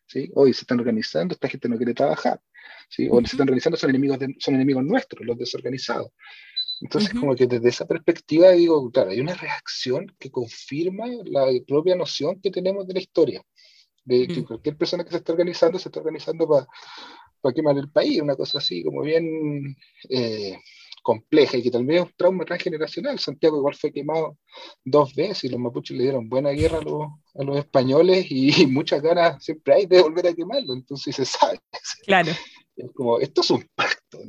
¿sí? 0.07 0.31
Oye, 0.35 0.53
se 0.53 0.61
están 0.61 0.79
organizando, 0.79 1.33
esta 1.33 1.47
gente 1.47 1.69
no 1.69 1.77
quiere 1.77 1.93
trabajar, 1.93 2.41
¿sí? 2.89 3.07
O 3.09 3.19
se 3.19 3.25
están 3.25 3.41
organizando, 3.41 3.77
son 3.77 3.89
enemigos, 3.91 4.17
son 4.39 4.55
enemigos 4.55 4.83
nuestros, 4.83 5.25
los 5.25 5.37
desorganizados. 5.37 6.11
Entonces, 6.79 7.11
como 7.13 7.35
que 7.35 7.47
desde 7.47 7.69
esa 7.69 7.87
perspectiva 7.87 8.51
digo, 8.51 8.91
claro, 8.91 9.09
hay 9.09 9.19
una 9.19 9.33
reacción 9.33 10.15
que 10.19 10.29
confirma 10.29 11.05
la 11.25 11.47
propia 11.67 11.95
noción 11.95 12.39
que 12.39 12.51
tenemos 12.51 12.87
de 12.87 12.93
la 12.93 12.99
historia, 12.99 13.43
de 14.05 14.27
que 14.27 14.43
cualquier 14.43 14.77
persona 14.77 15.03
que 15.03 15.09
se 15.09 15.17
está 15.17 15.33
organizando 15.33 15.79
se 15.79 15.89
está 15.89 15.99
organizando 15.99 16.47
para 16.47 16.67
para 17.41 17.53
quemar 17.53 17.77
el 17.77 17.89
país, 17.89 18.21
una 18.21 18.35
cosa 18.35 18.59
así 18.59 18.83
como 18.83 19.01
bien 19.01 19.75
eh, 20.09 20.57
compleja 21.07 21.55
y 21.55 21.63
que 21.63 21.71
tal 21.71 21.85
vez 21.85 22.01
es 22.01 22.03
un 22.03 22.13
trauma 22.17 22.43
transgeneracional. 22.43 23.17
Santiago 23.17 23.55
igual 23.55 23.75
fue 23.75 23.93
quemado 23.93 24.37
dos 24.83 25.15
veces 25.15 25.45
y 25.45 25.49
los 25.49 25.57
mapuches 25.57 25.95
le 25.95 26.03
dieron 26.03 26.27
buena 26.27 26.49
guerra 26.49 26.79
a 26.79 26.81
los, 26.81 27.07
a 27.33 27.43
los 27.45 27.57
españoles 27.59 28.25
y, 28.29 28.67
muchas 28.67 29.01
ganas 29.01 29.41
siempre 29.41 29.73
hay 29.73 29.85
de 29.85 30.01
volver 30.01 30.27
a 30.27 30.33
quemarlo, 30.33 30.73
entonces 30.73 31.15
se 31.15 31.23
sabe. 31.23 31.59
Claro. 32.05 32.31
Es 32.75 32.91
como, 32.93 33.19
esto 33.19 33.39
es 33.39 33.49
un 33.51 33.65
pacto, 33.73 34.19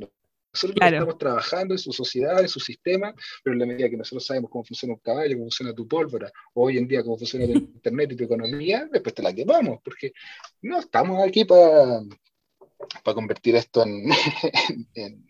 Nosotros 0.53 0.77
estamos 0.81 1.17
trabajando 1.17 1.73
en 1.73 1.77
su 1.77 1.91
sociedad, 1.91 2.39
en 2.39 2.47
su 2.47 2.61
sistema, 2.61 3.13
pero 3.43 3.53
en 3.53 3.59
la 3.59 3.65
medida 3.65 3.89
que 3.89 3.97
nosotros 3.97 4.25
sabemos 4.25 4.49
cómo 4.49 4.63
funciona 4.63 4.93
un 4.93 5.01
caballo, 5.01 5.35
cómo 5.35 5.45
funciona 5.45 5.73
tu 5.73 5.85
pólvora, 5.85 6.31
o 6.53 6.65
hoy 6.65 6.77
en 6.77 6.87
día 6.87 7.03
cómo 7.03 7.17
funciona 7.17 7.45
tu 7.45 7.51
internet 7.77 8.13
y 8.13 8.15
tu 8.15 8.23
economía, 8.23 8.87
después 8.89 9.13
te 9.13 9.21
la 9.21 9.33
quemamos, 9.33 9.79
porque 9.83 10.13
no 10.61 10.79
estamos 10.79 11.21
aquí 11.27 11.43
para 11.43 12.01
para 13.03 13.15
convertir 13.15 13.55
esto 13.55 13.83
en, 13.83 14.09
en, 14.93 15.28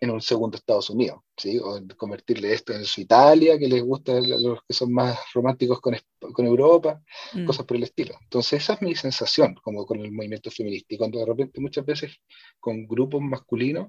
un 0.00 0.20
segundo 0.20 0.56
Estados 0.56 0.90
Unidos, 0.90 1.20
¿sí? 1.36 1.58
o 1.58 1.80
convertirle 1.96 2.52
esto 2.52 2.72
en 2.72 2.84
su 2.84 3.00
Italia, 3.00 3.58
que 3.58 3.68
les 3.68 3.82
gusta 3.82 4.20
los 4.20 4.60
que 4.66 4.74
son 4.74 4.92
más 4.92 5.18
románticos 5.34 5.80
con, 5.80 5.96
con 6.32 6.46
Europa, 6.46 7.00
mm. 7.32 7.44
cosas 7.44 7.66
por 7.66 7.76
el 7.76 7.82
estilo. 7.82 8.14
Entonces 8.22 8.62
esa 8.62 8.74
es 8.74 8.82
mi 8.82 8.94
sensación 8.94 9.54
como 9.62 9.84
con 9.86 10.00
el 10.00 10.12
movimiento 10.12 10.50
feminista. 10.50 10.94
Y 10.94 10.98
cuando 10.98 11.18
de 11.18 11.26
repente 11.26 11.60
muchas 11.60 11.84
veces 11.84 12.16
con 12.60 12.86
grupos 12.86 13.20
masculinos, 13.20 13.88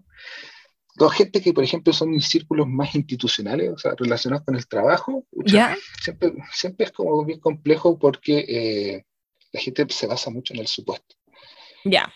dos 0.96 1.14
gente 1.14 1.42
que, 1.42 1.54
por 1.54 1.64
ejemplo, 1.64 1.94
son 1.94 2.12
mis 2.12 2.28
círculos 2.28 2.68
más 2.68 2.96
institucionales, 2.96 3.72
o 3.72 3.78
sea, 3.78 3.94
relacionados 3.98 4.46
con 4.46 4.56
el 4.56 4.68
trabajo, 4.68 5.26
siempre, 6.02 6.34
siempre 6.52 6.86
es 6.88 6.92
como 6.92 7.24
bien 7.24 7.40
complejo 7.40 7.98
porque 7.98 8.46
eh, 8.48 9.06
la 9.52 9.60
gente 9.60 9.86
se 9.90 10.08
basa 10.08 10.30
mucho 10.30 10.54
en 10.54 10.60
el 10.60 10.68
supuesto. 10.68 11.16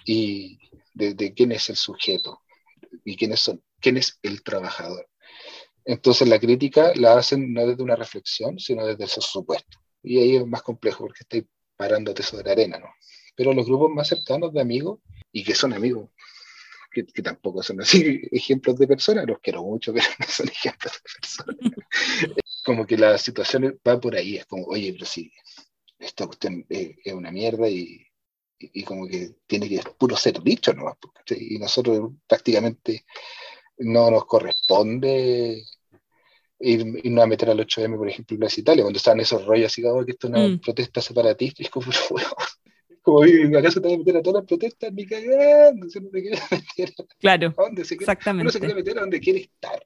Y 0.05 0.59
de, 0.93 1.33
quién 1.33 1.51
es 1.51 1.69
el 1.69 1.75
sujeto 1.75 2.41
y 3.03 3.15
quiénes 3.15 3.39
son, 3.39 3.61
quién 3.83 3.97
es 3.97 4.17
el 4.23 4.41
trabajador. 4.41 5.07
Entonces 5.85 6.27
la 6.27 6.39
crítica 6.39 6.93
la 6.95 7.17
hacen 7.17 7.53
no 7.53 7.67
desde 7.67 7.83
una 7.83 7.95
reflexión, 7.95 8.57
sino 8.57 8.85
desde 8.85 9.03
esos 9.03 9.25
supuestos. 9.25 9.81
Y 10.01 10.19
ahí 10.19 10.35
es 10.37 10.47
más 10.47 10.63
complejo 10.63 11.03
porque 11.05 11.19
estoy 11.21 11.47
parándote 11.75 12.23
sobre 12.23 12.51
arena, 12.51 12.79
¿no? 12.79 12.87
Pero 13.35 13.53
los 13.53 13.65
grupos 13.65 13.91
más 13.91 14.07
cercanos 14.07 14.53
de 14.53 14.61
amigos, 14.61 14.99
y 15.31 15.43
que 15.43 15.53
son 15.53 15.73
amigos, 15.73 16.09
que, 16.91 17.03
tampoco 17.03 17.61
son 17.63 17.81
así 17.81 18.21
ejemplos 18.31 18.77
de 18.77 18.87
personas, 18.87 19.25
los 19.27 19.39
quiero 19.39 19.63
mucho, 19.63 19.93
pero 19.93 20.05
no 20.19 20.27
son 20.27 20.47
ejemplos 20.47 20.93
de 20.93 21.19
personas. 21.19 21.57
como 22.65 22.85
que 22.85 22.97
la 22.97 23.17
situación 23.17 23.79
va 23.85 23.99
por 23.99 24.15
ahí, 24.15 24.37
es 24.37 24.45
como, 24.45 24.65
oye, 24.67 24.93
pero 24.93 25.05
sí, 25.05 25.31
esta 25.99 26.25
cuestión 26.25 26.65
es 26.69 27.13
una 27.13 27.31
mierda 27.31 27.67
y, 27.67 28.05
y, 28.57 28.83
como 28.83 29.07
que 29.07 29.35
tiene 29.47 29.67
que 29.67 29.81
puro 29.97 30.15
ser 30.15 30.41
dicho 30.41 30.73
¿no? 30.73 30.97
y 31.29 31.57
nosotros 31.59 32.11
prácticamente 32.27 33.05
no 33.77 34.11
nos 34.11 34.25
corresponde 34.25 35.63
irnos 36.59 37.23
a 37.23 37.27
meter 37.27 37.49
al 37.49 37.59
8M, 37.59 37.97
por 37.97 38.07
ejemplo, 38.07 38.35
en 38.35 38.39
Plaza 38.39 38.61
Italia, 38.61 38.83
cuando 38.83 38.97
estaban 38.97 39.19
esos 39.19 39.45
rollos 39.45 39.65
así, 39.65 39.81
como 39.81 40.05
que 40.05 40.11
esto 40.11 40.27
es 40.27 40.33
una 40.33 40.47
mm. 40.47 40.59
protesta 40.59 41.01
separatista, 41.01 41.61
y 41.61 41.65
es 41.65 41.69
como, 41.71 41.87
como 43.01 43.23
¿acaso 43.57 43.81
te 43.81 43.87
vas 43.87 43.95
a 43.95 43.97
meter 43.97 44.17
a 44.17 44.21
todas 44.21 44.41
las 44.41 44.47
protestas? 44.47 44.93
Ni 44.93 45.05
cagando, 45.05 45.85
no 45.85 46.09
te 46.09 46.21
quieres 46.21 46.41
meter. 46.51 46.93
Claro, 47.19 47.53
¿A 47.57 47.63
dónde 47.63 47.83
se 47.83 47.97
quiere, 47.97 48.11
exactamente. 48.11 48.43
Uno 48.43 48.51
se 48.51 48.59
quiere 48.59 48.75
meter 48.75 48.97
a 48.97 49.01
donde 49.01 49.19
quiere 49.19 49.39
estar. 49.41 49.85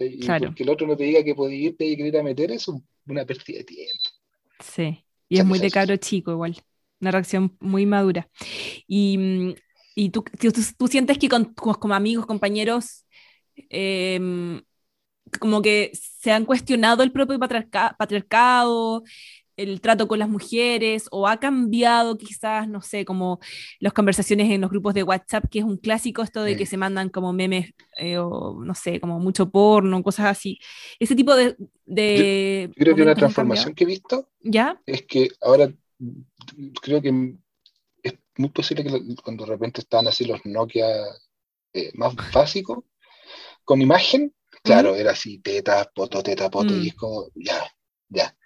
Y 0.00 0.20
claro. 0.20 0.54
que 0.54 0.62
el 0.62 0.68
otro 0.68 0.86
no 0.86 0.96
te 0.96 1.04
diga 1.04 1.22
que 1.22 1.34
puede 1.34 1.54
irte 1.54 1.84
y 1.84 1.96
querer 1.96 2.22
meter 2.22 2.50
es 2.52 2.66
una 2.68 3.24
pérdida 3.24 3.58
de 3.58 3.64
tiempo. 3.64 4.10
Sí, 4.60 5.04
y 5.28 5.38
es 5.38 5.44
muy 5.44 5.58
de 5.58 5.70
cabro 5.70 5.96
chico 5.96 6.32
igual 6.32 6.56
una 7.00 7.10
reacción 7.10 7.56
muy 7.60 7.86
madura. 7.86 8.28
Y, 8.86 9.18
mm, 9.18 9.54
y 9.94 10.10
tú, 10.10 10.24
tú, 10.78 10.88
sientes 10.88 11.18
que 11.18 11.28
con, 11.28 11.54
como 11.54 11.94
amigos, 11.94 12.26
compañeros, 12.26 13.04
em, 13.68 14.62
como 15.38 15.62
que 15.62 15.92
se 15.94 16.32
han 16.32 16.44
cuestionado 16.44 17.02
el 17.02 17.12
propio 17.12 17.38
patriarcado, 17.38 19.04
el 19.56 19.80
trato 19.80 20.08
con 20.08 20.18
las 20.18 20.28
mujeres, 20.28 21.06
o 21.10 21.28
ha 21.28 21.38
cambiado 21.38 22.16
quizás, 22.16 22.66
no 22.68 22.80
sé, 22.80 23.04
como 23.04 23.40
las 23.78 23.92
conversaciones 23.92 24.50
en 24.50 24.62
los 24.62 24.70
grupos 24.70 24.94
de 24.94 25.02
WhatsApp, 25.02 25.44
que 25.50 25.58
es 25.58 25.64
un 25.64 25.76
clásico 25.76 26.22
esto 26.22 26.42
de 26.42 26.56
que 26.56 26.66
se 26.66 26.76
mandan 26.76 27.10
como 27.10 27.32
memes, 27.32 27.72
eh, 27.98 28.18
o 28.18 28.62
no 28.64 28.74
sé, 28.74 29.00
como 29.00 29.18
mucho 29.18 29.50
porno, 29.50 30.02
cosas 30.02 30.26
así. 30.26 30.58
Ese 30.98 31.14
tipo 31.14 31.34
de... 31.34 31.56
de 31.84 32.70
creo 32.74 32.96
que 32.96 33.02
una 33.02 33.14
transformación 33.14 33.74
que 33.74 33.84
he 33.84 33.86
visto 33.86 34.30
¿Ya? 34.40 34.80
es 34.86 35.02
que 35.02 35.28
ahora 35.42 35.70
creo 36.80 37.02
que 37.02 37.34
es 38.02 38.14
muy 38.36 38.48
posible 38.48 38.84
que 38.84 39.14
cuando 39.22 39.44
de 39.44 39.50
repente 39.50 39.82
estaban 39.82 40.08
así 40.08 40.24
los 40.24 40.40
Nokia 40.46 40.86
eh, 41.74 41.90
más 41.94 42.14
básicos, 42.32 42.78
con 43.70 43.80
imagen, 43.80 44.34
claro, 44.64 44.96
era 44.96 45.12
así, 45.12 45.38
teta, 45.38 45.88
poto, 45.94 46.24
teta, 46.24 46.50
poto, 46.50 46.76
y 46.76 46.88
es 46.88 46.94
mm. 46.94 46.96
como, 46.96 47.28
ya, 47.36 47.72
ya. 48.08 48.36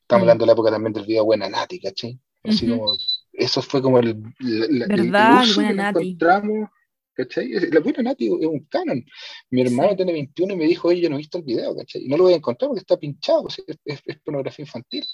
Estamos 0.00 0.20
mm. 0.20 0.22
hablando 0.22 0.42
de 0.42 0.46
la 0.46 0.52
época 0.54 0.70
también 0.70 0.94
del 0.94 1.04
video 1.04 1.26
Buena 1.26 1.50
Nati, 1.50 1.78
¿cachai? 1.78 2.18
Así 2.44 2.66
como, 2.66 2.96
eso 3.30 3.60
fue 3.60 3.82
como 3.82 3.98
el, 3.98 4.14
¿verdad? 4.40 5.44
el 5.44 5.54
buena 5.54 5.72
Nati. 5.74 5.98
encontramos, 5.98 6.70
¿cachai? 7.12 7.50
La 7.70 7.80
Buena 7.80 8.04
Nati 8.04 8.26
es 8.26 8.46
un 8.46 8.64
canon. 8.70 9.04
Mi 9.50 9.60
hermano 9.60 9.94
tiene 9.94 10.12
21 10.14 10.54
y 10.54 10.56
me 10.56 10.64
dijo, 10.64 10.88
oye, 10.88 11.02
yo 11.02 11.10
no 11.10 11.16
he 11.16 11.18
visto 11.18 11.36
el 11.36 11.44
video, 11.44 11.76
¿cachai? 11.76 12.06
Y 12.06 12.08
no 12.08 12.16
lo 12.16 12.22
voy 12.22 12.32
a 12.32 12.36
encontrar 12.36 12.70
porque 12.70 12.80
está 12.80 12.96
pinchado, 12.96 13.48
es, 13.84 14.00
pornografía 14.24 14.62
infantil. 14.62 15.04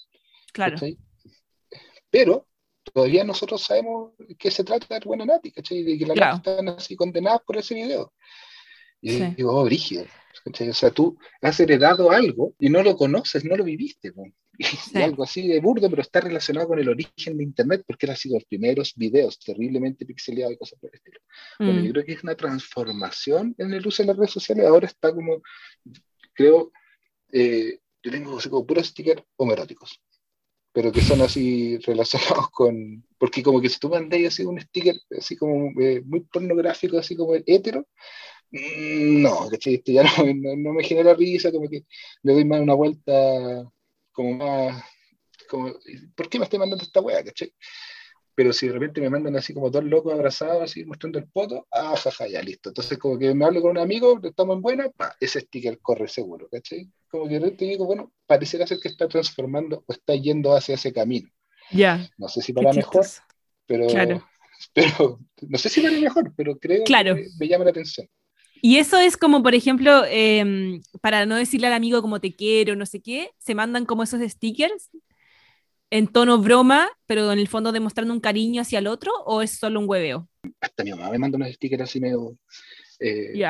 Claro. 0.52 0.76
Pero 2.08 2.46
todavía 2.84 3.24
nosotros 3.24 3.62
sabemos 3.62 4.12
que 4.38 4.52
se 4.52 4.62
trata 4.62 4.96
de 4.96 5.04
buena 5.04 5.24
Nati, 5.24 5.50
¿cachai? 5.50 5.82
De 5.82 5.98
que 5.98 6.06
la 6.06 6.14
claro. 6.14 6.36
están 6.36 6.68
así 6.68 6.94
condenadas 6.94 7.40
por 7.44 7.56
ese 7.56 7.74
video. 7.74 8.12
Y 9.04 9.20
digo, 9.34 9.52
oh, 9.52 9.64
brígido. 9.64 10.04
O 10.46 10.72
sea, 10.72 10.90
tú 10.90 11.18
has 11.42 11.60
heredado 11.60 12.10
algo 12.10 12.54
y 12.58 12.68
no 12.68 12.82
lo 12.82 12.96
conoces, 12.96 13.44
no 13.44 13.56
lo 13.56 13.64
viviste. 13.64 14.12
y 14.58 14.98
algo 14.98 15.24
así 15.24 15.46
de 15.46 15.60
burdo, 15.60 15.90
pero 15.90 16.02
está 16.02 16.20
relacionado 16.20 16.68
con 16.68 16.78
el 16.78 16.88
origen 16.88 17.36
de 17.36 17.44
Internet, 17.44 17.84
porque 17.86 18.06
era 18.06 18.14
así 18.14 18.30
los 18.30 18.44
primeros 18.44 18.94
videos 18.96 19.38
terriblemente 19.38 20.06
pixeleados 20.06 20.54
y 20.54 20.58
cosas 20.58 20.78
por 20.78 20.90
el 20.90 20.96
estilo. 20.96 21.20
Bueno, 21.58 21.80
mm. 21.80 21.84
yo 21.84 21.92
creo 21.92 22.04
que 22.04 22.12
es 22.12 22.24
una 22.24 22.34
transformación 22.34 23.54
en 23.58 23.74
el 23.74 23.86
uso 23.86 24.02
de 24.02 24.06
las 24.08 24.16
redes 24.16 24.30
sociales. 24.30 24.66
Ahora 24.66 24.86
está 24.86 25.12
como, 25.12 25.42
creo, 26.32 26.72
eh, 27.32 27.78
yo 28.02 28.10
tengo 28.10 28.38
así 28.38 28.48
como 28.48 28.66
puros 28.66 28.86
stickers 28.86 29.22
homeróticos, 29.36 30.00
pero 30.74 30.90
que 30.92 31.00
son 31.02 31.22
así 31.22 31.78
relacionados 31.78 32.50
con, 32.52 33.06
porque 33.16 33.42
como 33.44 33.60
que 33.60 33.68
si 33.68 33.78
tú 33.78 33.88
mandáis 33.88 34.28
así 34.28 34.44
un 34.44 34.60
sticker 34.60 34.96
así 35.16 35.36
como 35.36 35.70
eh, 35.80 36.02
muy 36.04 36.20
pornográfico, 36.22 36.98
así 36.98 37.16
como 37.16 37.34
hetero, 37.36 37.86
mm, 38.50 39.22
no, 39.22 39.48
¿cachai? 39.50 39.74
Este 39.76 39.92
ya 39.94 40.02
no, 40.34 40.56
no, 40.56 40.72
me 40.74 40.84
genera 40.84 41.14
risa, 41.14 41.52
como 41.52 41.68
que 41.70 41.84
le 42.22 42.32
doy 42.32 42.44
más 42.44 42.60
una 42.60 42.74
vuelta 42.74 43.12
como 44.12 44.34
más, 44.34 44.84
como, 45.48 45.72
¿por 46.16 46.28
qué 46.28 46.38
me 46.38 46.44
estoy 46.44 46.58
mandando 46.58 46.84
esta 46.84 47.00
wea, 47.00 47.24
cachai? 47.24 47.52
Pero 48.34 48.52
si 48.52 48.66
de 48.66 48.72
repente 48.72 49.00
me 49.00 49.10
mandan 49.10 49.36
así 49.36 49.54
como 49.54 49.70
dos 49.70 49.84
locos 49.84 50.12
abrazados, 50.12 50.62
así 50.62 50.84
mostrando 50.84 51.18
el 51.18 51.28
poto, 51.28 51.66
ah, 51.70 51.94
jaja, 51.96 52.26
ya 52.26 52.42
listo. 52.42 52.70
Entonces, 52.70 52.98
como 52.98 53.18
que 53.18 53.32
me 53.32 53.44
hablo 53.44 53.62
con 53.62 53.72
un 53.72 53.78
amigo, 53.78 54.20
estamos 54.22 54.56
en 54.56 54.62
buena, 54.62 54.88
pa, 54.90 55.14
ese 55.20 55.40
sticker 55.40 55.78
corre 55.80 56.08
seguro, 56.08 56.48
¿cachai? 56.50 56.90
Como 57.08 57.28
que 57.28 57.38
te 57.52 57.64
digo, 57.64 57.86
bueno, 57.86 58.12
pareciera 58.26 58.66
ser 58.66 58.80
que 58.80 58.88
está 58.88 59.06
transformando 59.06 59.84
o 59.86 59.92
está 59.92 60.14
yendo 60.16 60.54
hacia 60.54 60.74
ese 60.74 60.92
camino. 60.92 61.28
Ya. 61.70 62.08
No 62.18 62.28
sé 62.28 62.42
si 62.42 62.52
para 62.52 62.72
mejor, 62.72 63.06
pero, 63.66 63.86
pero 64.74 65.20
no 65.42 65.58
sé 65.58 65.68
si 65.68 65.80
para 65.80 65.98
mejor, 65.98 66.32
pero 66.36 66.58
creo 66.58 66.84
que 66.84 67.26
me 67.38 67.48
llama 67.48 67.64
la 67.64 67.70
atención. 67.70 68.08
Y 68.60 68.78
eso 68.78 68.98
es 68.98 69.18
como, 69.18 69.42
por 69.42 69.54
ejemplo, 69.54 70.04
em, 70.08 70.80
para 71.02 71.26
no 71.26 71.36
decirle 71.36 71.66
al 71.66 71.74
amigo 71.74 72.00
como 72.00 72.18
te 72.18 72.34
quiero, 72.34 72.74
no 72.74 72.86
sé 72.86 73.00
qué, 73.00 73.30
se 73.38 73.54
mandan 73.54 73.84
como 73.84 74.02
esos 74.02 74.22
stickers 74.22 74.90
en 75.94 76.08
tono 76.08 76.38
broma, 76.38 76.90
pero 77.06 77.30
en 77.30 77.38
el 77.38 77.46
fondo 77.46 77.70
demostrando 77.70 78.12
un 78.12 78.18
cariño 78.18 78.62
hacia 78.62 78.80
el 78.80 78.88
otro, 78.88 79.12
o 79.26 79.42
es 79.42 79.52
solo 79.52 79.78
un 79.78 79.88
hueveo? 79.88 80.28
Hasta 80.60 80.82
mi 80.82 80.90
mamá 80.90 81.08
me 81.08 81.18
manda 81.18 81.36
unos 81.36 81.52
stickers 81.52 81.84
así 81.84 82.00
medio 82.00 82.36
eh, 82.98 83.40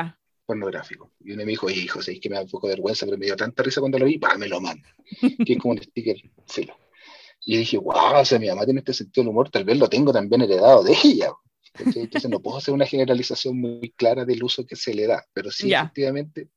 pornográficos. 0.45 1.09
Y 1.21 1.31
uno 1.31 1.43
me 1.43 1.49
dijo, 1.49 1.71
hijo, 1.71 2.01
es 2.01 2.19
que 2.19 2.29
me 2.29 2.35
da 2.35 2.43
un 2.43 2.47
poco 2.47 2.67
de 2.67 2.75
vergüenza, 2.75 3.07
pero 3.07 3.17
me 3.17 3.25
dio 3.25 3.35
tanta 3.35 3.63
risa 3.63 3.81
cuando 3.81 3.97
lo 3.97 4.05
vi, 4.05 4.19
pa, 4.19 4.37
me 4.37 4.47
lo 4.47 4.61
manda. 4.61 4.87
que 5.43 5.53
es 5.53 5.57
como 5.57 5.73
un 5.73 5.81
sticker 5.81 6.17
filo. 6.45 6.77
Y 7.43 7.57
dije, 7.57 7.79
wow, 7.79 8.19
o 8.19 8.25
sea, 8.25 8.37
mi 8.37 8.47
mamá 8.47 8.63
tiene 8.63 8.81
este 8.81 8.93
sentido 8.93 9.23
del 9.23 9.31
humor, 9.31 9.49
tal 9.49 9.63
vez 9.63 9.79
lo 9.79 9.89
tengo 9.89 10.13
también 10.13 10.43
heredado 10.43 10.83
de 10.83 10.95
ella. 11.03 11.31
Entonces 11.79 12.29
no 12.29 12.41
puedo 12.41 12.59
hacer 12.59 12.75
una 12.75 12.85
generalización 12.85 13.59
muy 13.59 13.91
clara 13.97 14.23
del 14.23 14.43
uso 14.43 14.67
que 14.67 14.75
se 14.75 14.93
le 14.93 15.07
da, 15.07 15.25
pero 15.33 15.49
sí, 15.49 15.73
efectivamente, 15.73 16.49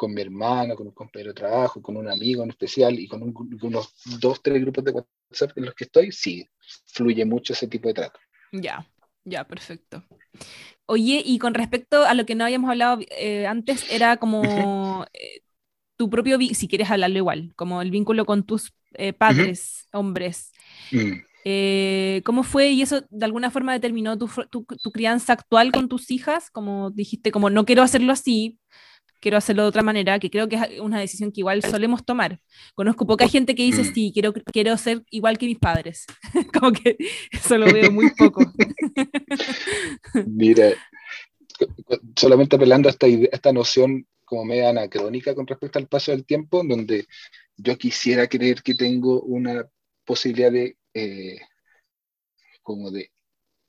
con 0.00 0.14
mi 0.14 0.22
hermano, 0.22 0.76
con 0.76 0.86
un 0.86 0.94
compañero 0.94 1.32
de 1.32 1.34
trabajo, 1.34 1.82
con 1.82 1.94
un 1.94 2.08
amigo 2.08 2.42
en 2.42 2.48
especial 2.48 2.98
y 2.98 3.06
con, 3.06 3.34
unos 3.60 3.92
dos, 4.18 4.42
tres 4.42 4.58
grupos 4.62 4.82
de 4.82 4.92
WhatsApp 4.92 5.52
en 5.56 5.66
los 5.66 5.74
que 5.74 5.84
estoy, 5.84 6.10
sí, 6.10 6.48
fluye 6.86 7.26
mucho 7.26 7.52
ese 7.52 7.68
tipo 7.68 7.88
de 7.88 7.92
trato. 7.92 8.18
Ya, 8.50 8.86
ya, 9.24 9.46
perfecto. 9.46 10.02
Oye, 10.86 11.22
y 11.22 11.38
con 11.38 11.52
respecto 11.52 12.06
a 12.06 12.14
lo 12.14 12.24
que 12.24 12.34
no 12.34 12.44
habíamos 12.44 12.70
hablado 12.70 13.00
eh, 13.10 13.46
antes, 13.46 13.92
era 13.92 14.16
como 14.16 14.40
eh, 15.12 15.42
tu 15.98 16.08
propio, 16.08 16.38
si 16.54 16.66
quieres 16.66 16.90
hablarlo 16.90 17.18
igual, 17.18 17.52
como 17.54 17.82
el 17.82 17.90
vínculo 17.90 18.24
con 18.24 18.44
tus 18.44 18.72
eh, 18.94 19.12
padres, 19.12 19.86
hombres. 19.92 20.50
Mm. 20.92 21.12
Eh, 21.44 22.22
¿Cómo 22.24 22.42
fue 22.42 22.70
y 22.70 22.80
eso 22.80 23.04
de 23.10 23.26
alguna 23.26 23.50
forma 23.50 23.74
determinó 23.74 24.16
tu, 24.16 24.30
tu, 24.48 24.92
crianza 24.92 25.34
actual 25.34 25.72
con 25.72 25.90
tus 25.90 26.10
hijas? 26.10 26.50
Como 26.50 26.90
dijiste, 26.90 27.30
como 27.30 27.50
no 27.50 27.66
quiero 27.66 27.82
hacerlo 27.82 28.14
así, 28.14 28.58
quiero 29.20 29.36
hacerlo 29.36 29.62
de 29.62 29.68
otra 29.68 29.82
manera, 29.82 30.18
que 30.18 30.30
creo 30.30 30.48
que 30.48 30.56
es 30.56 30.80
una 30.80 30.98
decisión 30.98 31.30
que 31.30 31.40
igual 31.40 31.62
solemos 31.62 32.04
tomar. 32.04 32.40
Conozco 32.74 33.06
poca 33.06 33.28
gente 33.28 33.54
que 33.54 33.62
dice, 33.62 33.82
mm. 33.82 33.94
sí, 33.94 34.10
quiero, 34.12 34.32
quiero 34.32 34.76
ser 34.76 35.02
igual 35.10 35.38
que 35.38 35.46
mis 35.46 35.58
padres. 35.58 36.06
como 36.58 36.72
que 36.72 36.96
eso 37.30 37.58
lo 37.58 37.72
veo 37.72 37.90
muy 37.90 38.10
poco. 38.10 38.42
Mira, 40.26 40.72
solamente 42.16 42.56
apelando 42.56 42.88
a 42.88 42.92
esta, 42.92 43.06
esta 43.06 43.52
noción 43.52 44.06
como 44.24 44.44
media 44.44 44.70
anacrónica 44.70 45.34
con 45.34 45.46
respecto 45.46 45.78
al 45.78 45.88
paso 45.88 46.12
del 46.12 46.24
tiempo, 46.24 46.62
donde 46.64 47.06
yo 47.56 47.76
quisiera 47.76 48.28
creer 48.28 48.62
que 48.62 48.74
tengo 48.74 49.20
una 49.22 49.68
posibilidad 50.04 50.52
de 50.52 50.76
eh, 50.94 51.40
como 52.62 52.90
de 52.90 53.10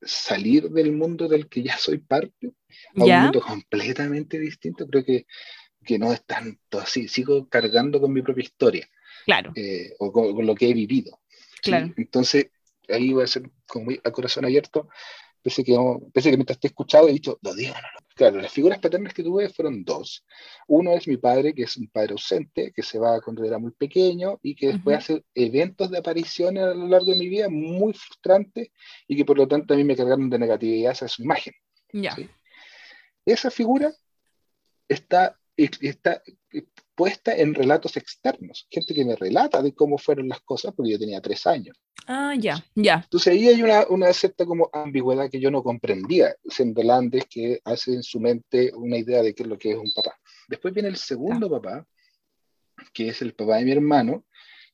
salir 0.02 0.70
del 0.70 0.92
mundo 0.92 1.28
del 1.28 1.48
que 1.48 1.64
ya 1.64 1.78
soy 1.78 2.00
parte 2.00 2.52
a 2.96 3.04
un 3.04 3.22
mundo 3.24 3.42
completamente 3.42 4.40
distinto. 4.40 4.88
Creo 4.88 5.06
que, 5.06 5.26
que, 5.86 6.00
no 6.00 6.12
es 6.12 6.24
tanto 6.26 6.80
así. 6.80 7.08
Sigo 7.08 7.48
cargando 7.48 8.00
con 8.00 8.12
mi 8.12 8.22
propia 8.22 8.44
historia. 8.44 8.90
Claro. 9.26 9.52
Eh, 9.56 9.94
o 10.00 10.12
con, 10.12 10.46
lo 10.46 10.56
que 10.56 10.70
he 10.70 10.74
vivido. 10.74 11.20
Claro. 11.62 11.94
Entonces, 11.98 12.48
ahí 12.90 13.14
voy 13.14 13.24
a 13.24 13.28
ser 13.28 13.50
como 13.68 13.86
muy 13.86 14.02
a 14.04 14.12
corazón 14.12 14.46
abierto. 14.46 14.90
Pese 15.42 15.64
que, 15.64 15.76
pese 16.14 16.30
que 16.30 16.38
mientras 16.38 16.60
te 16.60 16.68
he 16.68 16.70
escuchado 16.70 17.08
he 17.08 17.14
dicho, 17.14 17.40
lo 17.42 17.54
digo, 17.54 17.74
no, 17.74 17.82
no, 17.82 18.02
Claro, 18.22 18.40
las 18.40 18.52
figuras 18.52 18.78
paternas 18.80 19.14
que 19.16 19.24
tuve 19.24 19.50
fueron 19.50 19.84
dos. 19.84 20.24
Uno 20.68 20.94
es 20.94 21.08
mi 21.08 21.18
padre, 21.18 21.56
que 21.56 21.64
es 21.64 21.78
un 21.78 21.88
padre 21.88 22.12
ausente, 22.12 22.72
que 22.72 22.84
se 22.84 23.00
va 23.00 23.20
cuando 23.22 23.44
era 23.44 23.58
muy 23.58 23.72
pequeño 23.72 24.40
y 24.44 24.54
que 24.54 24.68
después 24.68 24.98
hace 24.98 25.24
eventos 25.34 25.90
de 25.90 25.98
apariciones 25.98 26.64
a 26.64 26.74
lo 26.76 26.88
largo 26.88 27.12
de 27.12 27.18
mi 27.18 27.28
vida 27.28 27.48
muy 27.50 27.94
frustrantes 27.94 28.70
y 29.08 29.16
que 29.16 29.26
por 29.26 29.38
lo 29.38 29.48
tanto 29.48 29.74
a 29.74 29.78
mí 29.78 29.84
me 29.84 29.96
cargaron 29.96 30.30
de 30.30 30.38
negatividad 30.38 30.92
hacia 30.92 31.08
su 31.08 31.24
imagen. 31.24 31.54
Ya. 31.94 32.16
Esa 33.26 33.50
figura 33.50 33.92
está, 34.88 35.40
está 35.58 36.22
puesta 37.02 37.36
en 37.36 37.56
relatos 37.56 37.98
externos, 37.98 38.68
gente 38.70 38.94
que 38.94 39.04
me 39.04 39.16
relata 39.16 39.60
de 39.64 39.74
cómo 39.74 39.98
fueron 39.98 40.30
las 40.30 40.40
cosas, 40.42 40.72
porque 40.76 40.92
yo 40.92 41.00
tenía 41.00 41.20
tres 41.20 41.48
años. 41.48 41.76
Ah, 42.06 42.36
ya, 42.38 42.64
ya. 42.76 43.02
Entonces 43.04 43.34
ahí 43.34 43.48
hay 43.48 43.64
una, 43.64 43.88
una 43.90 44.14
cierta 44.14 44.46
como 44.46 44.70
ambigüedad 44.72 45.28
que 45.28 45.40
yo 45.40 45.50
no 45.50 45.64
comprendía, 45.64 46.36
siendo 46.48 46.84
Landes 46.84 47.26
que 47.26 47.60
hace 47.66 47.96
en 47.96 48.04
su 48.04 48.20
mente 48.20 48.72
una 48.76 48.98
idea 48.98 49.24
de 49.24 49.34
qué 49.34 49.42
es 49.42 49.50
lo 49.50 49.58
que 49.58 49.72
es 49.72 49.78
un 49.78 49.92
papá. 49.96 50.16
Después 50.48 50.76
viene 50.76 50.90
el 50.90 50.98
segundo 50.98 51.50
papá, 51.50 51.88
que 52.94 53.08
es 53.08 53.20
el 53.24 53.34
papá 53.34 53.58
de 53.58 53.66
mi 53.66 53.72
hermano, 53.72 54.26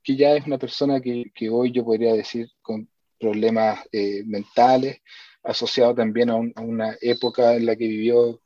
que 0.04 0.18
ya 0.18 0.36
es 0.36 0.46
una 0.46 0.58
persona 0.58 1.00
que, 1.00 1.32
que 1.34 1.50
hoy 1.50 1.72
yo 1.72 1.86
podría 1.86 2.12
decir 2.12 2.50
con 2.62 2.90
problemas 3.18 3.88
eh, 3.94 4.22
mentales, 4.26 5.00
asociado 5.44 5.96
también 5.96 6.30
a, 6.30 6.34
a, 6.34 6.62
una 6.62 6.98
época 7.00 7.56
en 7.56 7.66
la 7.66 7.78
que 7.78 7.88
vivió 7.88 8.42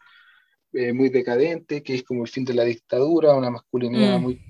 eh, 0.73 0.93
muy 0.93 1.09
decadente, 1.09 1.83
que 1.83 1.95
es 1.95 2.03
como 2.03 2.23
el 2.23 2.29
fin 2.29 2.45
de 2.45 2.53
la 2.53 2.63
dictadura, 2.63 3.35
una 3.35 3.49
masculinidad 3.49 4.19
mm. 4.19 4.21
muy 4.21 4.41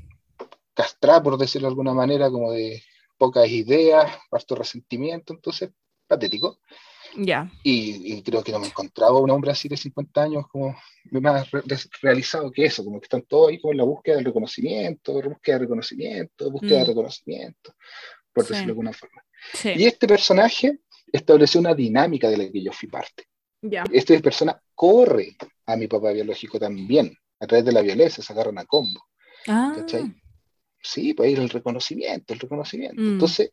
castrada, 0.73 1.23
por 1.23 1.37
decirlo 1.37 1.67
de 1.67 1.71
alguna 1.71 1.93
manera, 1.93 2.29
como 2.29 2.51
de 2.51 2.83
pocas 3.17 3.47
ideas, 3.49 4.11
harto 4.31 4.55
resentimiento, 4.55 5.33
entonces, 5.33 5.71
patético. 6.07 6.59
Ya. 7.17 7.51
Y, 7.63 8.21
creo 8.23 8.43
que 8.43 8.51
no 8.51 8.59
me 8.59 8.67
encontraba 8.67 9.19
un 9.19 9.31
hombre 9.31 9.51
así 9.51 9.67
de 9.67 9.75
50 9.75 10.21
años 10.21 10.45
como 10.47 10.75
más 11.11 11.49
realizado 12.01 12.51
que 12.51 12.65
eso, 12.65 12.83
como 12.83 12.99
que 12.99 13.05
están 13.05 13.23
todos 13.23 13.49
ahí 13.49 13.59
con 13.59 13.75
la 13.75 13.83
búsqueda 13.83 14.15
del 14.15 14.25
reconocimiento, 14.25 15.13
búsqueda 15.13 15.55
de 15.55 15.59
reconocimiento, 15.59 16.51
búsqueda 16.51 16.77
de 16.79 16.85
mm. 16.85 16.87
reconocimiento, 16.87 17.75
por 18.31 18.43
decirlo 18.43 18.65
de 18.65 18.71
alguna 18.71 18.93
forma. 18.93 19.23
Y 19.63 19.85
este 19.85 20.07
personaje 20.07 20.79
estableció 21.11 21.59
una 21.59 21.73
dinámica 21.73 22.29
de 22.29 22.37
la 22.37 22.51
que 22.51 22.63
yo 22.63 22.71
fui 22.71 22.87
parte. 22.87 23.25
Esta 23.91 24.19
persona 24.19 24.61
corre 24.73 25.35
a 25.65 25.75
mi 25.75 25.87
papá 25.87 26.11
biológico 26.11 26.59
también, 26.59 27.15
a 27.39 27.47
través 27.47 27.65
de 27.65 27.71
la 27.71 27.81
violencia, 27.81 28.23
se 28.23 28.33
agarran 28.33 28.57
a 28.57 28.65
combo. 28.65 29.01
Ah. 29.47 29.75
Sí, 30.83 31.13
pues 31.13 31.31
ir 31.31 31.39
el 31.39 31.49
reconocimiento, 31.49 32.33
el 32.33 32.39
reconocimiento. 32.39 32.99
Mm. 32.99 33.13
Entonces, 33.13 33.51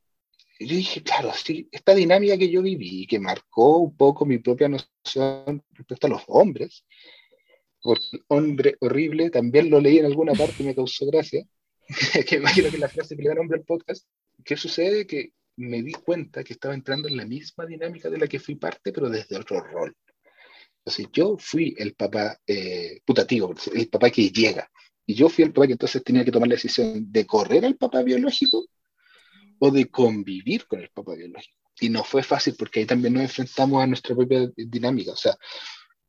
yo 0.58 0.76
dije, 0.76 1.02
claro, 1.02 1.32
sí, 1.32 1.68
esta 1.70 1.94
dinámica 1.94 2.36
que 2.36 2.50
yo 2.50 2.62
viví, 2.62 3.06
que 3.06 3.20
marcó 3.20 3.78
un 3.78 3.96
poco 3.96 4.24
mi 4.24 4.38
propia 4.38 4.68
noción 4.68 5.62
respecto 5.72 6.06
a 6.06 6.10
los 6.10 6.22
hombres, 6.26 6.84
porque 7.80 8.18
hombre 8.28 8.76
horrible, 8.80 9.30
también 9.30 9.70
lo 9.70 9.80
leí 9.80 9.98
en 9.98 10.06
alguna 10.06 10.32
parte 10.32 10.62
y 10.62 10.66
me 10.66 10.74
causó 10.74 11.06
gracia, 11.06 11.44
que 12.26 12.36
imagino 12.36 12.70
que 12.70 12.78
la 12.78 12.88
frase 12.88 13.16
que 13.16 13.22
le 13.22 13.28
da 13.28 13.34
nombre 13.36 13.58
al 13.58 13.64
podcast, 13.64 14.06
¿qué 14.44 14.56
sucede? 14.56 15.06
Que 15.06 15.32
me 15.58 15.82
di 15.82 15.92
cuenta 15.92 16.44
que 16.44 16.52
estaba 16.52 16.74
entrando 16.74 17.08
en 17.08 17.16
la 17.16 17.24
misma 17.24 17.66
dinámica 17.66 18.08
de 18.08 18.18
la 18.18 18.28
que 18.28 18.38
fui 18.38 18.54
parte, 18.54 18.92
pero 18.92 19.10
desde 19.10 19.36
otro 19.36 19.60
rol. 19.60 19.94
Entonces 20.78 21.08
yo 21.12 21.36
fui 21.38 21.74
el 21.76 21.94
papá 21.94 22.38
eh, 22.46 23.00
putativo, 23.04 23.54
el 23.74 23.88
papá 23.88 24.10
que 24.10 24.30
llega. 24.30 24.70
Y 25.04 25.14
yo 25.14 25.28
fui 25.28 25.44
el 25.44 25.52
papá 25.52 25.66
que 25.66 25.72
entonces 25.72 26.02
tenía 26.04 26.24
que 26.24 26.30
tomar 26.30 26.48
la 26.48 26.54
decisión 26.54 27.10
de 27.10 27.26
correr 27.26 27.64
al 27.64 27.76
papá 27.76 28.02
biológico 28.02 28.66
o 29.58 29.70
de 29.70 29.90
convivir 29.90 30.66
con 30.66 30.80
el 30.80 30.90
papá 30.90 31.14
biológico. 31.14 31.56
Y 31.80 31.88
no 31.88 32.04
fue 32.04 32.22
fácil 32.22 32.54
porque 32.56 32.80
ahí 32.80 32.86
también 32.86 33.14
nos 33.14 33.24
enfrentamos 33.24 33.82
a 33.82 33.86
nuestra 33.86 34.14
propia 34.14 34.50
dinámica. 34.56 35.12
O 35.12 35.16
sea, 35.16 35.36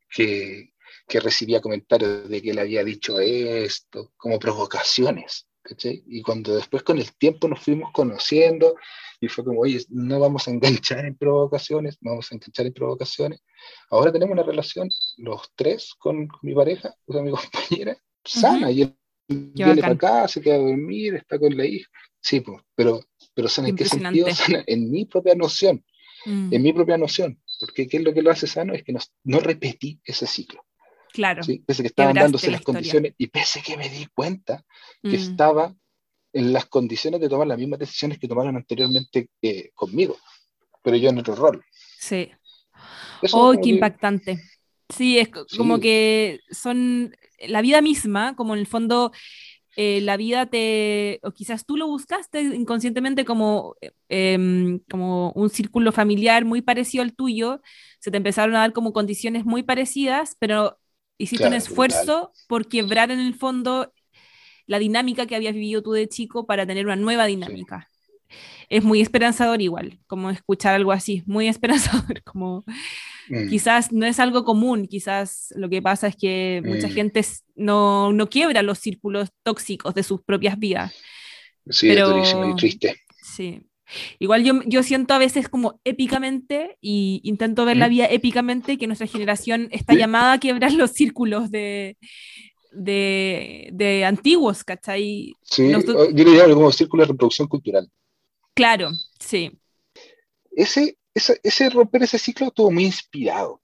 que, 0.08 0.74
que 1.08 1.20
recibía 1.20 1.60
comentarios 1.60 2.28
de 2.28 2.40
que 2.40 2.50
él 2.50 2.58
había 2.58 2.84
dicho 2.84 3.18
esto, 3.20 4.12
como 4.16 4.38
provocaciones. 4.38 5.46
Y 5.82 6.22
cuando 6.22 6.54
después 6.54 6.82
con 6.82 6.98
el 6.98 7.12
tiempo 7.16 7.48
nos 7.48 7.60
fuimos 7.60 7.92
conociendo 7.92 8.74
y 9.20 9.28
fue 9.28 9.44
como, 9.44 9.60
oye, 9.60 9.84
no 9.90 10.18
vamos 10.18 10.48
a 10.48 10.50
enganchar 10.50 11.04
en 11.04 11.16
provocaciones, 11.16 11.98
no 12.00 12.12
vamos 12.12 12.30
a 12.30 12.34
enganchar 12.34 12.66
en 12.66 12.72
provocaciones. 12.72 13.42
Ahora 13.90 14.10
tenemos 14.10 14.32
una 14.32 14.42
relación, 14.42 14.88
los 15.18 15.50
tres, 15.54 15.94
con, 15.98 16.28
mi 16.42 16.54
pareja, 16.54 16.94
con 17.06 17.24
mi 17.24 17.30
compañera, 17.70 17.96
sana, 18.24 18.70
y 18.70 18.82
él 18.82 18.96
viene 19.28 19.80
para 19.80 19.92
acá, 19.92 20.28
se 20.28 20.40
queda 20.40 20.54
a 20.54 20.58
dormir, 20.58 21.14
está 21.14 21.38
con 21.38 21.56
la 21.56 21.66
hija. 21.66 21.88
Sí, 22.20 22.40
pues, 22.40 22.60
pero, 22.74 23.00
pero 23.34 23.48
¿en 23.58 23.76
qué 23.76 23.84
sentido? 23.84 24.26
En 24.66 24.90
mi 24.90 25.04
propia 25.04 25.34
noción, 25.34 25.84
mm. 26.24 26.52
en 26.52 26.62
mi 26.62 26.72
propia 26.72 26.96
noción. 26.96 27.40
Porque 27.60 27.86
¿qué 27.86 27.98
es 27.98 28.02
lo 28.02 28.14
que 28.14 28.22
lo 28.22 28.30
hace 28.30 28.46
sano? 28.46 28.72
Es 28.72 28.82
que 28.82 28.92
no, 28.92 29.00
no 29.24 29.40
repetí 29.40 30.00
ese 30.04 30.26
ciclo. 30.26 30.64
Claro. 31.12 31.42
¿sí? 31.42 31.62
Pese 31.66 31.82
que 31.82 31.88
estaban 31.88 32.14
dándose 32.14 32.50
las 32.50 32.62
condiciones 32.62 33.14
y 33.18 33.26
pese 33.28 33.62
que 33.62 33.76
me 33.76 33.88
di 33.88 34.06
cuenta 34.14 34.64
que 35.02 35.10
mm. 35.10 35.14
estaba 35.14 35.74
en 36.32 36.52
las 36.52 36.66
condiciones 36.66 37.20
de 37.20 37.28
tomar 37.28 37.46
las 37.46 37.58
mismas 37.58 37.80
decisiones 37.80 38.18
que 38.18 38.28
tomaron 38.28 38.56
anteriormente 38.56 39.28
eh, 39.42 39.70
conmigo, 39.74 40.16
pero 40.82 40.96
yo 40.96 41.10
en 41.10 41.18
otro 41.18 41.34
rol. 41.34 41.64
Sí. 41.98 42.30
oh, 43.32 43.54
qué 43.60 43.68
impactante. 43.70 44.40
Sí, 44.88 45.18
es 45.18 45.28
como 45.56 45.78
que 45.78 46.40
son 46.50 47.14
la 47.38 47.62
vida 47.62 47.80
misma, 47.80 48.34
como 48.34 48.54
en 48.54 48.60
el 48.60 48.66
fondo 48.66 49.12
eh, 49.76 50.00
la 50.00 50.16
vida 50.16 50.46
te, 50.46 51.20
o 51.22 51.30
quizás 51.30 51.64
tú 51.64 51.76
lo 51.76 51.86
buscaste 51.86 52.40
inconscientemente 52.40 53.24
como, 53.24 53.76
em, 54.08 54.80
como 54.90 55.30
un 55.32 55.48
círculo 55.48 55.92
familiar 55.92 56.44
muy 56.44 56.60
parecido 56.60 57.02
al 57.02 57.14
tuyo, 57.14 57.62
se 58.00 58.10
te 58.10 58.16
empezaron 58.16 58.56
a 58.56 58.60
dar 58.60 58.72
como 58.72 58.92
condiciones 58.92 59.44
muy 59.44 59.62
parecidas, 59.62 60.36
pero 60.40 60.79
hiciste 61.20 61.46
un 61.46 61.52
esfuerzo 61.52 62.32
por 62.48 62.68
quebrar 62.68 63.10
en 63.10 63.20
el 63.20 63.34
fondo 63.34 63.92
la 64.66 64.78
dinámica 64.78 65.26
que 65.26 65.36
habías 65.36 65.54
vivido 65.54 65.82
tú 65.82 65.92
de 65.92 66.08
chico 66.08 66.46
para 66.46 66.66
tener 66.66 66.86
una 66.86 66.96
nueva 66.96 67.26
dinámica. 67.26 67.88
Es 68.68 68.84
muy 68.84 69.00
esperanzador 69.00 69.60
igual, 69.60 69.98
como 70.06 70.30
escuchar 70.30 70.74
algo 70.74 70.92
así, 70.92 71.22
muy 71.26 71.48
esperanzador, 71.54 72.22
como 72.22 72.64
mm. 73.28 73.48
quizás 73.48 73.92
no 73.92 74.06
es 74.06 74.20
algo 74.20 74.44
común, 74.44 74.86
quizás 74.86 75.52
lo 75.56 75.68
que 75.68 75.82
pasa 75.82 76.06
es 76.06 76.16
que 76.16 76.62
mucha 76.64 76.88
mm. 76.88 76.92
gente 76.92 77.26
no, 77.56 78.12
no, 78.12 78.28
quiebra 78.28 78.62
los 78.62 78.78
círculos 78.78 79.30
tóxicos 79.42 79.94
de 79.94 80.02
sus 80.02 80.22
propias 80.22 80.58
vidas. 80.58 80.94
Sí, 81.68 81.88
Pero, 81.88 82.06
es 82.06 82.10
durísimo 82.10 82.48
y 82.50 82.56
triste. 82.56 82.96
Sí. 83.22 83.60
Igual 84.18 84.44
yo, 84.44 84.62
yo 84.66 84.82
siento 84.82 85.14
a 85.14 85.18
veces 85.18 85.48
como 85.48 85.80
épicamente, 85.84 86.78
y 86.80 87.20
intento 87.24 87.64
ver 87.64 87.76
la 87.76 87.88
vida 87.88 88.06
épicamente, 88.06 88.78
que 88.78 88.86
nuestra 88.86 89.06
generación 89.06 89.68
está 89.72 89.94
llamada 89.94 90.34
a 90.34 90.40
quebrar 90.40 90.72
los 90.74 90.92
círculos 90.92 91.50
de, 91.50 91.96
de, 92.72 94.04
antiguos, 94.04 94.64
¿cachai? 94.64 95.34
Sí, 95.42 95.70
yo 95.70 95.78
le 95.78 96.36
llamo 96.36 96.54
como 96.54 96.72
círculo 96.72 97.02
de 97.02 97.08
reproducción 97.08 97.48
cultural. 97.48 97.90
Claro, 98.54 98.90
sí. 99.18 99.58
Ese, 100.52 100.98
ese, 101.14 101.70
romper 101.70 102.02
ese 102.02 102.18
ciclo 102.18 102.48
estuvo 102.48 102.70
muy 102.70 102.84
inspirado. 102.84 103.60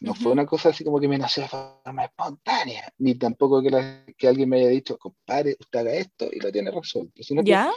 No 0.00 0.14
fue 0.14 0.32
una 0.32 0.46
cosa 0.46 0.70
así 0.70 0.82
como 0.82 0.98
que 0.98 1.08
me 1.08 1.18
nació 1.18 1.42
de 1.42 1.50
forma 1.50 2.04
espontánea, 2.06 2.90
ni 2.96 3.16
tampoco 3.16 3.60
que, 3.60 4.14
que 4.16 4.28
alguien 4.28 4.48
me 4.48 4.58
haya 4.58 4.68
dicho, 4.68 4.96
compadre, 4.96 5.56
usted 5.60 5.78
haga 5.78 5.92
esto 5.92 6.26
y 6.32 6.40
lo 6.40 6.50
tiene 6.50 6.70
resuelto, 6.70 7.22
sino 7.22 7.42
¿Ya? 7.42 7.70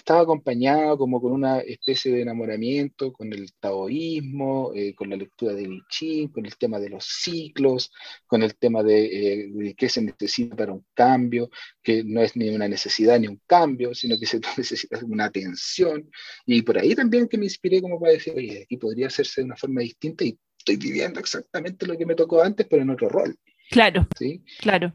Estaba 0.00 0.22
acompañado 0.22 0.98
como 0.98 1.20
con 1.20 1.32
una 1.32 1.60
especie 1.60 2.12
de 2.12 2.22
enamoramiento 2.22 3.12
con 3.12 3.32
el 3.32 3.52
taoísmo, 3.60 4.72
eh, 4.74 4.94
con 4.94 5.10
la 5.10 5.16
lectura 5.16 5.52
de 5.54 5.62
I 6.00 6.28
con 6.28 6.46
el 6.46 6.56
tema 6.56 6.78
de 6.78 6.88
los 6.88 7.04
ciclos, 7.04 7.92
con 8.26 8.42
el 8.42 8.56
tema 8.56 8.82
de, 8.82 9.44
eh, 9.68 9.74
qué 9.76 9.88
se 9.88 10.02
necesita 10.02 10.56
para 10.56 10.72
un 10.72 10.84
cambio, 10.94 11.50
que 11.82 12.02
no 12.02 12.22
es 12.22 12.34
ni 12.36 12.48
una 12.48 12.66
necesidad 12.68 13.20
ni 13.20 13.28
un 13.28 13.40
cambio, 13.46 13.94
sino 13.94 14.18
que 14.18 14.26
se 14.26 14.40
necesita 14.56 14.98
una 15.04 15.26
atención. 15.26 16.10
Y 16.46 16.62
por 16.62 16.78
ahí 16.78 16.94
también 16.94 17.28
que 17.28 17.38
me 17.38 17.44
inspiré 17.44 17.80
como 17.82 18.00
para 18.00 18.12
decir, 18.12 18.34
oye, 18.36 18.62
aquí 18.62 18.76
podría 18.78 19.08
hacerse 19.08 19.42
de 19.42 19.46
una 19.46 19.56
forma 19.56 19.82
distinta 19.82 20.24
y 20.24 20.38
estoy 20.58 20.76
viviendo 20.76 21.20
exactamente 21.20 21.86
lo 21.86 21.96
que 21.96 22.06
me 22.06 22.14
tocó 22.14 22.42
antes, 22.42 22.66
pero 22.68 22.82
en 22.82 22.90
otro 22.90 23.08
rol. 23.08 23.36
Claro. 23.70 24.08
¿sí? 24.18 24.42
Claro. 24.60 24.94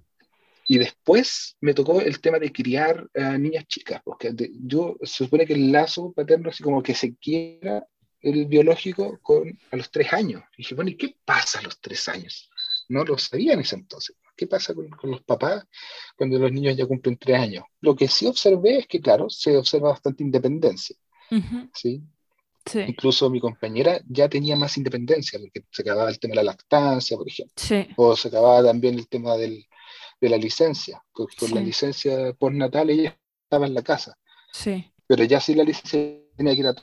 Y 0.67 0.77
después 0.79 1.57
me 1.61 1.73
tocó 1.73 2.01
el 2.01 2.19
tema 2.19 2.39
de 2.39 2.51
criar 2.51 3.07
a 3.13 3.37
niñas 3.37 3.67
chicas, 3.67 4.01
porque 4.03 4.33
yo 4.63 4.97
se 5.01 5.25
supone 5.25 5.45
que 5.45 5.53
el 5.53 5.71
lazo 5.71 6.11
paterno 6.11 6.49
así 6.49 6.63
como 6.63 6.81
que 6.81 6.95
se 6.95 7.15
quiera 7.15 7.85
el 8.21 8.47
biológico 8.47 9.19
con, 9.21 9.57
a 9.71 9.75
los 9.75 9.91
tres 9.91 10.11
años. 10.11 10.41
Y 10.57 10.63
dije, 10.63 10.75
bueno, 10.75 10.89
¿y 10.89 10.97
qué 10.97 11.15
pasa 11.23 11.59
a 11.59 11.61
los 11.61 11.79
tres 11.79 12.07
años? 12.09 12.49
No 12.89 13.03
lo 13.03 13.17
sabía 13.17 13.53
en 13.53 13.59
ese 13.59 13.75
entonces. 13.75 14.15
¿Qué 14.35 14.47
pasa 14.47 14.73
con, 14.73 14.89
con, 14.89 15.11
los 15.11 15.21
papás 15.21 15.63
cuando 16.17 16.37
los 16.39 16.51
niños 16.51 16.75
ya 16.75 16.87
cumplen 16.87 17.17
tres 17.17 17.39
años? 17.39 17.63
Lo 17.81 17.95
que 17.95 18.07
sí 18.07 18.25
observé 18.25 18.79
es 18.79 18.87
que, 18.87 18.99
claro, 18.99 19.29
se 19.29 19.55
observa 19.55 19.89
bastante 19.89 20.23
independencia. 20.23 20.95
¿sí? 21.73 22.01
Sí. 22.65 22.79
Incluso 22.79 23.29
mi 23.29 23.39
compañera 23.39 24.01
ya 24.09 24.27
tenía 24.27 24.55
más 24.55 24.75
independencia, 24.77 25.39
porque 25.39 25.63
se 25.71 25.83
acababa 25.83 26.09
el 26.09 26.19
tema 26.19 26.31
de 26.31 26.37
la 26.37 26.43
lactancia, 26.43 27.15
por 27.15 27.27
ejemplo. 27.27 27.53
Sí. 27.55 27.87
O 27.95 28.15
se 28.15 28.27
acababa 28.29 28.63
también 28.63 28.95
el 28.95 29.07
tema 29.07 29.37
del, 29.37 29.65
de 30.19 30.29
la 30.29 30.37
licencia. 30.37 31.03
Con, 31.11 31.27
la 31.53 31.61
licencia 31.61 32.33
postnatal 32.33 32.89
ella 32.89 33.17
estaba 33.43 33.67
en 33.67 33.73
la 33.73 33.81
casa. 33.81 34.17
Sí. 34.51 34.91
Pero 35.07 35.23
ya 35.23 35.39
si 35.39 35.55
la 35.55 35.63
licencia 35.63 35.99
tenía 36.35 36.53
que 36.53 36.59
ir 36.61 36.67
a 36.67 36.75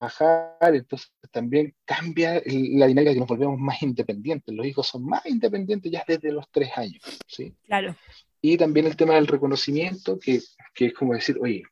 trabajar, 0.00 0.74
entonces 0.74 1.12
también 1.30 1.74
cambia 1.84 2.42
la 2.44 2.86
dinámica 2.86 3.12
que 3.12 3.20
nos 3.20 3.28
volvemos 3.28 3.58
más 3.58 3.82
independientes. 3.82 4.54
Los 4.54 4.66
hijos 4.66 4.86
son 4.86 5.04
más 5.04 5.24
independientes 5.26 5.90
ya 5.90 6.04
desde 6.06 6.32
los 6.32 6.48
tres 6.50 6.70
años. 6.76 7.02
¿sí? 7.26 7.54
Claro. 7.64 7.96
Y 8.40 8.56
también 8.56 8.86
el 8.86 8.96
tema 8.96 9.14
del 9.14 9.26
reconocimiento, 9.26 10.18
que, 10.18 10.40
que 10.74 10.86
es 10.86 10.94
como 10.94 11.14
decir, 11.14 11.38
oye, 11.40 11.62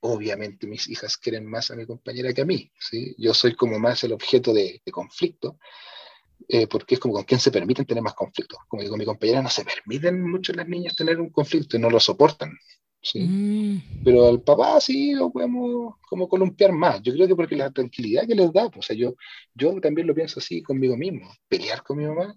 obviamente 0.00 0.66
mis 0.66 0.88
hijas 0.88 1.16
quieren 1.16 1.46
más 1.46 1.70
a 1.70 1.76
mi 1.76 1.86
compañera 1.86 2.32
que 2.32 2.42
a 2.42 2.44
mí. 2.44 2.70
¿sí? 2.78 3.14
Yo 3.18 3.34
soy 3.34 3.54
como 3.54 3.78
más 3.78 4.02
el 4.04 4.12
objeto 4.12 4.52
de, 4.52 4.82
de 4.84 4.92
conflicto, 4.92 5.58
eh, 6.48 6.66
porque 6.66 6.94
es 6.94 7.00
como 7.00 7.14
con 7.14 7.24
quien 7.24 7.40
se 7.40 7.50
permiten 7.50 7.84
tener 7.84 8.02
más 8.02 8.14
conflictos. 8.14 8.58
Como 8.68 8.82
que 8.82 8.88
con 8.88 8.98
mi 8.98 9.04
compañera 9.04 9.42
no 9.42 9.48
se 9.48 9.64
permiten 9.64 10.22
mucho 10.30 10.52
las 10.52 10.68
niñas 10.68 10.96
tener 10.96 11.20
un 11.20 11.30
conflicto 11.30 11.76
y 11.76 11.80
no 11.80 11.90
lo 11.90 12.00
soportan. 12.00 12.52
¿sí? 13.00 13.20
Mm. 13.20 14.02
Pero 14.04 14.28
al 14.28 14.42
papá 14.42 14.80
sí 14.80 15.12
lo 15.12 15.30
podemos 15.30 15.96
como 16.08 16.28
columpiar 16.28 16.72
más. 16.72 17.02
Yo 17.02 17.12
creo 17.12 17.26
que 17.26 17.36
porque 17.36 17.56
la 17.56 17.70
tranquilidad 17.70 18.26
que 18.26 18.34
les 18.34 18.52
da, 18.52 18.70
pues, 18.70 18.78
o 18.78 18.82
sea, 18.86 18.96
yo, 18.96 19.14
yo 19.54 19.80
también 19.80 20.06
lo 20.06 20.14
pienso 20.14 20.40
así 20.40 20.62
conmigo 20.62 20.96
mismo. 20.96 21.30
Pelear 21.48 21.82
con 21.82 21.98
mi 21.98 22.06
mamá 22.06 22.36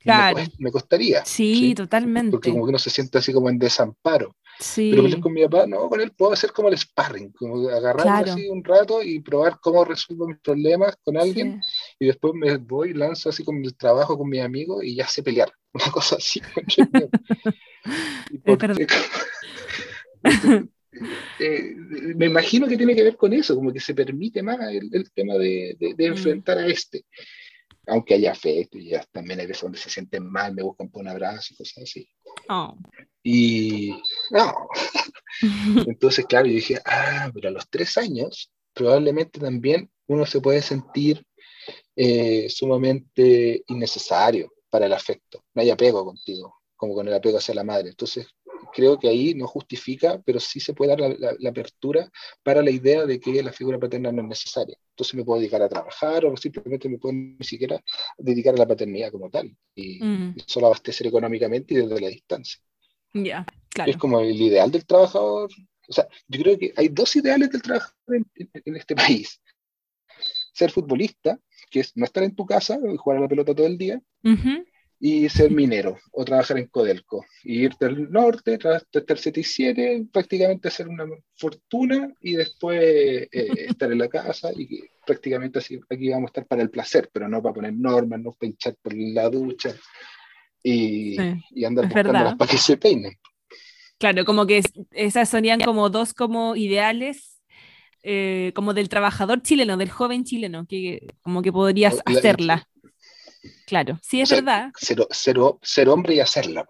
Claro. 0.00 0.38
Me, 0.58 0.70
costaría. 0.70 1.24
Sí, 1.24 1.74
totalmente. 1.74 2.30
Porque 2.30 2.50
como 2.50 2.64
que 2.64 2.70
uno 2.70 2.78
se 2.78 2.90
siente 2.90 3.18
así 3.18 3.32
como 3.32 3.50
en 3.50 3.58
desamparo. 3.58 4.34
Sí. 4.58 4.92
Pero 4.94 5.20
con 5.20 5.32
mi 5.32 5.42
papá, 5.44 5.66
no, 5.66 5.88
con 5.88 6.00
él 6.00 6.12
puedo 6.16 6.32
hacer 6.32 6.52
como 6.52 6.68
el 6.68 6.78
sparring, 6.78 7.32
como 7.32 7.68
agarrarlo 7.68 8.32
así 8.32 8.48
un 8.48 8.64
rato 8.64 9.02
y 9.02 9.20
probar 9.20 9.58
cómo 9.60 9.84
resuelvo 9.84 10.26
mis 10.28 10.38
problemas 10.38 10.96
con 11.04 11.16
alguien. 11.16 11.60
Y 11.98 12.06
después 12.06 12.34
me 12.34 12.56
voy, 12.56 12.94
lanzo 12.94 13.28
así 13.28 13.44
con 13.44 13.64
el 13.64 13.76
trabajo 13.76 14.16
con 14.16 14.28
mis 14.28 14.40
amigos 14.40 14.84
y 14.84 14.94
ya 14.94 15.06
sé 15.06 15.22
pelear. 15.22 15.52
Una 15.72 15.90
cosa 15.90 16.16
así. 16.16 16.40
Eh, 21.38 21.76
me 22.16 22.26
imagino 22.26 22.66
que 22.66 22.76
tiene 22.76 22.92
que 22.92 23.04
ver 23.04 23.16
con 23.16 23.32
eso, 23.32 23.54
como 23.54 23.72
que 23.72 23.78
se 23.78 23.94
permite 23.94 24.42
más 24.42 24.58
el, 24.68 25.12
tema 25.12 25.34
de, 25.34 25.76
de, 25.78 25.94
mm. 25.96 26.12
enfrentar 26.12 26.58
a 26.58 26.66
este 26.66 27.04
aunque 27.88 28.14
haya 28.14 28.32
afecto, 28.32 28.78
y 28.78 28.90
ya 28.90 29.04
también 29.10 29.40
hay 29.40 29.46
veces 29.46 29.62
donde 29.62 29.78
se 29.78 29.90
sienten 29.90 30.30
mal, 30.30 30.54
me 30.54 30.62
buscan 30.62 30.90
por 30.90 31.02
un 31.02 31.08
abrazo 31.08 31.52
y 31.52 31.56
cosas 31.56 31.84
así. 31.84 32.08
Oh. 32.48 32.76
Y 33.22 33.90
no. 34.30 34.68
Entonces, 35.86 36.26
claro, 36.26 36.46
yo 36.46 36.54
dije, 36.54 36.78
ah, 36.84 37.30
pero 37.32 37.48
a 37.48 37.52
los 37.52 37.68
tres 37.68 37.96
años 37.98 38.50
probablemente 38.74 39.40
también 39.40 39.90
uno 40.06 40.26
se 40.26 40.40
puede 40.40 40.62
sentir 40.62 41.24
eh, 42.00 42.48
sumamente 42.48 43.64
innecesario 43.66 44.52
para 44.70 44.86
el 44.86 44.92
afecto. 44.92 45.42
No 45.52 45.62
hay 45.62 45.70
apego 45.70 46.04
contigo, 46.04 46.60
como 46.76 46.94
con 46.94 47.08
el 47.08 47.14
apego 47.14 47.38
hacia 47.38 47.56
la 47.56 47.64
madre. 47.64 47.88
Entonces, 47.88 48.28
creo 48.72 49.00
que 49.00 49.08
ahí 49.08 49.34
no 49.34 49.48
justifica, 49.48 50.22
pero 50.24 50.38
sí 50.38 50.60
se 50.60 50.74
puede 50.74 50.96
dar 50.96 51.16
la, 51.18 51.50
apertura 51.50 52.08
para 52.44 52.62
la 52.62 52.70
idea 52.70 53.04
de 53.04 53.18
que 53.18 53.42
la 53.42 53.52
figura 53.52 53.80
paterna 53.80 54.12
no 54.12 54.22
es 54.22 54.28
necesaria. 54.28 54.76
Entonces 54.90 55.14
me 55.16 55.24
puedo 55.24 55.40
dedicar 55.40 55.60
a 55.60 55.68
trabajar 55.68 56.24
o 56.24 56.36
simplemente 56.36 56.88
me 56.88 56.98
puedo 56.98 57.14
ni 57.14 57.44
siquiera 57.44 57.82
dedicar 58.16 58.54
a 58.54 58.58
la 58.58 58.68
paternidad 58.68 59.10
como 59.10 59.28
tal 59.28 59.52
y, 59.74 60.00
mm. 60.00 60.36
solo 60.46 60.66
abastecer 60.66 61.08
económicamente 61.08 61.74
y 61.74 61.78
desde 61.78 62.00
la 62.00 62.08
distancia. 62.08 62.60
Ya, 63.12 63.44
claro. 63.70 63.90
Es 63.90 63.96
como 63.96 64.20
el 64.20 64.40
ideal 64.40 64.70
del 64.70 64.86
trabajador. 64.86 65.50
O 65.88 65.92
sea, 65.92 66.06
yo 66.28 66.42
creo 66.42 66.58
que 66.58 66.72
hay 66.76 66.88
dos 66.90 67.16
ideales 67.16 67.50
del 67.50 67.62
trabajador 67.62 67.96
en, 68.06 68.76
este 68.76 68.94
país. 69.24 69.40
Ser 70.52 70.70
futbolista, 70.70 71.40
que 71.70 71.80
es 71.80 71.96
no 71.96 72.04
estar 72.04 72.22
en 72.22 72.34
tu 72.34 72.46
casa 72.46 72.78
y 72.92 72.96
jugar 72.96 73.18
a 73.18 73.22
la 73.22 73.28
pelota 73.28 73.54
todo 73.54 73.66
el 73.66 73.78
día, 73.78 74.00
y 75.00 75.28
ser 75.28 75.50
minero 75.52 75.96
o 76.12 76.24
trabajar 76.24 76.58
en 76.58 76.66
Codelco. 76.66 77.24
Y 77.44 77.64
irte 77.64 77.86
al 77.86 78.10
norte, 78.10 78.54
hasta 78.54 78.98
el 79.06 79.18
7 79.18 79.40
y 79.40 79.44
7, 79.44 80.06
prácticamente 80.12 80.68
hacer 80.68 80.88
una 80.88 81.04
fortuna 81.36 82.12
y 82.20 82.34
después 82.34 82.80
eh, 82.82 83.28
estar 83.30 83.92
en 83.92 83.98
la 83.98 84.08
casa 84.08 84.50
y 84.52 84.82
prácticamente 85.06 85.60
así 85.60 85.80
aquí 85.88 86.10
vamos 86.10 86.28
a 86.28 86.30
estar 86.30 86.46
para 86.46 86.62
el 86.62 86.70
placer, 86.70 87.08
pero 87.12 87.28
no 87.28 87.42
para 87.42 87.54
poner 87.54 87.74
normas, 87.74 88.20
no 88.20 88.32
para 88.32 88.50
hinchar 88.50 88.74
por 88.82 88.92
la 88.94 89.28
ducha 89.30 89.74
y, 90.62 91.16
y 91.50 91.64
andar 91.64 91.86
buscándolas 91.86 92.34
para 92.34 92.50
que 92.50 92.58
se 92.58 92.76
peinen. 92.76 93.14
Claro, 93.98 94.24
como 94.24 94.46
que 94.46 94.62
esas 94.92 95.28
sonían 95.28 95.60
como 95.60 95.90
dos 95.90 96.14
como 96.14 96.54
ideales 96.54 97.37
eh, 98.02 98.52
como 98.54 98.74
del 98.74 98.88
trabajador 98.88 99.42
chileno, 99.42 99.76
del 99.76 99.90
joven 99.90 100.24
chileno, 100.24 100.66
que 100.66 101.06
como 101.22 101.42
que 101.42 101.52
podrías 101.52 102.00
hacerla. 102.04 102.68
Claro, 103.66 103.98
sí 104.02 104.20
es 104.20 104.30
verdad. 104.30 104.70
Ser, 104.76 105.06
ser, 105.10 105.36
ser, 105.62 105.88
hombre 105.88 106.14
y 106.14 106.20
hacerla. 106.20 106.68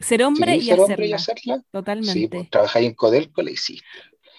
ser 0.00 0.22
hombre, 0.22 0.56
y, 0.56 0.62
ser 0.62 0.74
hacerla. 0.74 0.84
hombre 0.84 1.06
y 1.06 1.12
hacerla. 1.12 1.62
Totalmente. 1.70 2.12
Sí, 2.12 2.28
pues, 2.28 2.50
trabajáis 2.50 2.88
en 2.88 2.94
Codelco, 2.94 3.42
la 3.42 3.50
hiciste. 3.50 3.86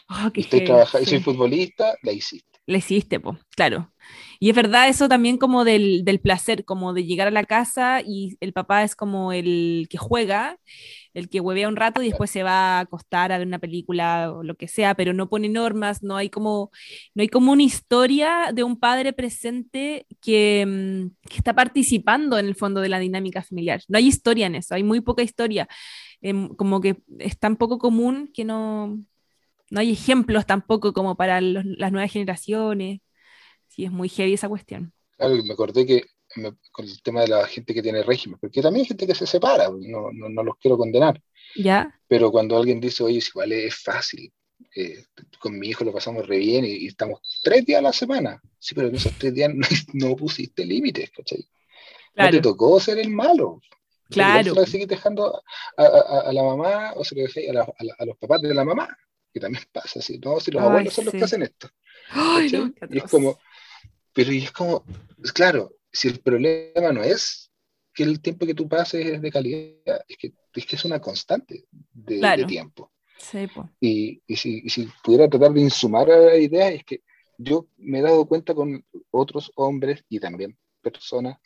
Oh, 0.10 0.32
qué 0.34 0.42
Estoy 0.42 0.64
trabajando, 0.64 1.06
sí. 1.06 1.12
soy 1.12 1.20
futbolista, 1.20 1.96
la 2.04 2.12
hiciste. 2.14 2.60
Le 2.68 2.80
hiciste, 2.80 3.20
pues, 3.20 3.38
claro. 3.56 3.94
Y 4.40 4.50
es 4.50 4.56
verdad 4.56 4.90
eso 4.90 5.08
también 5.08 5.38
como 5.38 5.64
del, 5.66 6.04
del 6.04 6.20
placer, 6.20 6.66
como 6.66 6.94
de 6.94 7.06
llegar 7.06 7.28
a 7.28 7.32
la 7.32 7.44
casa 7.44 8.02
y 8.02 8.38
el 8.40 8.54
papá 8.54 8.84
es 8.84 8.96
como 8.96 9.32
el 9.32 9.86
que 9.88 9.98
juega, 10.00 10.58
el 11.14 11.30
que 11.30 11.40
huevea 11.42 11.68
un 11.68 11.76
rato 11.76 12.02
y 12.02 12.08
después 12.08 12.32
se 12.32 12.42
va 12.44 12.78
a 12.78 12.82
acostar 12.82 13.32
a 13.32 13.38
ver 13.38 13.46
una 13.48 13.60
película 13.60 14.32
o 14.32 14.44
lo 14.44 14.56
que 14.56 14.68
sea, 14.68 14.96
pero 14.96 15.14
no 15.14 15.30
pone 15.30 15.48
normas, 15.48 16.02
no 16.04 16.18
hay 16.18 16.30
como, 16.32 16.72
no 17.14 17.22
hay 17.22 17.30
como 17.30 17.52
una 17.52 17.64
historia 17.64 18.52
de 18.54 18.64
un 18.64 18.80
padre 18.80 19.14
presente 19.14 20.08
que, 20.22 20.66
mm, 20.68 21.30
que 21.30 21.38
está 21.38 21.54
participando 21.54 22.40
en 22.40 22.48
el 22.48 22.56
fondo 22.56 22.82
de 22.82 22.90
la 22.90 23.00
dinámica 23.00 23.44
familiar. 23.44 23.82
No 23.88 23.98
hay 24.00 24.08
historia 24.08 24.48
en 24.48 24.56
eso, 24.56 24.74
hay 24.76 24.84
muy 24.84 25.02
poca 25.02 25.22
historia. 25.24 25.68
Em, 26.22 26.50
como 26.56 26.82
que 26.82 26.98
es 27.20 27.38
tan 27.40 27.58
poco 27.58 27.78
común 27.78 28.32
que 28.34 28.44
no, 28.46 28.98
no 29.72 29.80
hay 29.82 29.92
ejemplos 29.94 30.46
tampoco 30.46 30.94
como 30.94 31.16
para 31.18 31.42
los- 31.42 31.66
las 31.66 31.92
nuevas 31.92 32.12
generaciones. 32.12 33.02
Sí, 33.70 33.86
es 33.86 33.92
muy 33.92 34.10
heavy 34.10 34.34
esa 34.36 34.50
cuestión. 34.50 34.94
Claro, 35.18 35.36
me 35.44 35.54
acordé 35.54 35.86
que 35.86 36.04
me- 36.36 36.54
con 36.72 36.86
el 36.86 37.02
tema 37.02 37.22
de 37.22 37.28
la 37.30 37.48
gente 37.48 37.74
que 37.74 37.82
tiene 37.82 38.04
régimen, 38.04 38.38
porque 38.40 38.62
también 38.62 38.84
hay 38.84 38.88
gente 38.88 39.08
que 39.08 39.16
se 39.16 39.26
separa, 39.28 39.70
no, 39.70 40.12
no, 40.12 40.30
no 40.30 40.44
los 40.44 40.58
quiero 40.58 40.78
condenar, 40.78 41.22
¿Ya? 41.56 42.00
pero 42.08 42.32
cuando 42.32 42.58
alguien 42.58 42.80
dice, 42.82 43.04
oye, 43.04 43.22
si 43.22 43.30
igual 43.30 43.52
es 43.54 43.76
fácil, 43.78 44.34
eh, 44.76 45.06
con 45.40 45.60
mi 45.60 45.70
hijo 45.70 45.84
lo 45.86 45.94
pasamos 45.94 46.28
re 46.28 46.40
bien 46.40 46.66
y, 46.66 46.70
y 46.86 46.88
estamos 46.88 47.22
tres 47.44 47.66
días 47.66 47.80
a 47.80 47.84
la 47.84 47.94
semana, 47.94 48.42
sí, 48.60 48.76
pero 48.76 48.90
en 48.90 48.96
esos 48.96 49.14
tres 49.18 49.34
días 49.36 49.52
no, 49.56 49.68
no 50.12 50.16
pusiste 50.18 50.66
límites, 50.66 51.12
¿cachai? 51.12 51.46
No 52.18 52.30
te 52.30 52.40
Claro, 52.40 52.42
tocó 52.42 52.80
ser 52.80 53.00
el 53.00 53.10
malo. 53.12 53.62
claro. 54.10 54.54
Se 54.54 54.60
lo 54.60 54.66
seguís 54.66 54.88
dejando 54.88 55.42
a, 55.78 55.84
a- 55.84 56.22
a 56.30 56.34
la 56.34 56.44
mamá 56.44 56.94
o 56.96 57.04
se 57.04 57.16
lo 57.16 57.22
dejáis 57.24 57.50
a, 57.50 57.54
la- 57.54 57.74
la- 57.80 57.96
a 58.00 58.06
los 58.06 58.18
papás 58.18 58.42
de 58.42 58.54
la 58.54 58.64
mamá, 58.66 58.96
que 59.36 59.42
también 59.42 59.66
pasa 59.74 60.00
así, 60.00 60.18
¿no? 60.20 60.40
Si 60.40 60.50
los 60.50 60.62
Ay, 60.62 60.70
abuelos 60.70 60.94
son 60.94 61.06
los 61.06 61.12
sí. 61.12 61.20
que 61.20 61.26
hacen 61.26 61.44
esto. 61.44 61.70
Ay, 62.10 62.50
no, 62.52 62.74
y 62.90 62.98
es 62.98 63.04
como, 63.04 63.38
pero 64.14 64.32
y 64.32 64.46
es 64.46 64.52
como, 64.54 64.86
pues 65.18 65.34
claro, 65.34 65.76
si 65.92 66.08
el 66.08 66.22
problema 66.22 66.94
no 66.94 67.04
es 67.04 67.52
que 67.94 68.04
el 68.04 68.22
tiempo 68.22 68.46
que 68.46 68.54
tú 68.54 68.70
pases 68.70 69.06
es 69.06 69.22
de 69.22 69.32
calidad, 69.32 70.06
es 70.08 70.18
que 70.18 70.34
es, 70.54 70.66
que 70.66 70.76
es 70.78 70.86
una 70.86 71.02
constante 71.02 71.66
de, 71.92 72.16
de 72.16 72.22
Claro. 72.22 72.48
tiempo. 72.48 72.94
Sí, 73.18 73.46
po. 73.48 73.70
Y, 73.82 74.22
y 74.26 74.36
si, 74.38 74.62
y 74.64 74.70
si 74.70 74.88
pudiera 75.04 75.30
tratar 75.30 75.52
de 75.52 75.62
insumar 75.62 76.10
a 76.10 76.18
la 76.18 76.38
idea, 76.38 76.70
es 76.70 76.86
que 76.86 77.04
yo 77.38 77.68
me 77.78 78.00
he 78.00 78.02
dado 78.02 78.26
cuenta 78.26 78.54
con 78.56 78.86
otros 79.12 79.52
hombres 79.56 80.06
y 80.08 80.20
también 80.22 80.58
personas 80.82 81.38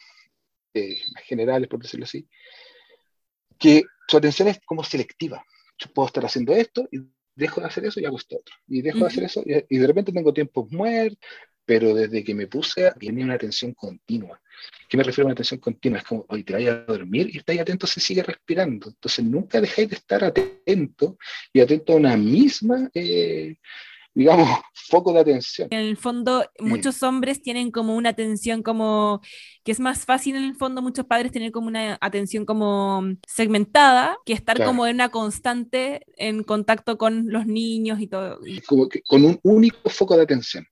eh, 0.75 0.97
generales, 1.25 1.67
por 1.67 1.81
decirlo 1.81 2.03
así, 2.05 2.27
que 3.57 3.83
su 4.07 4.17
atención 4.17 4.47
es 4.47 4.59
como 4.65 4.83
selectiva. 4.83 5.43
Yo 5.77 5.91
puedo 5.93 6.07
estar 6.07 6.25
haciendo 6.25 6.53
esto 6.53 6.87
y 6.91 6.99
dejo 7.39 7.61
de 7.61 7.67
hacer 7.67 7.85
eso 7.85 7.99
y 7.99 8.05
hago 8.05 8.17
esto 8.17 8.37
otro. 8.37 8.55
Y 8.67 8.81
dejo 8.81 8.99
de 8.99 9.05
hacer 9.07 9.23
eso 9.23 9.43
y, 9.45 9.75
y 9.75 9.77
de 9.79 9.87
repente 9.87 10.11
tengo 10.11 10.33
tiempos 10.33 10.71
muertos, 10.71 11.17
pero 11.65 11.93
desde 11.93 12.23
que 12.23 12.33
me 12.33 12.47
puse 12.47 12.87
a 12.87 12.93
tiene 12.93 13.23
una 13.23 13.35
atención 13.35 13.73
continua. 13.73 14.41
¿Qué 14.87 14.97
me 14.97 15.03
refiero 15.03 15.25
a 15.25 15.27
una 15.27 15.33
atención 15.33 15.59
continua? 15.59 15.99
Es 15.99 16.03
como, 16.03 16.25
hoy 16.27 16.43
te 16.43 16.53
vayas 16.53 16.77
a 16.77 16.91
dormir 16.91 17.29
y 17.31 17.37
estáis 17.37 17.61
atento, 17.61 17.85
se 17.85 17.99
sigue 17.99 18.23
respirando. 18.23 18.89
Entonces 18.89 19.23
nunca 19.23 19.61
dejáis 19.61 19.89
de 19.89 19.95
estar 19.95 20.23
atento 20.23 21.17
y 21.53 21.59
atento 21.59 21.93
a 21.93 21.97
una 21.97 22.17
misma, 22.17 22.89
eh, 22.93 23.57
digamos, 24.13 24.47
foco 24.73 25.13
de 25.13 25.19
atención. 25.19 25.67
En 25.71 25.79
el 25.79 25.97
fondo, 25.97 26.43
muchos 26.59 27.01
hombres 27.03 27.41
tienen 27.41 27.71
como 27.71 27.95
una 27.95 28.09
atención 28.09 28.63
como, 28.63 29.21
que 29.63 29.71
es 29.71 29.79
más 29.79 30.05
fácil 30.05 30.35
en 30.35 30.43
el 30.43 30.55
fondo, 30.55 30.81
muchos 30.81 31.05
padres 31.05 31.31
tener 31.31 31.51
como 31.51 31.67
una 31.67 31.97
atención 32.01 32.45
como 32.45 33.03
segmentada, 33.27 34.17
que 34.25 34.33
estar 34.33 34.55
Claro. 34.55 34.71
como 34.71 34.87
en 34.87 34.95
una 34.95 35.09
constante 35.09 36.05
en 36.17 36.43
contacto 36.43 36.97
con 36.97 37.29
los 37.31 37.45
niños 37.45 37.99
y 38.01 38.07
todo. 38.07 38.39
como 38.67 38.89
que 38.89 39.01
con 39.03 39.23
un 39.25 39.39
único 39.43 39.89
foco 39.89 40.15
de 40.17 40.23
atención. 40.23 40.65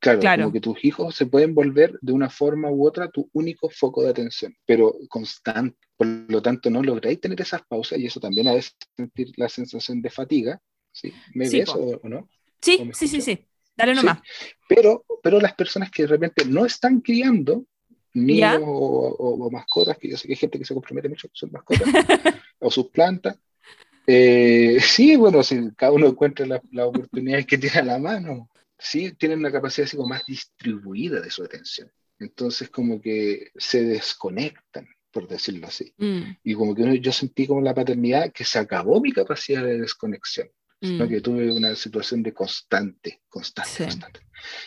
Claro, 0.00 0.20
Claro. 0.20 0.42
como 0.44 0.52
que 0.52 0.60
tus 0.60 0.84
hijos 0.84 1.14
se 1.14 1.24
pueden 1.26 1.54
volver 1.54 1.98
de 2.02 2.12
una 2.12 2.28
forma 2.28 2.70
u 2.70 2.86
otra 2.86 3.08
tu 3.10 3.30
único 3.32 3.70
foco 3.70 4.02
de 4.02 4.10
atención, 4.10 4.54
pero 4.66 4.94
constante. 5.08 5.78
Por 5.96 6.06
lo 6.28 6.42
tanto, 6.42 6.68
no 6.70 6.82
lográis 6.82 7.20
tener 7.20 7.40
esas 7.40 7.62
pausas 7.66 7.98
y 7.98 8.06
eso 8.06 8.20
también 8.20 8.48
a 8.48 8.54
veces 8.54 8.74
sentir 8.96 9.32
la 9.36 9.48
sensación 9.48 10.02
de 10.02 10.10
fatiga. 10.10 10.60
¿sí? 10.92 11.12
¿Me 11.34 11.46
Sí, 11.46 11.60
ves 11.60 11.70
o, 11.70 12.00
o 12.02 12.08
no? 12.08 12.28
¿O 12.64 12.66
Sí, 12.66 12.90
sí, 12.92 13.08
sí, 13.08 13.20
sí. 13.20 13.38
Dale 13.76 13.94
Sí. 13.94 14.00
nomás. 14.00 14.18
Pero, 14.68 15.04
pero 15.22 15.40
las 15.40 15.54
personas 15.54 15.90
que 15.90 16.02
de 16.02 16.08
repente 16.08 16.44
no 16.44 16.64
están 16.64 17.00
criando 17.00 17.64
niños 18.14 18.60
o, 18.64 19.08
o- 19.18 19.46
o 19.46 19.50
mascotas, 19.50 19.98
que 19.98 20.08
yo 20.08 20.16
sé 20.16 20.26
que 20.28 20.34
hay 20.34 20.38
gente 20.38 20.58
que 20.58 20.64
se 20.64 20.74
compromete 20.74 21.08
mucho 21.08 21.28
con 21.28 21.34
sus 21.36 21.50
mascotas, 21.52 21.88
o 22.60 22.70
sus 22.70 22.88
plantas. 22.90 23.36
eh, 24.06 24.78
sí, 24.80 25.16
bueno, 25.16 25.42
si 25.42 25.70
cada 25.76 25.92
uno 25.92 26.06
encuentra 26.08 26.46
la- 26.46 26.62
las 26.72 26.86
oportunidades 26.86 27.46
que 27.46 27.58
tiene 27.58 27.78
a 27.80 27.84
la 27.84 27.98
mano, 27.98 28.50
sí, 28.78 29.12
tienen 29.14 29.38
una 29.38 29.50
capacidad 29.52 29.86
así 29.86 29.96
como 29.96 30.08
más 30.10 30.24
distribuida 30.26 31.20
de 31.20 31.30
su 31.30 31.42
atención. 31.42 31.90
Entonces 32.18 32.68
como 32.70 33.00
que 33.00 33.50
se 33.56 33.82
desconectan, 33.84 34.86
por 35.10 35.26
decirlo 35.26 35.66
así. 35.66 35.92
Mm, 35.98 36.22
Y 36.44 36.54
como 36.54 36.74
que 36.74 36.82
uno- 36.82 36.94
yo 36.94 37.12
sentí 37.12 37.46
como 37.46 37.60
la 37.62 37.74
paternidad 37.74 38.30
que 38.32 38.44
se 38.44 38.58
acabó 38.58 39.00
mi 39.00 39.12
capacidad 39.12 39.64
de 39.64 39.80
desconexión 39.80 40.48
sino 40.84 41.06
mm. 41.06 41.08
que 41.08 41.20
tuve 41.20 41.50
una 41.50 41.74
situación 41.74 42.22
de 42.22 42.32
constante, 42.32 43.20
constante, 43.28 43.70
Sí. 43.70 43.82
constante. 43.84 44.20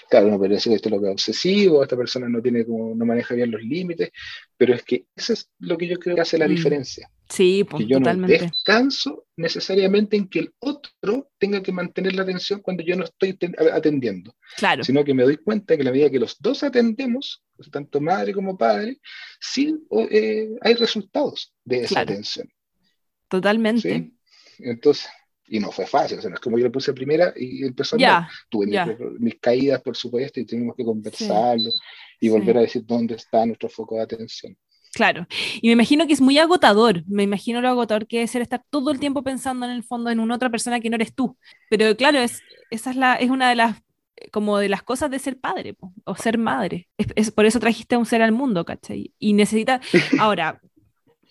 Claro, 0.10 0.30
no 0.32 0.38
puede 0.40 0.56
decir 0.56 0.72
que 0.72 0.78
esto 0.78 0.90
es 0.90 0.96
lo 0.96 1.00
que 1.02 1.08
es 1.08 1.12
obsesivo, 1.14 1.84
esta 1.84 1.96
persona 1.96 2.28
no 2.28 2.42
tiene 2.42 2.66
como, 2.66 2.96
no 2.96 3.06
maneja 3.06 3.36
bien 3.36 3.52
los 3.52 3.62
límites, 3.62 4.10
pero 4.58 4.74
es 4.74 4.82
que 4.84 5.06
eso 5.16 5.34
es 5.34 5.52
lo 5.60 5.78
que 5.78 5.88
yo 5.88 6.00
creo 6.00 6.16
que 6.16 6.22
hace 6.22 6.38
la 6.40 6.48
Mm. 6.48 6.50
diferencia. 6.52 7.12
Sí, 7.30 7.64
po, 7.64 7.78
Que 7.78 7.86
yo 7.86 8.00
no 8.00 8.16
descanso 8.28 9.28
necesariamente 9.36 10.16
en 10.18 10.28
que 10.30 10.40
el 10.40 10.54
otro 10.60 11.30
tenga 11.38 11.62
que 11.62 11.72
mantener 11.72 12.16
la 12.16 12.24
atención 12.24 12.62
cuando 12.62 12.84
yo 12.84 12.96
no 12.96 13.04
estoy 13.04 13.34
ten- 13.34 13.56
atendiendo, 13.72 14.34
Claro, 14.56 14.84
sino 14.84 15.04
que 15.04 15.14
me 15.14 15.24
doy 15.24 15.38
cuenta 15.38 15.76
que 15.76 15.82
a 15.82 15.86
la 15.86 15.92
medida 15.92 16.10
que 16.10 16.20
los 16.20 16.38
dos 16.40 16.64
atendemos, 16.64 17.44
tanto 17.72 18.00
madre 18.02 18.34
como 18.34 18.58
padre, 18.58 19.00
sí 19.40 19.76
eh, 20.10 20.50
hay 20.62 20.74
resultados 20.76 21.54
de 21.66 21.80
esa 21.82 21.88
Claro. 21.96 22.12
atención. 22.14 22.50
totalmente. 23.28 23.82
¿sí? 23.82 24.14
Entonces, 24.60 25.08
y 25.48 25.60
no 25.60 25.72
fue 25.72 25.86
fácil, 25.88 26.20
o 26.20 26.22
sea, 26.22 26.30
no 26.30 26.36
es 26.36 26.42
como 26.42 26.58
yo 26.58 26.66
le 26.66 26.72
puse 26.72 26.94
primera 26.94 27.34
y 27.36 27.66
empezó 27.66 27.96
a 27.96 28.00
Ya, 28.00 28.30
tuve 28.50 28.68
mis- 28.68 28.74
ya. 28.74 28.86
mis, 29.20 29.36
caídas, 29.40 29.82
por 29.82 29.96
supuesto, 29.96 30.40
y 30.40 30.46
tuvimos 30.46 30.76
que 30.76 30.84
conversarlo 30.86 31.70
y 32.20 32.30
sí. 32.30 32.30
volver 32.30 32.58
a 32.58 32.62
decir 32.62 32.86
dónde 32.86 33.16
está 33.16 33.46
nuestro 33.46 33.70
foco 33.70 33.96
de 33.96 34.02
atención. 34.02 34.58
Claro, 34.94 35.28
y 35.62 35.68
me 35.68 35.74
imagino 35.74 36.08
que 36.08 36.14
es 36.14 36.22
muy 36.22 36.40
agotador, 36.40 37.04
me 37.08 37.22
imagino 37.22 37.62
lo 37.62 37.70
agotador 37.70 38.08
que 38.08 38.24
es 38.24 38.32
ser 38.32 38.42
estar 38.42 38.64
todo 38.72 38.90
el 38.90 39.00
tiempo 39.00 39.22
pensando 39.24 39.66
en 39.68 39.72
el 39.72 39.84
fondo 39.84 40.10
en 40.10 40.20
una 40.20 40.34
otra 40.36 40.50
persona 40.50 40.80
que 40.80 40.90
no 40.90 40.96
eres 40.96 41.14
tú. 41.14 41.38
Pero 41.70 41.96
claro, 41.96 42.18
es, 42.20 42.42
esa 42.72 42.90
es, 42.92 42.96
la, 42.96 43.14
es 43.16 43.30
una 43.30 43.50
de 43.50 43.56
las 43.56 43.78
como 44.32 44.58
de 44.58 44.70
las 44.70 44.82
cosas 44.82 45.12
de 45.12 45.20
ser 45.20 45.40
padre 45.40 45.76
po, 45.76 45.94
o 46.06 46.16
ser 46.16 46.40
madre. 46.40 46.90
Es, 46.98 47.08
es- 47.16 47.32
por 47.32 47.46
eso 47.46 47.60
trajiste 47.60 47.94
a 47.96 48.00
un 48.00 48.08
ser 48.08 48.24
al 48.24 48.32
mundo, 48.32 48.66
¿cachai? 48.66 49.14
Y 49.20 49.34
necesita... 49.34 49.82
Ahora, 50.16 50.60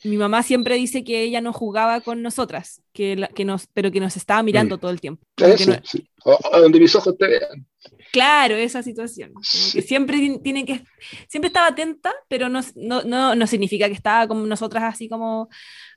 mi 0.07 0.17
mamá 0.17 0.43
siempre 0.43 0.77
dice 0.77 1.05
que 1.05 1.23
ella 1.23 1.41
no 1.41 1.53
jugaba 1.53 2.01
con 2.01 2.23
nosotras, 2.23 2.83
que, 2.93 3.17
la- 3.17 3.29
que 3.29 3.45
nos, 3.45 3.67
pero 3.67 3.91
que 3.91 4.01
nos 4.01 4.17
estaba 4.17 4.43
mirando 4.43 4.77
Mm. 4.77 4.81
todo 4.81 4.91
el 4.91 5.01
tiempo. 5.01 5.27
Eso, 5.37 5.71
no- 5.71 5.77
sí. 5.85 6.07
O- 6.25 6.39
o 6.53 6.61
donde 6.61 6.81
mis 6.81 6.95
ojos 6.97 7.17
te 7.17 7.27
vean. 7.29 7.67
Claro, 8.13 8.55
esa 8.55 8.83
situación. 8.83 9.33
Como 9.35 9.45
que 9.73 9.83
siempre 9.83 10.19
ti- 10.19 10.41
tiene 10.43 10.65
que, 10.65 10.83
siempre 11.29 11.49
estaba 11.49 11.69
atenta, 11.69 12.13
pero 12.29 12.49
no, 12.49 12.61
no, 12.77 13.03
no, 13.03 13.35
no 13.35 13.47
significa 13.47 13.89
que 13.89 13.95
estaba 13.95 14.27
como 14.29 14.47
nosotras 14.47 14.85
así 14.85 15.09
como 15.09 15.49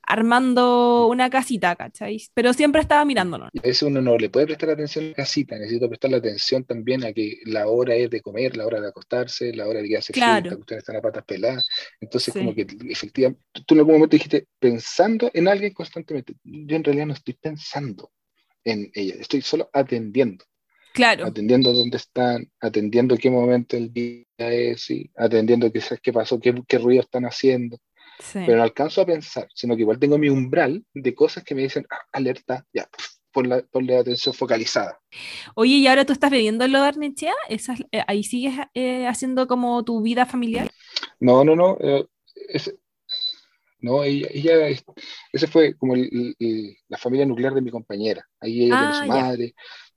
armando 0.04 1.08
una 1.08 1.30
casita, 1.30 1.76
¿cachai? 1.76 2.18
Pero 2.34 2.54
siempre 2.54 2.82
estaba 2.82 3.06
mirándonos. 3.06 3.50
Veces 3.54 3.84
uno 3.84 4.02
no 4.02 4.18
le 4.18 4.30
puede 4.30 4.48
prestar 4.48 4.72
atención 4.72 5.06
a 5.06 5.08
la 5.10 5.14
casita, 5.16 5.58
necesito 5.58 5.88
prestarle 5.88 6.18
atención 6.18 6.64
también 6.64 7.04
a 7.06 7.14
que 7.14 7.38
la 7.46 7.68
hora 7.68 7.96
es 7.96 8.10
de 8.10 8.22
comer, 8.22 8.58
la 8.58 8.66
hora 8.66 8.82
de 8.82 8.88
acostarse, 8.90 9.54
la 9.54 9.68
hora 9.68 9.82
de 9.82 9.88
quedarse 9.90 10.14
Claro. 10.14 10.42
frita, 10.42 10.56
que 10.56 10.62
ustedes 10.62 10.80
están 10.80 10.96
a 10.96 11.02
patas 11.02 11.24
peladas. 11.26 11.68
Entonces, 12.02 12.34
Sí. 12.34 12.40
como 12.40 12.56
que 12.56 12.66
efectivamente, 12.90 13.42
tú 13.66 13.76
en 13.76 13.80
algún 13.80 13.94
momento 13.96 14.16
dijiste 14.16 14.48
pensando 14.60 15.30
en 15.34 15.48
alguien 15.48 15.74
constantemente. 15.74 16.34
Yo 16.44 16.76
en 16.76 16.84
realidad 16.84 17.06
no 17.06 17.14
estoy 17.14 17.36
pensando 17.36 18.12
en 18.64 18.92
ella, 18.94 19.16
estoy 19.20 19.42
solo 19.42 19.70
atendiendo. 19.74 20.46
Claro, 20.92 21.26
atendiendo 21.28 21.74
dónde 21.74 21.98
están, 21.98 22.52
atendiendo 22.62 23.18
qué 23.18 23.30
momento 23.30 23.76
del 23.78 23.94
día 23.94 24.26
es, 24.38 24.84
¿sí? 24.84 25.12
atendiendo 25.18 25.72
qué, 25.72 25.82
qué 26.02 26.14
pasó, 26.14 26.40
qué, 26.40 26.56
qué 26.68 26.78
ruido 26.78 27.02
están 27.02 27.26
haciendo, 27.26 27.78
sí. 28.20 28.40
pero 28.44 28.58
no 28.60 28.64
alcanzo 28.64 29.02
a 29.02 29.08
pensar, 29.08 29.48
sino 29.56 29.76
que 29.76 29.84
igual 29.84 30.00
tengo 30.00 30.18
mi 30.20 30.30
umbral 30.30 30.86
de 30.94 31.16
cosas 31.16 31.44
que 31.44 31.56
me 31.56 31.64
dicen, 31.64 31.86
"Ah, 31.92 32.02
alerta, 32.14 32.66
ya, 32.74 32.86
pf, 32.88 33.10
ponle, 33.32 33.64
ponle 33.66 33.98
atención 33.98 34.36
focalizada. 34.36 35.00
Oye, 35.56 35.76
¿y 35.76 35.88
ahora 35.88 36.06
tú 36.06 36.14
estás 36.14 36.32
viviendo 36.32 36.66
en 36.66 36.72
lo 36.72 36.82
de 36.82 36.88
Arnechea? 36.88 37.34
¿Esas- 37.50 37.82
eh, 37.92 38.04
¿Ahí 38.08 38.24
sigues 38.24 38.54
eh, 38.74 39.08
haciendo 39.08 39.48
como 39.48 39.84
tu 39.84 40.02
vida 40.02 40.26
familiar? 40.26 40.70
No, 41.20 41.44
no, 41.44 41.56
no, 41.56 41.78
eh, 41.82 42.06
ese, 42.50 42.78
no, 43.82 44.04
ella, 44.04 44.28
ella 44.32 44.68
es- 44.68 44.84
ese 45.32 45.48
fue 45.48 45.76
como 45.78 45.96
el- 45.96 46.36
el- 46.40 46.76
la 46.90 46.98
familia 46.98 47.26
nuclear 47.26 47.54
de 47.54 47.62
mi 47.62 47.72
compañera, 47.72 48.28
ahí 48.40 48.66
ella 48.66 48.78
Ah, 48.78 48.78
tiene 48.78 48.94
su 48.94 49.06
ya. 49.06 49.24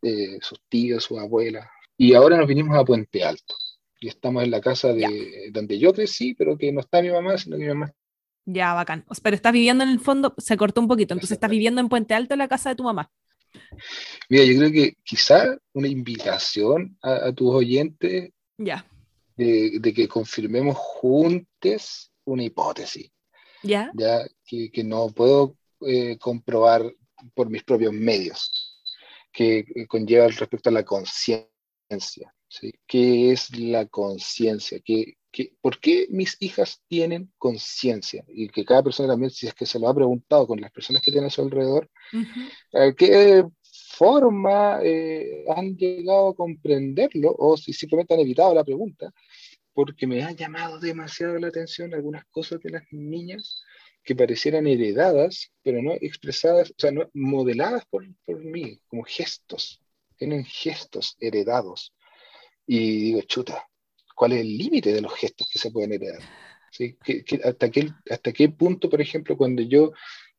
Eh, 0.02 0.38
sus 0.40 0.60
tíos, 0.68 1.04
sus 1.04 1.18
abuelas, 1.18 1.68
y 1.96 2.14
ahora 2.14 2.36
nos 2.36 2.48
vinimos 2.48 2.76
a 2.76 2.84
Puente 2.84 3.24
Alto. 3.24 3.54
Y 4.00 4.08
estamos 4.08 4.42
en 4.42 4.50
la 4.50 4.60
casa 4.60 4.92
de 4.92 5.50
donde 5.52 5.78
yo 5.78 5.92
crecí, 5.92 6.34
pero 6.34 6.58
que 6.58 6.72
no 6.72 6.80
está 6.80 7.00
mi 7.00 7.10
mamá, 7.10 7.38
sino 7.38 7.56
que 7.56 7.62
mi 7.62 7.68
mamá 7.68 7.92
Ya, 8.44 8.74
bacán. 8.74 9.04
Pero 9.22 9.36
estás 9.36 9.52
viviendo 9.52 9.84
en 9.84 9.90
el 9.90 10.00
fondo, 10.00 10.34
se 10.38 10.56
cortó 10.56 10.80
un 10.80 10.88
poquito, 10.88 11.14
entonces 11.14 11.36
estás 11.36 11.50
viviendo 11.50 11.80
en 11.80 11.88
Puente 11.88 12.14
Alto 12.14 12.34
en 12.34 12.38
la 12.38 12.48
casa 12.48 12.70
de 12.70 12.74
tu 12.74 12.82
mamá. 12.82 13.12
Mira, 14.28 14.44
yo 14.44 14.58
creo 14.58 14.72
que 14.72 14.96
quizá 15.04 15.56
una 15.72 15.86
invitación 15.88 16.98
a, 17.02 17.32
tus 17.32 17.54
oyentes 17.54 18.30
ya. 18.58 18.84
De, 19.36 19.92
que 19.94 20.08
confirmemos 20.08 20.76
juntos 20.76 22.10
una 22.24 22.42
hipótesis. 22.42 23.10
Ya. 23.62 23.92
Ya 23.94 24.26
que, 24.44 24.70
que 24.70 24.82
no 24.82 25.08
puedo 25.10 25.56
eh, 25.86 26.18
comprobar 26.18 26.92
por 27.34 27.48
mis 27.48 27.62
propios 27.62 27.92
medios, 27.92 28.71
que 29.32 29.64
conlleva 29.88 30.28
respecto 30.28 30.68
a 30.68 30.72
la 30.72 30.84
conciencia. 30.84 31.48
¿sí? 32.48 32.72
¿Qué 32.86 33.32
es 33.32 33.56
la 33.58 33.86
conciencia? 33.86 34.78
¿Qué, 34.84 35.16
por 35.60 35.80
qué 35.80 36.06
mis 36.10 36.36
hijas 36.40 36.82
tienen 36.88 37.32
conciencia? 37.38 38.24
Y 38.28 38.48
que 38.48 38.64
cada 38.64 38.82
persona 38.82 39.08
también, 39.08 39.30
si 39.30 39.46
es 39.46 39.54
que 39.54 39.66
se 39.66 39.78
lo 39.78 39.88
ha 39.88 39.94
preguntado 39.94 40.46
con 40.46 40.60
las 40.60 40.70
personas 40.70 41.02
que 41.02 41.10
tienen 41.10 41.28
a 41.28 41.30
su 41.30 41.42
alrededor, 41.42 41.90
uh 42.12 42.94
¿qué 42.96 43.44
forma 43.96 44.80
eh, 44.82 45.44
han 45.54 45.76
llegado 45.76 46.28
a 46.28 46.34
comprenderlo 46.34 47.34
o 47.38 47.56
si 47.56 47.72
simplemente 47.72 48.14
han 48.14 48.20
evitado 48.20 48.54
la 48.54 48.64
pregunta? 48.64 49.12
Porque 49.74 50.06
me 50.06 50.22
han 50.22 50.36
llamado 50.36 50.78
demasiado 50.78 51.38
la 51.38 51.48
atención 51.48 51.94
algunas 51.94 52.24
cosas 52.26 52.60
de 52.60 52.70
las 52.70 52.82
niñas 52.90 53.62
que 54.02 54.16
parecieran 54.16 54.66
heredadas, 54.66 55.52
pero 55.62 55.82
no 55.82 55.92
expresadas, 55.92 56.70
o 56.70 56.74
sea, 56.76 56.90
no 56.90 57.08
modeladas 57.14 57.84
por, 57.86 58.04
por 58.24 58.42
mí, 58.44 58.80
como 58.88 59.04
gestos. 59.04 59.80
Tienen 60.16 60.44
gestos 60.44 61.16
heredados. 61.20 61.94
Y 62.66 63.02
digo, 63.04 63.22
chuta, 63.22 63.68
¿cuál 64.14 64.32
es 64.32 64.40
el 64.40 64.56
límite 64.56 64.92
de 64.92 65.00
los 65.00 65.14
gestos 65.14 65.48
que 65.50 65.58
se 65.58 65.70
pueden 65.70 65.92
heredar? 65.92 66.22
¿Sí? 66.70 66.96
hasta, 67.44 67.70
qué, 67.70 67.90
¿Hasta 68.08 68.32
qué 68.32 68.48
punto, 68.48 68.88
por 68.88 69.00
ejemplo, 69.00 69.36
cuando 69.36 69.62
yo 69.62 69.92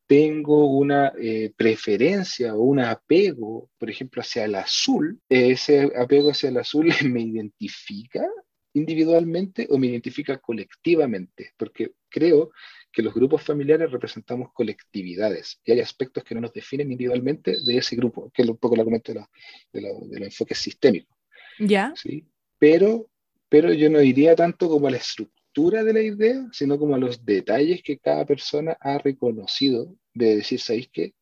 tengo 0.06 0.66
una 0.66 1.12
eh, 1.18 1.52
preferencia 1.56 2.54
o 2.54 2.62
un 2.62 2.80
apego, 2.80 3.70
por 3.78 3.90
ejemplo, 3.90 4.20
hacia 4.20 4.44
el 4.44 4.54
azul, 4.54 5.20
ese 5.28 5.90
apego 5.96 6.30
hacia 6.30 6.50
el 6.50 6.58
azul 6.58 6.88
me 7.04 7.22
identifica 7.22 8.26
individualmente 8.74 9.66
o 9.70 9.78
me 9.78 9.86
identifica 9.86 10.38
colectivamente, 10.38 11.52
porque 11.56 11.92
creo 12.14 12.52
que 12.92 13.02
los 13.02 13.12
grupos 13.12 13.42
familiares 13.42 13.90
representamos 13.90 14.52
colectividades 14.52 15.60
y 15.64 15.72
hay 15.72 15.80
aspectos 15.80 16.22
que 16.22 16.34
no 16.36 16.40
nos 16.40 16.52
definen 16.52 16.92
individualmente 16.92 17.56
de 17.66 17.76
ese 17.76 17.96
grupo, 17.96 18.30
que 18.32 18.42
es 18.42 18.48
un 18.48 18.56
poco 18.56 18.76
la 18.76 18.84
comento 18.84 19.12
de, 19.12 19.80
los 19.80 19.92
enfoques 20.12 20.58
sistémicos. 20.58 21.16
Ya. 21.58 21.92
¿sí? 21.96 22.24
Pero, 22.56 23.10
pero 23.48 23.72
yo 23.72 23.90
no 23.90 24.00
iría 24.00 24.36
tanto 24.36 24.68
como 24.68 24.86
a 24.86 24.92
la 24.92 24.98
estructura 24.98 25.82
de 25.82 25.92
la 25.92 26.02
idea, 26.02 26.46
sino 26.52 26.78
como 26.78 26.94
a 26.94 26.98
los 26.98 27.24
detalles 27.24 27.82
que 27.82 27.98
cada 27.98 28.24
persona 28.24 28.76
ha 28.80 28.98
reconocido 28.98 29.92
de 30.12 30.36
decir, 30.36 30.60
¿sabéis 30.60 30.88
qué? 30.92 31.14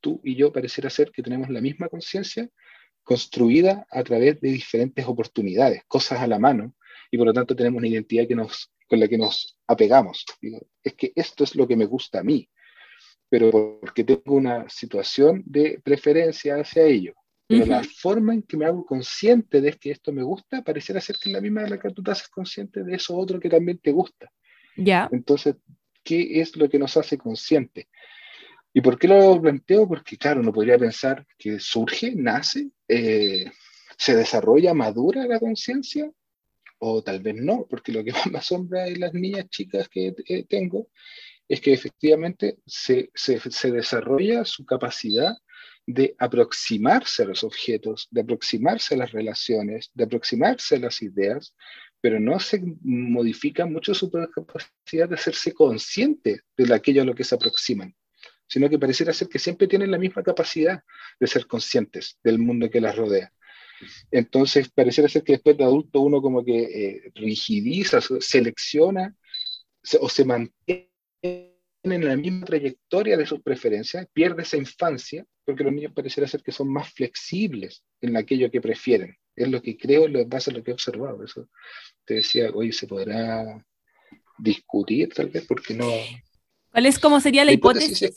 Tú 0.00 0.20
y 0.24 0.34
yo 0.34 0.52
pareciera 0.52 0.90
ser 0.90 1.10
que 1.10 1.22
tenemos 1.22 1.48
la 1.48 1.62
misma 1.62 1.88
conciencia 1.88 2.50
construida 3.02 3.86
a 3.90 4.02
través 4.02 4.40
de 4.42 4.50
diferentes 4.50 5.06
oportunidades, 5.06 5.82
cosas 5.88 6.20
a 6.20 6.26
la 6.26 6.38
mano, 6.38 6.74
y 7.10 7.16
por 7.16 7.26
lo 7.26 7.32
tanto 7.32 7.56
tenemos 7.56 7.78
una 7.78 7.88
identidad 7.88 8.26
que 8.26 8.34
nos 8.34 8.73
con 8.94 9.00
la 9.00 9.08
que 9.08 9.18
nos 9.18 9.58
apegamos. 9.66 10.24
es 10.82 10.94
que 10.94 11.12
esto 11.16 11.42
es 11.42 11.56
lo 11.56 11.66
que 11.66 11.74
me 11.76 11.86
gusta 11.86 12.20
a 12.20 12.22
mí, 12.22 12.48
pero 13.28 13.78
porque 13.80 14.04
tengo 14.04 14.36
una 14.36 14.68
situación 14.68 15.42
de 15.46 15.80
preferencia 15.82 16.56
hacia 16.56 16.84
ello. 16.84 17.14
Pero 17.46 17.66
la 17.66 17.82
forma 17.82 18.32
en 18.32 18.42
que 18.42 18.56
me 18.56 18.66
hago 18.66 18.86
consciente 18.86 19.60
de 19.60 19.72
que 19.72 19.90
esto 19.90 20.12
me 20.12 20.22
gusta, 20.22 20.62
pareciera 20.62 21.00
ser 21.00 21.16
que 21.16 21.28
es 21.28 21.32
la 21.32 21.40
misma 21.40 21.62
de 21.62 21.70
la 21.70 21.78
que 21.78 21.90
tú 21.90 22.02
te 22.02 22.12
haces 22.12 22.28
consciente 22.28 22.84
de 22.84 22.94
eso 22.94 23.16
otro 23.16 23.40
que 23.40 23.50
también 23.50 23.78
te 23.78 23.90
gusta. 23.90 24.30
Ya. 24.76 25.08
Entonces, 25.10 25.56
¿qué 26.04 26.40
es 26.40 26.56
lo 26.56 26.68
que 26.68 26.78
nos 26.78 26.96
hace 26.96 27.18
consciente? 27.18 27.88
¿Y 28.72 28.80
por 28.80 28.98
qué 28.98 29.08
lo 29.08 29.40
planteo? 29.40 29.88
Porque, 29.88 30.16
claro, 30.16 30.40
uno 30.40 30.52
podría 30.52 30.78
pensar 30.78 31.26
que 31.36 31.58
surge, 31.58 32.14
nace, 32.14 32.70
eh, 32.88 33.50
se 33.98 34.16
desarrolla, 34.16 34.72
madura 34.72 35.26
la 35.26 35.38
conciencia, 35.38 36.10
o 36.86 37.02
tal 37.02 37.20
vez 37.20 37.34
no, 37.36 37.66
porque 37.68 37.92
lo 37.92 38.04
que 38.04 38.12
más 38.12 38.26
me 38.26 38.38
asombra 38.38 38.86
en 38.86 39.00
las 39.00 39.14
niñas 39.14 39.48
chicas 39.48 39.88
que 39.88 40.14
eh, 40.28 40.44
tengo 40.44 40.88
es 41.48 41.60
que 41.60 41.72
efectivamente 41.72 42.58
se, 42.66 43.10
se, 43.14 43.38
se, 43.38 43.70
desarrolla 43.70 44.44
su 44.44 44.64
capacidad 44.64 45.34
de 45.86 46.14
aproximarse 46.18 47.22
a 47.22 47.26
los 47.26 47.44
objetos, 47.44 48.08
de 48.10 48.22
aproximarse 48.22 48.94
a 48.94 48.98
las 48.98 49.12
relaciones, 49.12 49.90
de 49.94 50.04
aproximarse 50.04 50.76
a 50.76 50.78
las 50.78 51.02
ideas, 51.02 51.54
pero 52.00 52.18
no 52.20 52.38
se 52.38 52.62
modifica 52.82 53.66
mucho 53.66 53.94
su 53.94 54.10
capacidad 54.10 55.08
de 55.08 55.14
hacerse 55.14 55.52
consciente 55.52 56.40
de 56.56 56.74
aquello 56.74 57.02
a 57.02 57.06
lo 57.06 57.14
que 57.14 57.24
se 57.24 57.34
aproximan, 57.34 57.94
sino 58.46 58.68
que 58.68 58.78
pareciera 58.78 59.12
ser 59.12 59.28
que 59.28 59.38
siempre 59.38 59.68
tienen 59.68 59.90
la 59.90 59.98
misma 59.98 60.22
capacidad 60.22 60.82
de 61.20 61.26
ser 61.26 61.46
conscientes 61.46 62.18
del 62.22 62.38
mundo 62.38 62.70
que 62.70 62.80
las 62.80 62.96
rodea. 62.96 63.32
Entonces, 64.10 64.70
pareciera 64.70 65.08
ser 65.08 65.22
que 65.22 65.34
después 65.34 65.56
de 65.56 65.64
adulto 65.64 66.00
uno 66.00 66.20
como 66.22 66.44
que 66.44 66.62
eh, 66.62 67.12
rigidiza, 67.14 68.00
selecciona 68.00 69.14
o 70.00 70.08
se 70.08 70.24
mantiene 70.24 70.90
en 71.92 72.04
la 72.04 72.16
misma 72.16 72.46
trayectoria 72.46 73.16
de 73.16 73.26
sus 73.26 73.42
preferencias, 73.42 74.06
pierde 74.12 74.42
esa 74.42 74.56
infancia, 74.56 75.26
porque 75.44 75.64
los 75.64 75.72
niños 75.72 75.92
pareciera 75.92 76.26
ser 76.26 76.42
que 76.42 76.52
son 76.52 76.72
más 76.72 76.92
flexibles 76.92 77.84
en 78.00 78.16
aquello 78.16 78.50
que 78.50 78.60
prefieren. 78.60 79.16
Es 79.36 79.48
lo 79.48 79.60
que 79.60 79.76
creo, 79.76 80.08
lo 80.08 80.24
base 80.26 80.50
a 80.50 80.54
lo 80.54 80.62
que 80.62 80.70
he 80.70 80.74
observado. 80.74 81.22
Eso 81.22 81.48
te 82.04 82.14
decía, 82.14 82.50
oye, 82.54 82.72
se 82.72 82.86
podrá 82.86 83.64
discutir 84.38 85.12
tal 85.12 85.28
vez, 85.28 85.44
porque 85.46 85.74
no... 85.74 85.90
¿Cuál 86.70 86.86
es, 86.86 86.98
cómo 86.98 87.20
sería 87.20 87.44
la, 87.44 87.52
hipótesis? 87.52 88.12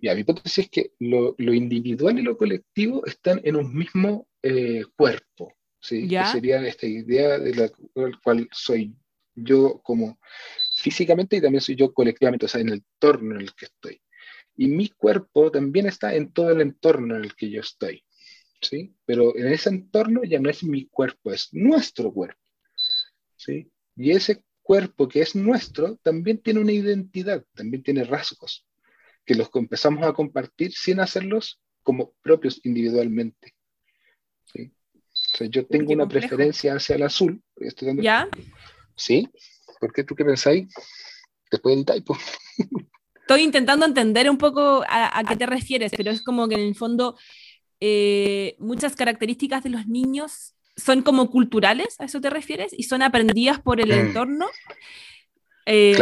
Mi, 0.00 0.20
hipótesis 0.20 0.64
es 0.64 0.70
que 0.70 0.92
lo, 0.98 1.34
lo, 1.38 1.52
individual 1.52 2.18
y 2.18 2.22
lo 2.22 2.36
colectivo 2.36 3.04
están 3.06 3.40
en 3.44 3.56
un 3.56 3.74
mismo 3.74 4.28
eh, 4.42 4.84
cuerpo, 4.96 5.52
¿sí? 5.80 6.08
Que 6.08 6.24
sería 6.26 6.66
esta 6.66 6.86
idea 6.86 7.38
de 7.38 7.54
la 7.54 7.70
cual 8.22 8.48
soy 8.52 8.94
yo 9.34 9.80
como 9.82 10.18
físicamente 10.76 11.36
y 11.36 11.40
también 11.40 11.60
soy 11.60 11.76
yo 11.76 11.92
colectivamente, 11.92 12.46
o 12.46 12.48
sea, 12.48 12.60
en 12.60 12.68
el 12.68 12.74
entorno 12.74 13.34
en 13.34 13.42
el 13.42 13.54
que 13.54 13.66
estoy. 13.66 14.00
Y 14.56 14.68
mi 14.68 14.88
cuerpo 14.88 15.50
también 15.50 15.86
está 15.86 16.14
en 16.14 16.32
todo 16.32 16.50
el 16.50 16.60
entorno 16.60 17.16
en 17.16 17.24
el 17.24 17.34
que 17.34 17.50
yo 17.50 17.60
estoy, 17.60 18.04
¿sí? 18.60 18.94
Pero 19.04 19.36
en 19.36 19.48
ese 19.48 19.70
entorno 19.70 20.22
ya 20.24 20.38
no 20.38 20.48
es 20.48 20.62
mi 20.62 20.86
cuerpo, 20.86 21.32
es 21.32 21.48
nuestro 21.52 22.12
cuerpo, 22.12 22.40
¿sí? 23.36 23.70
Y 23.96 24.12
ese 24.12 24.44
cuerpo 24.62 25.08
que 25.08 25.20
es 25.20 25.36
nuestro 25.36 25.96
también 25.96 26.38
tiene 26.38 26.60
una 26.60 26.72
identidad, 26.72 27.44
también 27.54 27.82
tiene 27.82 28.04
rasgos, 28.04 28.66
que 29.24 29.34
los 29.34 29.48
empezamos 29.54 30.04
a 30.04 30.12
compartir 30.12 30.72
sin 30.72 31.00
hacerlos 31.00 31.60
como 31.82 32.12
propios 32.22 32.60
individualmente 32.64 33.54
yo 35.50 35.66
tengo 35.66 35.92
una 35.92 36.08
preferencia 36.08 36.74
hacia 36.74 36.96
el 36.96 37.02
azul. 37.02 37.42
¿Ya? 37.96 38.28
Sí. 38.96 39.28
¿Por 39.80 39.92
qué 39.92 40.04
tú 40.04 40.14
qué 40.14 40.24
pensáis? 40.24 40.72
Después 41.50 41.76
del 41.76 41.84
typo. 41.84 42.16
Estoy 43.14 43.42
intentando 43.42 43.86
entender 43.86 44.28
un 44.28 44.38
poco 44.38 44.84
a, 44.88 45.22
qué 45.26 45.36
te 45.36 45.46
refieres, 45.46 45.92
pero 45.96 46.10
es 46.10 46.22
como 46.22 46.46
que 46.46 46.56
en 46.56 46.60
el 46.60 46.74
fondo 46.74 47.16
eh, 47.80 48.54
muchas 48.58 48.96
características 48.96 49.64
de 49.64 49.70
los 49.70 49.86
niños 49.86 50.54
son 50.76 51.02
como 51.02 51.30
culturales, 51.30 51.96
¿a 52.00 52.04
eso 52.04 52.20
te 52.20 52.28
refieres? 52.28 52.72
Y 52.76 52.82
son 52.82 53.02
aprendidas 53.02 53.60
por 53.60 53.80
el 53.80 53.88
mm. 53.88 54.06
entorno. 54.06 54.46
Eh, 55.64 55.96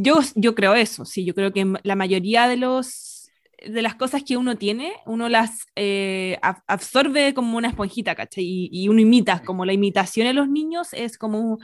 yo, 0.00 0.20
yo 0.36 0.54
creo 0.54 0.74
eso, 0.74 1.04
sí, 1.04 1.24
yo 1.24 1.34
creo 1.34 1.52
que 1.52 1.66
la 1.82 1.96
mayoría 1.96 2.46
de 2.46 2.56
los 2.56 3.18
de 3.66 3.82
las 3.82 3.96
cosas 3.96 4.22
que 4.22 4.36
uno 4.36 4.56
tiene, 4.56 4.92
uno 5.04 5.28
las 5.28 5.66
eh, 5.74 6.38
absorbe 6.68 7.34
como 7.34 7.56
una 7.56 7.68
esponjita, 7.68 8.14
¿cachai? 8.14 8.68
Y, 8.70 8.88
uno 8.88 9.00
imita, 9.00 9.42
como 9.42 9.64
la 9.64 9.72
imitación 9.72 10.28
en 10.28 10.36
los 10.36 10.48
niños 10.48 10.92
es 10.92 11.18
como 11.18 11.58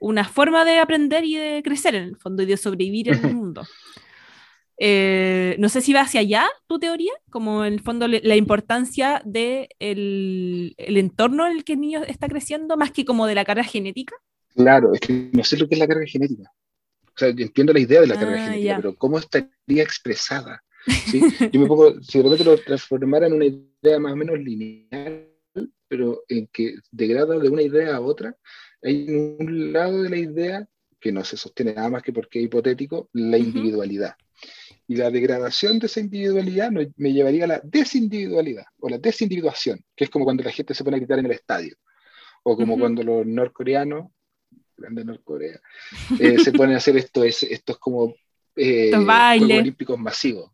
una 0.00 0.24
forma 0.24 0.64
de 0.64 0.78
aprender 0.78 1.24
y 1.24 1.34
de 1.34 1.62
crecer 1.64 1.96
en 1.96 2.04
el 2.04 2.16
fondo 2.16 2.44
y 2.44 2.46
de 2.46 2.56
sobrevivir 2.56 3.08
en 3.08 3.24
el 3.24 3.34
mundo. 3.34 3.64
Eh, 4.78 5.56
no 5.58 5.68
sé 5.68 5.80
si 5.80 5.92
va 5.92 6.02
hacia 6.02 6.20
allá 6.20 6.46
tu 6.68 6.78
teoría, 6.78 7.12
como 7.28 7.64
en 7.64 7.72
el 7.72 7.80
fondo 7.80 8.06
la 8.06 8.36
importancia 8.36 9.20
del 9.24 9.68
de 9.80 10.74
el 10.78 10.96
entorno 10.96 11.46
en 11.46 11.56
el 11.56 11.64
que 11.64 11.72
el 11.72 11.80
niño 11.80 12.04
está 12.04 12.28
creciendo, 12.28 12.76
más 12.76 12.92
que 12.92 13.04
como 13.04 13.26
de 13.26 13.34
la 13.34 13.44
carga 13.44 13.64
genética. 13.64 14.14
Claro, 14.54 14.94
es 14.94 15.00
que 15.00 15.30
no 15.32 15.42
sé 15.42 15.56
lo 15.56 15.66
que 15.66 15.74
es 15.74 15.80
la 15.80 15.88
carga 15.88 16.06
genética. 16.06 16.52
O 17.16 17.18
sea, 17.18 17.28
entiendo 17.28 17.72
la 17.72 17.80
idea 17.80 18.02
de 18.02 18.08
la 18.08 18.14
carga 18.14 18.34
ah, 18.34 18.46
genética, 18.46 18.76
pero 18.76 18.94
¿cómo 18.96 19.18
estaría 19.18 19.82
expresada? 19.82 20.62
¿sí? 21.10 21.22
Yo 21.50 21.60
me 21.60 21.66
pongo, 21.66 22.00
si 22.02 22.18
de 22.18 22.24
repente 22.24 22.44
lo 22.44 22.58
transformara 22.58 23.26
en 23.26 23.32
una 23.32 23.46
idea 23.46 23.98
más 23.98 24.12
o 24.12 24.16
menos 24.16 24.38
lineal, 24.38 25.26
pero 25.88 26.22
en 26.28 26.46
que 26.48 26.74
degrada 26.90 27.38
de 27.38 27.48
una 27.48 27.62
idea 27.62 27.96
a 27.96 28.00
otra, 28.00 28.36
hay 28.82 29.08
un 29.08 29.72
lado 29.72 30.02
de 30.02 30.10
la 30.10 30.18
idea 30.18 30.68
que 31.00 31.10
no 31.10 31.24
se 31.24 31.38
sostiene 31.38 31.72
nada 31.72 31.88
más 31.88 32.02
que 32.02 32.12
porque 32.12 32.38
es 32.38 32.44
hipotético, 32.44 33.08
la 33.14 33.38
individualidad. 33.38 34.14
Y 34.86 34.96
la 34.96 35.10
degradación 35.10 35.78
de 35.78 35.86
esa 35.86 36.00
individualidad 36.00 36.70
me 36.70 37.12
llevaría 37.12 37.44
a 37.44 37.48
la 37.48 37.60
desindividualidad 37.64 38.66
o 38.80 38.90
la 38.90 38.98
desindividuación, 38.98 39.82
que 39.96 40.04
es 40.04 40.10
como 40.10 40.26
cuando 40.26 40.42
la 40.42 40.52
gente 40.52 40.74
se 40.74 40.84
pone 40.84 40.96
a 40.96 41.00
gritar 41.00 41.18
en 41.18 41.26
el 41.26 41.32
estadio, 41.32 41.76
o 42.44 42.56
como 42.56 42.78
cuando 42.78 43.02
los 43.02 43.26
norcoreanos 43.26 44.10
grande 44.76 45.04
Norcorea, 45.04 45.60
eh, 46.18 46.38
se 46.38 46.52
ponen 46.52 46.74
a 46.74 46.78
hacer 46.78 46.96
esto, 46.96 47.24
es, 47.24 47.42
estos 47.42 47.78
como 47.78 48.14
eh, 48.54 48.90
Juegos 48.92 49.42
Olímpicos 49.42 49.98
masivos. 49.98 50.52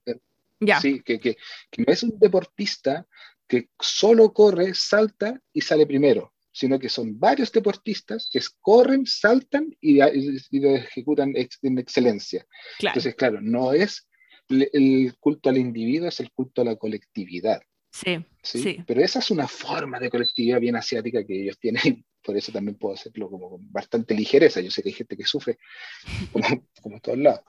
Sí, 0.81 1.03
que, 1.03 1.19
que, 1.19 1.37
que 1.71 1.83
no 1.83 1.93
es 1.93 2.03
un 2.05 2.19
deportista 2.19 3.07
que 3.49 3.69
solo 3.81 4.33
corre, 4.33 4.75
salta 4.75 5.41
y 5.53 5.61
sale 5.61 5.87
primero, 5.87 6.33
sino 6.53 6.79
que 6.79 6.89
son 6.89 7.19
varios 7.19 7.51
deportistas 7.51 8.29
que 8.31 8.41
corren, 8.61 9.07
saltan 9.07 9.75
y, 9.81 9.97
lo 9.97 10.77
ejecutan 10.77 11.35
en 11.37 11.79
excelencia. 11.79 12.47
Entonces, 12.79 13.15
claro, 13.15 13.41
no 13.41 13.73
es 13.73 14.09
el 14.49 15.15
culto 15.19 15.49
al 15.49 15.59
individuo, 15.59 16.09
es 16.09 16.21
el 16.21 16.31
culto 16.31 16.63
a 16.63 16.67
la 16.67 16.77
colectividad. 16.77 17.63
Sí, 17.93 18.25
sí, 18.43 18.83
Pero 18.87 19.03
esa 19.03 19.19
es 19.19 19.31
una 19.31 19.47
forma 19.47 20.01
de 20.01 20.09
colectividad 20.09 20.59
bien 20.59 20.77
asiática 20.77 21.25
que 21.27 21.43
ellos 21.43 21.59
tienen, 21.59 22.05
por 22.25 22.37
eso 22.37 22.51
también 22.51 22.79
puedo 22.79 22.95
hacerlo 22.95 23.31
como 23.31 23.51
con 23.51 23.71
bastante 23.71 24.15
ligereza. 24.15 24.61
Yo 24.63 24.71
sé 24.71 24.83
que 24.83 24.89
hay 24.89 24.95
gente 24.95 25.17
que 25.17 25.25
sufre 25.25 25.59
como, 26.33 26.69
como 26.81 27.01
todos 27.01 27.19
lados. 27.19 27.43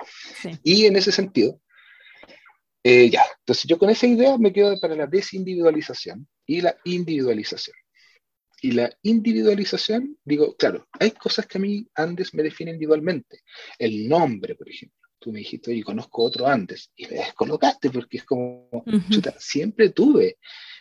Y 0.64 0.86
en 0.86 0.98
ese 0.98 1.14
sentido, 1.14 1.62
eh, 2.84 3.10
ya, 3.10 3.24
entonces 3.40 3.66
yo 3.66 3.78
con 3.78 3.90
esa 3.90 4.06
idea 4.06 4.38
me 4.38 4.52
quedo 4.52 4.78
para 4.82 4.96
la 4.96 5.08
desindividualización 5.08 6.28
y 6.46 6.60
la 6.60 6.76
individualización. 6.84 7.78
Y 8.62 8.72
la 8.72 8.90
individualización, 9.02 10.18
digo, 10.24 10.56
claro, 10.56 10.88
hay 11.00 11.12
cosas 11.12 11.48
que 11.48 11.58
a 11.58 11.62
mí 11.62 11.88
Andes 11.96 12.34
me 12.34 12.44
definen 12.44 12.76
individualmente. 12.76 13.40
El 13.78 14.08
nombre, 14.08 14.56
por 14.56 14.70
ejemplo. 14.70 15.03
Tú 15.24 15.32
me 15.32 15.40
dijiste, 15.40 15.72
oye, 15.72 15.84
conozco 15.84 16.22
otro 16.22 16.46
Andes. 16.46 16.92
Y 16.98 17.08
me 17.08 17.14
descolocaste 17.14 17.90
porque 17.90 18.18
es 18.18 18.26
como, 18.26 18.84
chuta, 19.10 19.34
siempre 19.40 19.92
tuve 19.92 20.38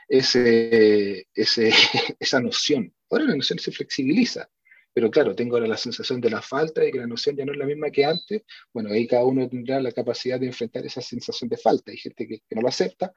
ese, 0.08 1.28
ese, 1.32 1.70
esa 2.18 2.40
noción. 2.40 2.92
Ahora 3.08 3.26
la 3.26 3.36
noción 3.36 3.60
se 3.60 3.70
flexibiliza. 3.70 4.50
Pero 4.92 5.12
claro, 5.12 5.36
tengo 5.36 5.54
ahora 5.54 5.68
la 5.68 5.76
sensación 5.76 6.20
de 6.20 6.28
la 6.28 6.42
falta, 6.42 6.80
de 6.80 6.90
que 6.90 6.98
la 6.98 7.06
noción 7.06 7.36
ya 7.36 7.44
no 7.44 7.52
es 7.52 7.58
la 7.58 7.66
misma 7.66 7.92
que 7.92 8.04
antes. 8.04 8.42
Bueno, 8.74 8.90
ahí 8.90 9.06
cada 9.06 9.24
uno 9.24 9.48
tendrá 9.48 9.80
la 9.80 9.92
capacidad 9.92 10.40
de 10.40 10.46
enfrentar 10.46 10.84
esa 10.84 11.00
sensación 11.00 11.48
de 11.48 11.56
falta. 11.56 11.92
Hay 11.92 11.98
gente 11.98 12.26
que, 12.26 12.40
no 12.50 12.62
lo 12.62 12.68
acepta 12.68 13.12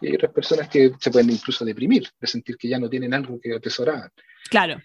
y 0.00 0.06
hay 0.06 0.14
otras 0.14 0.32
personas 0.32 0.68
que 0.68 0.92
se 1.00 1.10
pueden 1.10 1.30
incluso 1.30 1.64
deprimir, 1.64 2.08
de 2.20 2.26
sentir 2.28 2.56
que 2.56 2.68
ya 2.68 2.78
no 2.78 2.88
tienen 2.88 3.12
algo 3.14 3.40
que 3.40 3.52
atesoraban. 3.52 4.10
Claro. 4.48 4.80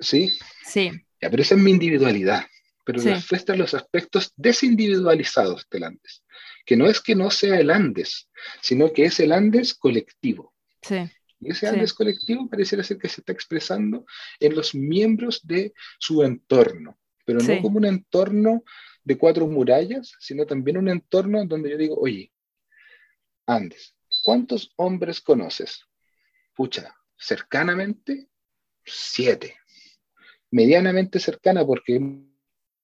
¿Sí? 0.00 0.32
Sí. 0.64 0.90
Ya, 1.20 1.28
pero 1.28 1.42
esa 1.42 1.54
es 1.54 1.60
mi 1.60 1.70
individualidad. 1.70 2.46
Pero 2.84 3.00
sí. 3.00 3.10
están 3.30 3.58
los 3.58 3.74
aspectos 3.74 4.32
desindividualizados 4.36 5.68
del 5.70 5.84
Andes, 5.84 6.24
que 6.66 6.76
no 6.76 6.86
es 6.86 7.00
que 7.00 7.14
no 7.14 7.30
sea 7.30 7.60
el 7.60 7.70
Andes, 7.70 8.28
sino 8.60 8.92
que 8.92 9.04
es 9.04 9.20
el 9.20 9.32
Andes 9.32 9.74
colectivo. 9.74 10.52
Sí. 10.82 11.08
Y 11.40 11.50
ese 11.50 11.68
Andes 11.68 11.92
colectivo 11.92 12.48
pareciera 12.48 12.84
ser 12.84 12.98
que 12.98 13.08
se 13.08 13.20
está 13.20 13.32
expresando 13.32 14.04
en 14.38 14.54
los 14.54 14.74
miembros 14.74 15.40
de 15.42 15.74
su 15.98 16.22
entorno, 16.22 16.98
pero 17.24 17.40
no 17.40 17.60
como 17.62 17.78
un 17.78 17.84
entorno 17.84 18.62
de 19.04 19.18
cuatro 19.18 19.46
murallas, 19.46 20.14
sino 20.20 20.46
también 20.46 20.78
un 20.78 20.88
entorno 20.88 21.44
donde 21.44 21.70
yo 21.70 21.76
digo, 21.76 21.96
oye, 21.96 22.32
Andes, 23.46 23.96
¿cuántos 24.22 24.72
hombres 24.76 25.20
conoces? 25.20 25.84
Pucha, 26.54 26.94
cercanamente, 27.18 28.28
siete. 28.84 29.56
Medianamente 30.50 31.18
cercana 31.18 31.64
porque 31.64 31.98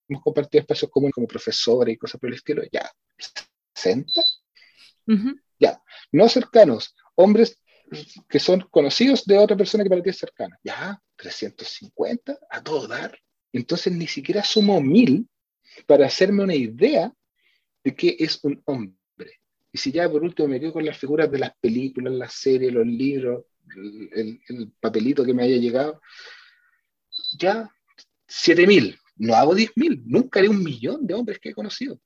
hemos 0.09 0.23
compartido 0.23 0.63
espacios 0.63 0.91
comunes 0.91 1.15
como 1.15 1.27
profesores 1.27 1.95
y 1.95 1.99
cosas 1.99 2.21
por 2.21 2.29
el 2.29 2.37
estilo, 2.37 2.63
ya, 2.73 2.91
60. 3.75 4.23
Ya, 5.59 5.83
no 6.13 6.29
cercanos, 6.29 6.95
hombres 7.15 7.59
que 8.29 8.39
son 8.39 8.61
conocidos 8.71 9.25
de 9.25 9.39
otra 9.39 9.57
persona 9.57 9.83
que 9.83 9.91
para 9.91 10.03
ti 10.03 10.11
es 10.11 10.19
cercana. 10.19 10.59
Ya, 10.63 11.01
350 11.17 12.39
a 12.51 12.63
todo 12.63 12.87
dar. 12.87 13.19
Entonces 13.53 13.93
ni 13.93 14.07
siquiera 14.07 14.45
sumo 14.45 14.81
mil 14.81 15.29
para 15.87 16.07
hacerme 16.07 16.45
una 16.45 16.55
idea 16.55 17.13
de 17.83 17.95
qué 17.95 18.17
es 18.19 18.43
un 18.45 18.63
hombre. 18.67 19.41
Y 19.73 19.79
si 19.79 19.93
ya 19.93 20.09
por 20.11 20.23
último 20.23 20.49
me 20.49 20.61
quedo 20.61 20.73
con 20.73 20.85
las 20.85 20.99
figuras 20.99 21.31
de 21.31 21.39
las 21.39 21.53
películas, 21.59 22.13
las 22.13 22.35
series, 22.35 22.73
los 22.73 22.87
libros, 22.87 23.45
el, 24.15 24.73
papelito 24.81 25.25
que 25.25 25.35
me 25.35 25.45
haya 25.45 25.57
llegado, 25.57 26.01
ya 27.39 27.71
7000. 28.27 28.99
No 29.19 29.35
hago 29.35 29.55
10.000, 29.55 30.03
nunca 30.07 30.41
haré 30.41 30.49
un 30.49 30.63
millón 30.63 31.07
de 31.07 31.15
hombres 31.15 31.39
que 31.39 31.51
he 31.51 31.55
conocido, 31.55 32.01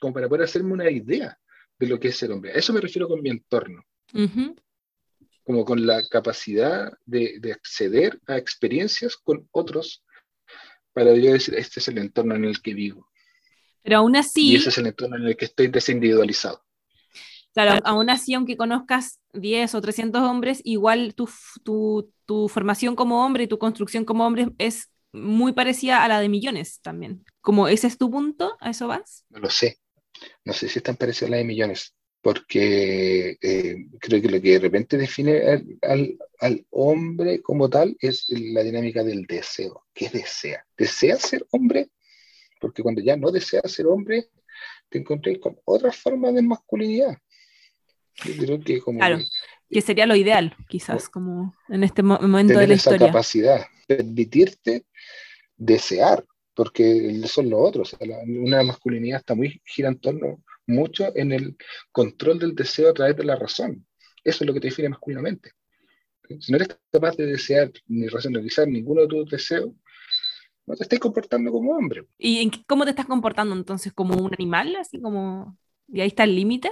como 0.00 0.12
para 0.12 0.28
poder 0.28 0.44
hacerme 0.44 0.72
una 0.72 0.90
idea 0.90 1.38
de 1.78 1.86
lo 1.86 1.98
que 1.98 2.08
es 2.08 2.16
ser 2.16 2.32
hombre. 2.32 2.52
A 2.52 2.54
eso 2.54 2.72
me 2.72 2.80
refiero 2.80 3.08
con 3.08 3.22
mi 3.22 3.30
entorno 3.30 3.84
como 5.50 5.64
con 5.64 5.84
la 5.86 6.06
capacidad 6.08 6.92
de, 7.06 7.40
acceder 7.52 8.20
a 8.26 8.36
experiencias 8.36 9.16
con 9.16 9.48
otros 9.50 10.04
para 10.92 11.14
yo 11.14 11.32
decir, 11.32 11.54
este 11.54 11.80
es 11.80 11.88
el 11.88 11.98
entorno 11.98 12.34
en 12.34 12.44
el 12.44 12.60
que 12.60 12.74
vivo. 12.74 13.08
Pero 13.82 13.98
aún 13.98 14.16
así... 14.16 14.52
Y 14.52 14.56
ese 14.56 14.68
es 14.68 14.78
el 14.78 14.88
entorno 14.88 15.16
en 15.16 15.26
el 15.26 15.36
que 15.36 15.46
estoy 15.46 15.68
desindividualizado. 15.68 16.62
Claro, 17.52 17.80
aún 17.84 18.10
así, 18.10 18.34
aunque 18.34 18.56
conozcas 18.56 19.20
10 19.32 19.74
o 19.74 19.80
300 19.80 20.22
hombres, 20.22 20.60
igual 20.64 21.14
tu, 21.14 21.28
tu, 21.64 22.12
tu 22.26 22.48
formación 22.48 22.94
como 22.94 23.24
hombre 23.24 23.44
y 23.44 23.48
tu 23.48 23.58
construcción 23.58 24.04
como 24.04 24.26
hombre 24.26 24.50
es 24.58 24.89
muy 25.12 25.52
parecida 25.52 26.04
a 26.04 26.08
la 26.08 26.20
de 26.20 26.28
millones 26.28 26.80
también. 26.80 27.24
Como 27.40 27.68
ese 27.68 27.86
es 27.86 27.98
tu 27.98 28.10
punto, 28.10 28.56
¿a 28.60 28.70
eso 28.70 28.88
vas? 28.88 29.24
No 29.30 29.40
lo 29.40 29.50
sé. 29.50 29.78
No 30.44 30.52
sé 30.52 30.68
si 30.68 30.78
es 30.78 30.82
tan 30.82 30.96
parecida 30.96 31.28
a 31.28 31.30
la 31.30 31.36
de 31.38 31.44
millones 31.44 31.94
porque 32.22 33.38
eh, 33.40 33.76
creo 33.98 34.20
que 34.20 34.28
lo 34.28 34.40
que 34.40 34.52
de 34.52 34.58
repente 34.58 34.98
define 34.98 35.40
al, 35.82 36.18
al, 36.40 36.66
hombre 36.70 37.40
como 37.40 37.70
tal 37.70 37.96
es 38.00 38.26
la 38.28 38.62
dinámica 38.62 39.02
del 39.02 39.24
deseo. 39.26 39.86
¿Qué 39.94 40.08
desea? 40.10 40.64
¿Desea 40.76 41.16
ser 41.16 41.46
hombre? 41.50 41.90
Porque 42.60 42.82
cuando 42.82 43.00
ya 43.00 43.16
no 43.16 43.30
deseas 43.30 43.72
ser 43.72 43.86
hombre, 43.86 44.28
te 44.90 44.98
encontrás 44.98 45.38
con 45.38 45.58
otra 45.64 45.92
forma 45.92 46.30
de 46.32 46.42
masculinidad. 46.42 47.16
Yo 48.24 48.44
creo 48.44 48.60
que 48.60 48.80
como... 48.80 48.98
Claro, 48.98 49.18
que, 49.68 49.80
sería 49.80 50.06
lo 50.06 50.16
ideal, 50.16 50.56
quizás, 50.68 51.08
como 51.08 51.54
en 51.68 51.84
este 51.84 52.02
momento 52.02 52.58
de 52.58 52.66
la 52.66 52.74
esa 52.74 52.98
capacidad, 52.98 53.66
permitirte 53.86 54.84
desear, 55.56 56.24
porque 56.54 57.22
son 57.26 57.50
los 57.50 57.60
otros. 57.60 57.96
una 58.26 58.62
masculinidad 58.62 59.20
está 59.20 59.34
muy 59.34 59.62
gira 59.64 59.88
en 59.88 59.98
torno 59.98 60.42
mucho 60.66 61.12
en 61.16 61.32
el 61.32 61.56
control 61.92 62.38
del 62.38 62.54
deseo 62.54 62.90
a 62.90 62.94
través 62.94 63.16
de 63.16 63.24
la 63.24 63.36
razón. 63.36 63.86
Eso 64.24 64.44
es 64.44 64.46
lo 64.46 64.54
que 64.54 64.60
te 64.60 64.68
define 64.68 64.88
masculinamente. 64.88 65.52
Si 66.38 66.52
no 66.52 66.56
eres 66.56 66.78
capaz 66.92 67.16
de 67.16 67.26
desear 67.26 67.72
ni 67.88 68.06
racionalizar 68.06 68.68
ninguno 68.68 69.02
de 69.02 69.08
tus 69.08 69.30
deseos, 69.30 69.70
no 70.66 70.76
te 70.76 70.84
estás 70.84 71.00
comportando 71.00 71.50
como 71.50 71.72
hombre. 71.72 72.06
¿Y 72.18 72.48
cómo 72.66 72.84
te 72.84 72.90
estás 72.90 73.06
comportando 73.06 73.54
entonces? 73.56 73.92
¿Como 73.92 74.16
un 74.16 74.32
animal? 74.32 74.76
Así 74.76 75.00
como... 75.00 75.58
¿Y 75.88 76.00
ahí 76.00 76.08
está 76.08 76.24
el 76.24 76.36
límite? 76.36 76.70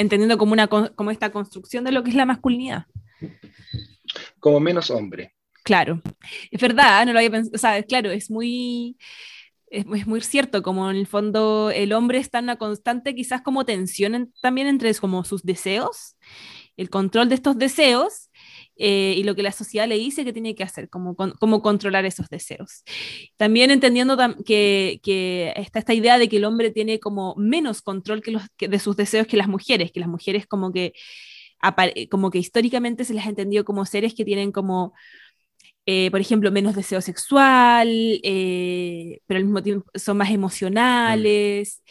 Entendiendo 0.00 0.38
como, 0.38 0.52
una, 0.52 0.66
como 0.66 1.10
esta 1.10 1.30
construcción 1.30 1.84
de 1.84 1.92
lo 1.92 2.02
que 2.02 2.10
es 2.10 2.16
la 2.16 2.26
masculinidad. 2.26 2.86
Como 4.38 4.58
menos 4.60 4.90
hombre. 4.90 5.34
Claro. 5.62 6.00
Es 6.50 6.60
verdad, 6.60 7.04
no 7.04 7.12
lo 7.12 7.18
había 7.18 7.30
pensado. 7.30 7.54
O 7.54 7.58
sea, 7.58 7.82
claro, 7.82 8.10
es 8.10 8.30
muy 8.30 8.96
es, 9.70 9.86
muy 10.06 10.20
cierto, 10.20 10.62
como 10.62 10.90
en 10.90 10.96
el 10.96 11.06
fondo 11.06 11.70
el 11.70 11.92
hombre 11.92 12.18
está 12.18 12.38
en 12.38 12.46
una 12.46 12.56
constante 12.56 13.14
quizás 13.14 13.40
como 13.40 13.64
tensión 13.64 14.32
también 14.42 14.66
entre 14.66 14.92
como 14.96 15.24
sus 15.24 15.42
deseos, 15.42 16.16
el 16.76 16.90
control 16.90 17.28
de 17.28 17.36
estos 17.36 17.56
deseos 17.56 18.29
eh, 18.82 19.14
y 19.16 19.24
lo 19.24 19.34
que 19.34 19.42
la 19.42 19.52
sociedad 19.52 19.86
le 19.86 19.98
dice 19.98 20.24
que 20.24 20.32
tiene 20.32 20.54
que 20.54 20.62
hacer, 20.64 20.88
como, 20.88 21.14
como 21.14 21.62
controlar 21.62 22.06
esos 22.06 22.28
deseos. 22.28 22.82
También 23.36 23.70
entendiendo 23.70 24.16
que, 24.44 25.00
que, 25.02 25.52
está 25.56 25.78
esta 25.80 25.94
idea 25.94 26.18
de 26.18 26.28
que 26.28 26.38
el 26.38 26.44
hombre 26.46 26.70
tiene 26.70 26.98
como 26.98 27.34
menos 27.36 27.82
control 27.82 28.22
que 28.22 28.30
los, 28.30 28.42
de 28.58 28.78
sus 28.78 28.96
deseos 28.96 29.26
que 29.26 29.36
las 29.36 29.48
mujeres, 29.48 29.92
que 29.92 30.00
las 30.00 30.08
mujeres 30.08 30.46
como 30.46 30.72
que, 30.72 30.94
como 32.10 32.30
que 32.30 32.38
históricamente 32.38 33.04
se 33.04 33.12
les 33.14 33.26
ha 33.26 33.28
entendido 33.28 33.64
como 33.64 33.84
seres 33.84 34.14
que 34.14 34.24
tienen 34.24 34.50
como 34.50 34.94
eh, 35.86 36.10
por 36.10 36.20
ejemplo, 36.20 36.52
menos 36.52 36.76
deseo 36.76 37.00
sexual, 37.00 37.88
eh, 38.22 39.20
pero 39.26 39.38
al 39.38 39.44
mismo 39.44 39.62
tiempo 39.62 39.90
son 39.94 40.18
más 40.18 40.30
emocionales. 40.30 41.82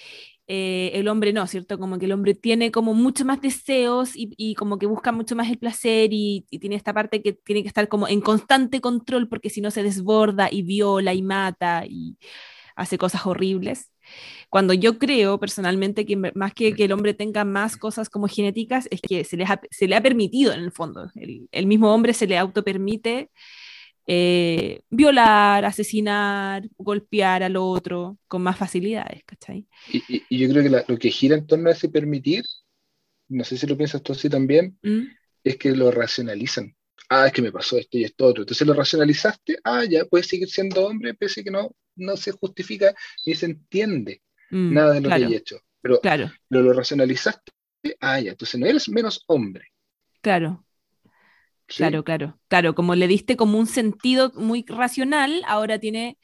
Eh, 0.52 0.90
el 0.96 1.08
hombre 1.08 1.32
no, 1.32 1.46
¿cierto? 1.46 1.78
Como 1.78 2.00
que 2.00 2.06
el 2.06 2.12
hombre 2.12 2.34
tiene 2.34 2.72
como 2.72 2.96
mucho 2.96 3.24
más 3.24 3.40
deseos 3.40 4.14
y, 4.16 4.56
como 4.56 4.80
que 4.80 4.88
busca 4.88 5.12
mucho 5.12 5.36
más 5.36 5.48
el 5.48 5.60
placer 5.60 6.10
y, 6.12 6.48
tiene 6.60 6.76
esta 6.76 6.92
parte 6.92 7.22
que 7.22 7.34
tiene 7.34 7.62
que 7.62 7.68
estar 7.68 7.88
como 7.88 8.08
en 8.08 8.20
constante 8.20 8.82
control 8.82 9.30
porque 9.30 9.52
si 9.52 9.62
no 9.62 9.70
se 9.70 9.84
desborda 9.84 10.50
y 10.52 10.64
viola 10.64 11.14
y 11.14 11.22
mata 11.22 11.86
y 11.88 12.18
hace 12.76 12.98
cosas 12.98 13.28
horribles. 13.28 13.92
Cuando 14.50 14.74
yo 14.74 14.98
creo 14.98 15.40
personalmente 15.40 16.06
que 16.06 16.16
más 16.18 16.54
que 16.56 16.74
que 16.74 16.86
el 16.86 16.94
hombre 16.94 17.14
tenga 17.14 17.46
más 17.46 17.78
cosas 17.78 18.10
como 18.10 18.28
genéticas, 18.28 18.88
es 18.92 19.02
que 19.02 19.24
se, 19.24 19.38
se 19.70 19.88
le 19.88 19.96
ha 19.96 20.02
permitido 20.02 20.52
en 20.54 20.62
el 20.62 20.72
fondo. 20.72 21.12
El, 21.16 21.48
el 21.52 21.68
mismo 21.68 21.94
hombre 21.94 22.14
se 22.14 22.26
le 22.28 22.40
autopermite 22.40 23.30
eh, 24.12 24.82
violar, 24.90 25.66
asesinar, 25.66 26.68
golpear 26.80 27.44
al 27.44 27.56
otro 27.58 28.18
con 28.28 28.42
más 28.42 28.58
facilidades, 28.58 29.24
¿cachai? 29.24 29.68
Y, 29.88 30.36
yo 30.36 30.50
creo 30.50 30.64
que 30.64 30.92
lo 30.92 30.98
que 30.98 31.12
gira 31.12 31.36
en 31.36 31.46
torno 31.46 31.70
a 31.70 31.74
ese 31.74 31.90
permitir, 31.90 32.44
no 33.28 33.44
sé 33.44 33.56
si 33.56 33.68
lo 33.68 33.78
piensas 33.78 34.02
tú 34.02 34.14
así 34.14 34.28
también, 34.28 34.80
¿Mm? 34.82 35.04
es 35.44 35.58
que 35.58 35.76
lo 35.76 35.92
racionalizan. 35.92 36.76
ah, 37.10 37.28
es 37.28 37.34
que 37.34 37.44
me 37.44 37.52
pasó 37.52 37.78
esto 37.78 38.00
y 38.00 38.04
esto 38.04 38.26
otro. 38.26 38.42
Entonces 38.42 38.66
lo 38.66 38.74
racionalizaste, 38.74 39.60
ah, 39.64 39.86
ya, 39.86 40.06
puedes 40.06 40.26
seguir 40.26 40.50
siendo 40.50 40.88
hombre, 40.88 41.14
pese 41.14 41.42
a 41.42 41.44
que 41.44 41.52
no, 41.52 41.76
no 41.96 42.18
se 42.18 42.32
justifica 42.32 42.96
ni 43.28 43.36
se 43.36 43.46
entiende 43.46 44.24
mm, 44.50 44.74
nada 44.74 44.94
de 44.94 45.02
lo 45.02 45.10
que 45.10 45.16
hay 45.16 45.36
hecho. 45.36 45.60
Pero 45.82 46.02
claro. 46.02 46.32
lo, 46.50 46.64
lo 46.64 46.74
racionalizaste, 46.74 47.52
ah, 48.00 48.20
ya, 48.20 48.32
entonces 48.32 48.60
no 48.60 48.66
eres 48.66 48.90
menos 48.90 49.24
hombre. 49.28 49.68
Claro. 50.22 50.66
Claro, 51.78 52.04
claro, 52.04 52.40
claro, 52.48 52.74
como 52.74 52.96
le 52.96 53.08
diste 53.08 53.38
como 53.38 53.60
un 53.60 53.68
sentido 53.68 54.32
muy 54.36 54.66
racional, 54.68 55.44
ahora 55.46 55.80
tiene 55.80 56.18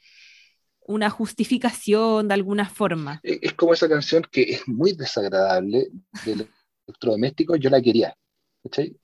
una 0.80 1.10
justificación 1.10 2.28
de 2.28 2.34
alguna 2.34 2.68
forma. 2.68 3.20
E, 3.22 3.38
es 3.42 3.54
como 3.54 3.72
esa 3.72 3.88
canción 3.88 4.26
que 4.30 4.42
es 4.42 4.66
muy 4.66 4.92
desagradable 4.92 5.88
del 6.24 6.48
electrodoméstico, 6.86 7.56
yo 7.56 7.70
la 7.70 7.80
quería. 7.80 8.16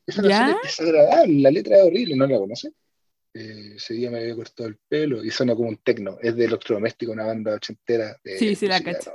Esa 0.06 0.22
canción 0.22 0.56
es 0.64 0.78
desagradable, 0.78 1.40
la 1.40 1.50
letra 1.50 1.76
es 1.76 1.84
horrible, 1.84 2.16
¿no 2.16 2.26
la 2.26 2.38
conoces? 2.38 2.72
Eh, 3.34 3.74
ese 3.76 3.94
día 3.94 4.10
me 4.10 4.18
había 4.18 4.34
cortado 4.34 4.68
el 4.68 4.76
pelo 4.88 5.24
y 5.24 5.30
suena 5.30 5.54
como 5.54 5.68
un 5.68 5.76
tecno, 5.76 6.18
es 6.20 6.36
de 6.36 6.44
electrodoméstico, 6.44 7.12
una 7.12 7.26
banda 7.26 7.54
ochentera. 7.54 8.16
De 8.24 8.38
sí, 8.38 8.54
sí, 8.56 8.66
la 8.66 8.82
cacho. 8.82 9.12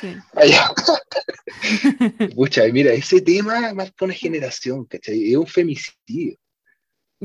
Sí. 0.00 0.16
Pucha, 2.34 2.64
mira, 2.72 2.92
ese 2.92 3.20
tema 3.20 3.72
marca 3.72 4.04
una 4.04 4.14
generación, 4.14 4.84
¿cachai? 4.86 5.30
Es 5.30 5.36
un 5.36 5.46
femicidio. 5.46 6.36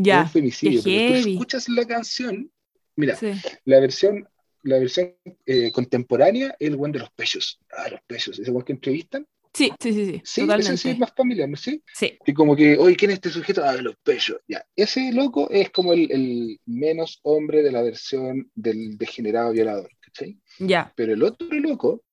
Ya. 0.01 0.21
Es 0.21 0.25
un 0.27 0.31
femicidio. 0.31 0.81
Pero 0.83 1.23
tú 1.23 1.29
escuchas 1.29 1.69
la 1.69 1.85
canción, 1.85 2.51
mira, 2.95 3.17
la 3.65 3.79
versión 3.79 4.27
la 4.63 4.77
versión 4.77 5.15
eh, 5.45 5.71
contemporánea 5.71 6.55
es 6.59 6.69
el 6.69 6.75
buen 6.75 6.91
de 6.91 6.99
los 6.99 7.11
pechos. 7.11 7.59
Ah, 7.71 7.89
los 7.89 8.01
pechos, 8.05 8.39
ese 8.39 8.51
buen 8.51 8.65
que 8.65 8.73
entrevistan. 8.73 9.25
Sí, 9.53 9.71
sí, 9.79 9.93
sí, 9.93 10.05
sí. 10.05 10.21
Sí, 10.23 10.47
ese 10.57 10.77
sí 10.77 10.89
es 10.89 10.99
más 10.99 11.11
familiar, 11.15 11.49
¿no? 11.49 11.57
Sí. 11.57 11.81
Sí. 11.93 12.17
Y 12.25 12.33
como 12.33 12.55
que, 12.55 12.77
oye, 12.77 12.95
¿quién 12.95 13.11
es 13.11 13.15
este 13.15 13.29
sujeto? 13.29 13.63
Ah, 13.63 13.73
los 13.81 13.95
pechos. 14.03 14.37
Ya. 14.47 14.63
Ese 14.75 15.11
loco 15.11 15.49
es 15.49 15.71
como 15.71 15.93
el, 15.93 16.11
el 16.11 16.59
menos 16.65 17.19
hombre 17.23 17.63
de 17.63 17.71
la 17.71 17.81
versión 17.81 18.51
del 18.53 18.97
degenerado 18.97 19.51
violador, 19.51 19.89
¿cachai? 19.99 20.37
Ya. 20.59 20.93
Pero 20.95 21.13
el 21.13 21.23
otro 21.23 21.47
loco 21.51 22.03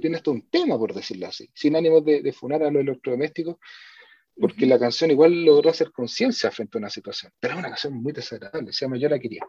tiene 0.00 0.16
esto 0.16 0.32
un 0.32 0.48
tema, 0.48 0.76
por 0.76 0.92
decirlo 0.92 1.28
así, 1.28 1.48
sin 1.54 1.76
ánimo 1.76 2.00
de, 2.00 2.20
de 2.22 2.32
funar 2.32 2.62
a 2.64 2.70
los 2.70 2.82
electrodomésticos, 2.82 3.56
porque 4.38 4.66
la 4.66 4.78
canción 4.78 5.10
igual 5.10 5.44
logró 5.44 5.70
hacer 5.70 5.90
conciencia 5.92 6.50
frente 6.50 6.78
a 6.78 6.80
una 6.80 6.90
situación. 6.90 7.32
Pero 7.38 7.54
es 7.54 7.60
una 7.60 7.68
canción 7.68 7.94
muy 7.94 8.12
desagradable, 8.12 8.72
se 8.72 8.84
llama 8.84 8.98
Yo 8.98 9.08
la 9.08 9.18
quería. 9.18 9.42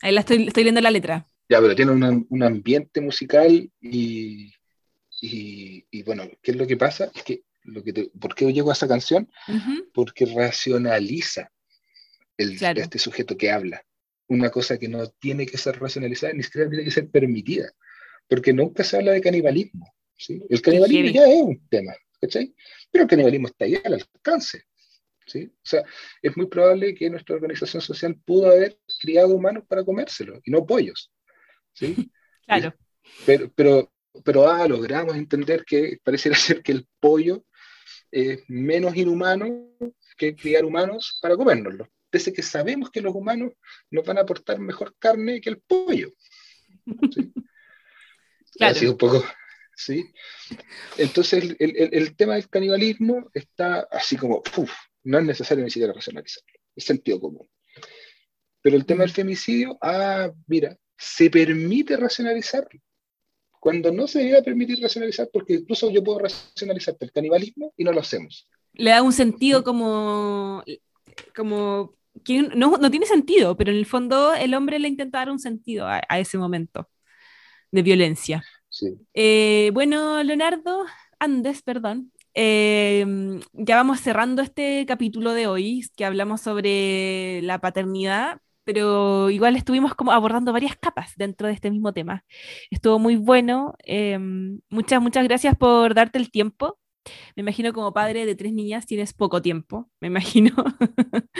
Ahí 0.00 0.12
la 0.12 0.20
estoy, 0.20 0.46
estoy 0.46 0.64
leyendo 0.64 0.80
la 0.80 0.90
letra. 0.90 1.26
Ya, 1.48 1.60
pero 1.60 1.74
tiene 1.74 1.92
un 1.92 2.42
ambiente 2.42 3.00
musical 3.00 3.70
y, 3.80 4.52
y, 5.20 6.02
bueno, 6.02 6.28
¿qué 6.42 6.52
es 6.52 6.56
lo 6.56 6.66
que 6.66 6.76
pasa? 6.76 7.10
Es 7.14 7.22
que, 7.22 7.42
lo 7.64 7.82
que 7.82 8.10
¿por 8.18 8.34
qué 8.34 8.52
llego 8.52 8.70
a 8.70 8.74
esa 8.74 8.88
canción? 8.88 9.30
Porque 9.92 10.26
racionaliza 10.26 11.50
el, 12.36 12.58
este 12.62 12.98
sujeto 12.98 13.36
que 13.36 13.50
habla. 13.50 13.84
Una 14.28 14.50
cosa 14.50 14.78
que 14.78 14.88
no 14.88 15.08
tiene 15.08 15.46
que 15.46 15.58
ser 15.58 15.80
racionalizada, 15.80 16.32
ni 16.34 16.42
siquiera 16.42 16.68
tiene 16.68 16.84
que 16.84 16.90
ser 16.90 17.08
permitida, 17.08 17.72
porque 18.28 18.52
nunca 18.52 18.84
se 18.84 18.98
habla 18.98 19.12
de 19.12 19.20
canibalismo. 19.20 19.92
¿sí? 20.16 20.42
El 20.48 20.60
canibalismo 20.60 21.10
ya 21.10 21.26
es 21.26 21.42
un 21.42 21.66
tema, 21.68 21.94
¿cachai? 22.20 22.54
Pero 22.90 23.04
el 23.04 23.10
canibalismo 23.10 23.48
está 23.48 23.64
ahí 23.64 23.80
al 23.84 23.94
alcance. 23.94 24.64
¿sí? 25.26 25.44
O 25.44 25.66
sea, 25.66 25.84
es 26.22 26.36
muy 26.36 26.46
probable 26.46 26.94
que 26.94 27.10
nuestra 27.10 27.36
organización 27.36 27.82
social 27.82 28.18
pudo 28.24 28.50
haber 28.50 28.78
criado 29.00 29.28
humanos 29.28 29.64
para 29.68 29.84
comérselo 29.84 30.40
y 30.44 30.50
no 30.50 30.66
pollos. 30.66 31.12
¿sí? 31.72 31.94
Claro. 32.48 32.74
Pero, 33.26 33.52
pero, 33.54 33.92
pero 34.24 34.48
ah, 34.48 34.66
logramos 34.66 35.14
entender 35.14 35.66
que 35.66 35.98
pareciera 36.02 36.34
ser 36.38 36.62
que 36.62 36.72
el 36.72 36.88
pollo 36.98 37.44
es 38.10 38.40
menos 38.48 38.96
inhumano 38.96 39.76
que 40.16 40.34
criar 40.34 40.64
humanos 40.64 41.18
para 41.20 41.36
comérnoslo. 41.36 41.90
Pese 42.08 42.32
que 42.32 42.42
sabemos 42.42 42.90
que 42.90 43.02
los 43.02 43.14
humanos 43.14 43.52
nos 43.90 44.02
van 44.02 44.16
a 44.16 44.22
aportar 44.22 44.58
mejor 44.58 44.96
carne 44.98 45.42
que 45.42 45.50
el 45.50 45.60
pollo. 45.60 46.10
¿sí? 47.14 47.32
Claro. 48.56 48.74
Así 48.74 48.86
un 48.86 48.96
poco, 48.96 49.22
¿sí? 49.78 50.12
Entonces 50.96 51.44
el, 51.44 51.56
el, 51.58 51.94
el, 51.94 52.16
tema 52.16 52.34
del 52.34 52.48
canibalismo 52.48 53.30
está 53.32 53.86
así 53.90 54.16
como, 54.16 54.42
uf, 54.56 54.72
no 55.04 55.18
es 55.18 55.24
necesario 55.24 55.64
ni 55.64 55.70
siquiera 55.70 55.92
racionalizarlo, 55.92 56.52
es 56.74 56.84
sentido 56.84 57.20
común. 57.20 57.48
Pero 58.60 58.76
el 58.76 58.84
tema 58.84 59.02
del 59.02 59.12
femicidio, 59.12 59.78
ah, 59.80 60.30
mira, 60.46 60.76
se 60.96 61.30
permite 61.30 61.96
racionalizarlo. 61.96 62.80
Cuando 63.60 63.92
no 63.92 64.06
se 64.06 64.20
debe 64.20 64.42
permitir 64.42 64.80
racionalizar, 64.80 65.28
porque 65.32 65.54
incluso 65.54 65.90
yo 65.90 66.02
puedo 66.02 66.20
racionalizar 66.20 66.96
el 67.00 67.12
canibalismo 67.12 67.72
y 67.76 67.84
no 67.84 67.92
lo 67.92 68.00
hacemos. 68.00 68.48
Le 68.72 68.90
da 68.90 69.02
un 69.02 69.12
sentido 69.12 69.64
como, 69.64 70.62
como 71.34 71.94
que 72.24 72.42
no, 72.42 72.76
no 72.76 72.90
tiene 72.90 73.06
sentido, 73.06 73.56
pero 73.56 73.70
en 73.70 73.78
el 73.78 73.86
fondo 73.86 74.34
el 74.34 74.54
hombre 74.54 74.78
le 74.78 74.88
intenta 74.88 75.18
dar 75.18 75.30
un 75.30 75.38
sentido 75.38 75.86
a, 75.86 76.00
ese 76.18 76.38
momento 76.38 76.88
de 77.70 77.82
violencia. 77.82 78.44
Eh, 79.14 79.70
bueno, 79.72 80.22
Leonardo, 80.22 80.84
Andes, 81.18 81.62
perdón, 81.62 82.12
eh, 82.34 83.04
ya 83.52 83.76
vamos 83.76 84.00
cerrando 84.00 84.42
este 84.42 84.86
capítulo 84.86 85.32
de 85.32 85.46
hoy, 85.46 85.84
que 85.96 86.04
hablamos 86.04 86.40
sobre 86.40 87.42
la 87.42 87.60
paternidad, 87.60 88.40
pero 88.64 89.30
igual 89.30 89.56
estuvimos 89.56 89.94
como 89.94 90.12
abordando 90.12 90.52
varias 90.52 90.76
capas 90.76 91.12
dentro 91.16 91.48
de 91.48 91.54
este 91.54 91.70
mismo 91.70 91.92
tema. 91.92 92.24
Estuvo 92.70 92.98
muy 92.98 93.16
bueno. 93.16 93.74
Em, 93.84 94.60
muchas, 94.68 95.00
muchas 95.00 95.24
gracias 95.24 95.56
por 95.56 95.94
darte 95.94 96.18
el 96.18 96.30
tiempo. 96.30 96.78
Me 97.36 97.40
imagino 97.40 97.72
como 97.72 97.92
padre 97.92 98.26
de 98.26 98.34
tres 98.34 98.52
niñas 98.52 98.86
tienes 98.86 99.14
poco 99.14 99.40
tiempo, 99.42 99.90
me 100.00 100.08
imagino. 100.08 100.52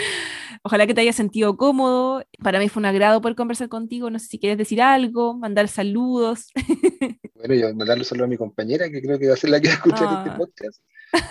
Ojalá 0.63 0.87
que 0.87 0.95
te 0.95 1.01
hayas 1.01 1.17
sentido 1.17 1.57
cómodo. 1.57 2.25
Para 2.43 2.59
mí 2.59 2.69
fue 2.69 2.81
un 2.81 2.87
agrado 2.87 3.21
poder 3.21 3.37
conversar 3.37 3.69
contigo. 3.69 4.11
No 4.11 4.19
sé 4.19 4.27
si 4.27 4.39
quieres 4.39 4.59
decir 4.59 4.81
algo, 4.83 5.35
mandar 5.35 5.69
saludos. 5.69 6.53
Bueno, 7.39 7.55
yo 7.55 7.73
mandarle 7.73 8.03
saludos 8.03 8.27
a 8.27 8.31
mi 8.31 8.37
compañera, 8.37 8.91
que 8.91 9.01
creo 9.01 9.17
que 9.17 9.29
va 9.29 9.35
a 9.35 9.37
ser 9.37 9.51
la 9.51 9.61
que 9.61 9.69
va 9.69 9.75
a 9.75 9.77
escuchar 9.77 10.19
este 10.19 10.31
ah. 10.31 10.37
podcast 10.37 10.83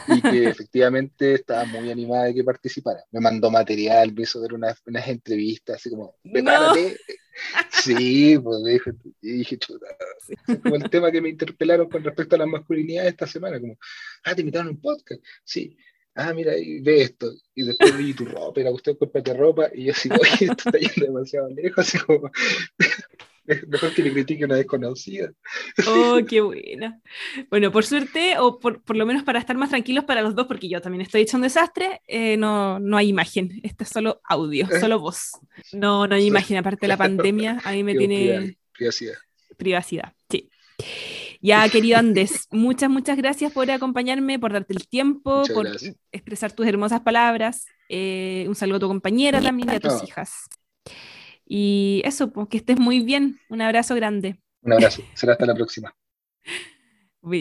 y 0.08 0.22
que 0.22 0.48
efectivamente 0.50 1.34
estaba 1.34 1.66
muy 1.66 1.92
animada 1.92 2.26
de 2.26 2.36
que 2.36 2.44
participara. 2.46 3.04
Me 3.12 3.20
mandó 3.20 3.52
material, 3.52 4.14
me 4.14 4.24
hizo 4.24 4.42
ver 4.42 4.54
unas, 4.54 4.82
unas 4.86 5.08
entrevistas, 5.08 5.76
así 5.76 5.90
como, 5.90 6.16
prepárate. 6.24 6.98
Sí, 7.72 8.38
pues 8.44 8.64
dije, 8.64 8.92
dije 9.22 9.58
chuta. 9.58 9.86
Como 10.64 10.76
el 10.76 10.90
tema 10.90 11.12
que 11.12 11.22
me 11.22 11.30
interpelaron 11.30 11.90
con 11.90 12.04
respecto 12.04 12.36
a 12.36 12.40
la 12.40 12.46
masculinidad 12.46 13.08
esta 13.08 13.28
semana, 13.28 13.60
como, 13.60 13.78
ah, 14.24 14.36
te 14.36 14.42
invitaron 14.42 14.68
a 14.68 14.72
un 14.72 14.82
podcast. 14.82 15.22
Sí, 15.44 15.78
ah, 16.18 16.34
mira, 16.34 16.54
ve 16.82 17.02
esto. 17.02 17.32
Y 17.56 17.64
después 17.64 17.98
vi 17.98 18.14
tu 18.14 18.26
ropa, 18.26 18.60
y 18.60 18.64
la 18.64 18.72
cuestión, 18.72 18.98
de 19.00 19.34
ropa, 19.34 19.70
y 19.74 19.86
yo 19.86 19.92
así, 19.94 20.10
oye, 20.12 20.52
esto 20.52 20.70
está 20.70 20.78
yendo 20.78 21.06
demasiado 21.14 21.50
lejos, 21.50 21.88
así 21.88 21.98
como, 22.00 22.30
Mejor 23.68 23.94
que 23.94 24.04
le 24.04 24.12
critique 24.12 24.44
una 24.44 24.56
desconocida. 24.56 25.32
Oh, 25.88 26.20
qué 26.28 26.42
buena. 26.42 27.00
Bueno, 27.50 27.72
por 27.72 27.86
suerte, 27.86 28.38
o 28.40 28.60
por, 28.60 28.84
por, 28.84 28.98
lo 28.98 29.06
menos 29.06 29.24
para 29.24 29.40
estar 29.40 29.56
más 29.56 29.70
tranquilos 29.70 30.04
para 30.04 30.22
los 30.22 30.36
dos, 30.36 30.48
porque 30.48 30.68
yo 30.68 30.82
también 30.82 31.02
estoy 31.02 31.22
hecho 31.22 31.38
un 31.38 31.44
desastre, 31.44 32.02
eh, 32.08 32.36
no, 32.36 32.78
no 32.80 32.98
hay 32.98 33.08
imagen, 33.08 33.62
este 33.64 33.86
es 33.86 33.90
solo 33.90 34.20
audio, 34.26 34.68
solo 34.82 35.00
voz. 35.00 35.32
No, 35.72 36.08
no 36.08 36.16
hay 36.16 36.26
imagen, 36.26 36.58
aparte 36.58 36.82
de 36.82 36.88
la 36.90 36.98
pandemia, 36.98 37.62
a 37.64 37.72
mí 37.72 37.84
me 37.84 37.96
tiene... 37.96 38.58
Privacidad. 38.74 39.16
Privacidad, 39.56 40.14
sí. 40.30 40.50
Ya, 41.42 41.68
querido 41.70 41.98
Andes, 41.98 42.48
muchas, 42.52 42.90
muchas 42.90 43.18
gracias 43.18 43.52
por 43.52 43.70
acompañarme, 43.70 44.40
por 44.40 44.54
darte 44.54 44.74
el 44.74 44.88
tiempo, 44.88 45.44
por 45.54 45.68
expresar 46.12 46.52
tus 46.52 46.68
hermosas 46.68 47.02
palabras. 47.02 47.66
Eh, 47.90 48.46
un 48.48 48.56
saludo 48.56 48.78
a 48.78 48.80
tu 48.82 48.88
compañera 48.88 49.42
también 49.42 49.70
y 49.72 49.76
a 49.76 49.80
tus 49.80 50.04
hijas. 50.04 50.48
Y 51.46 52.02
eso, 52.06 52.32
pues 52.32 52.48
que 52.50 52.58
estés 52.58 52.80
muy 52.80 53.02
bien. 53.02 53.40
Un 53.50 53.62
abrazo 53.62 53.96
grande. 53.96 54.40
Un 54.62 54.74
abrazo. 54.74 55.02
Será 55.14 55.34
hasta 55.34 55.46
la 55.46 55.56
próxima. 55.56 55.96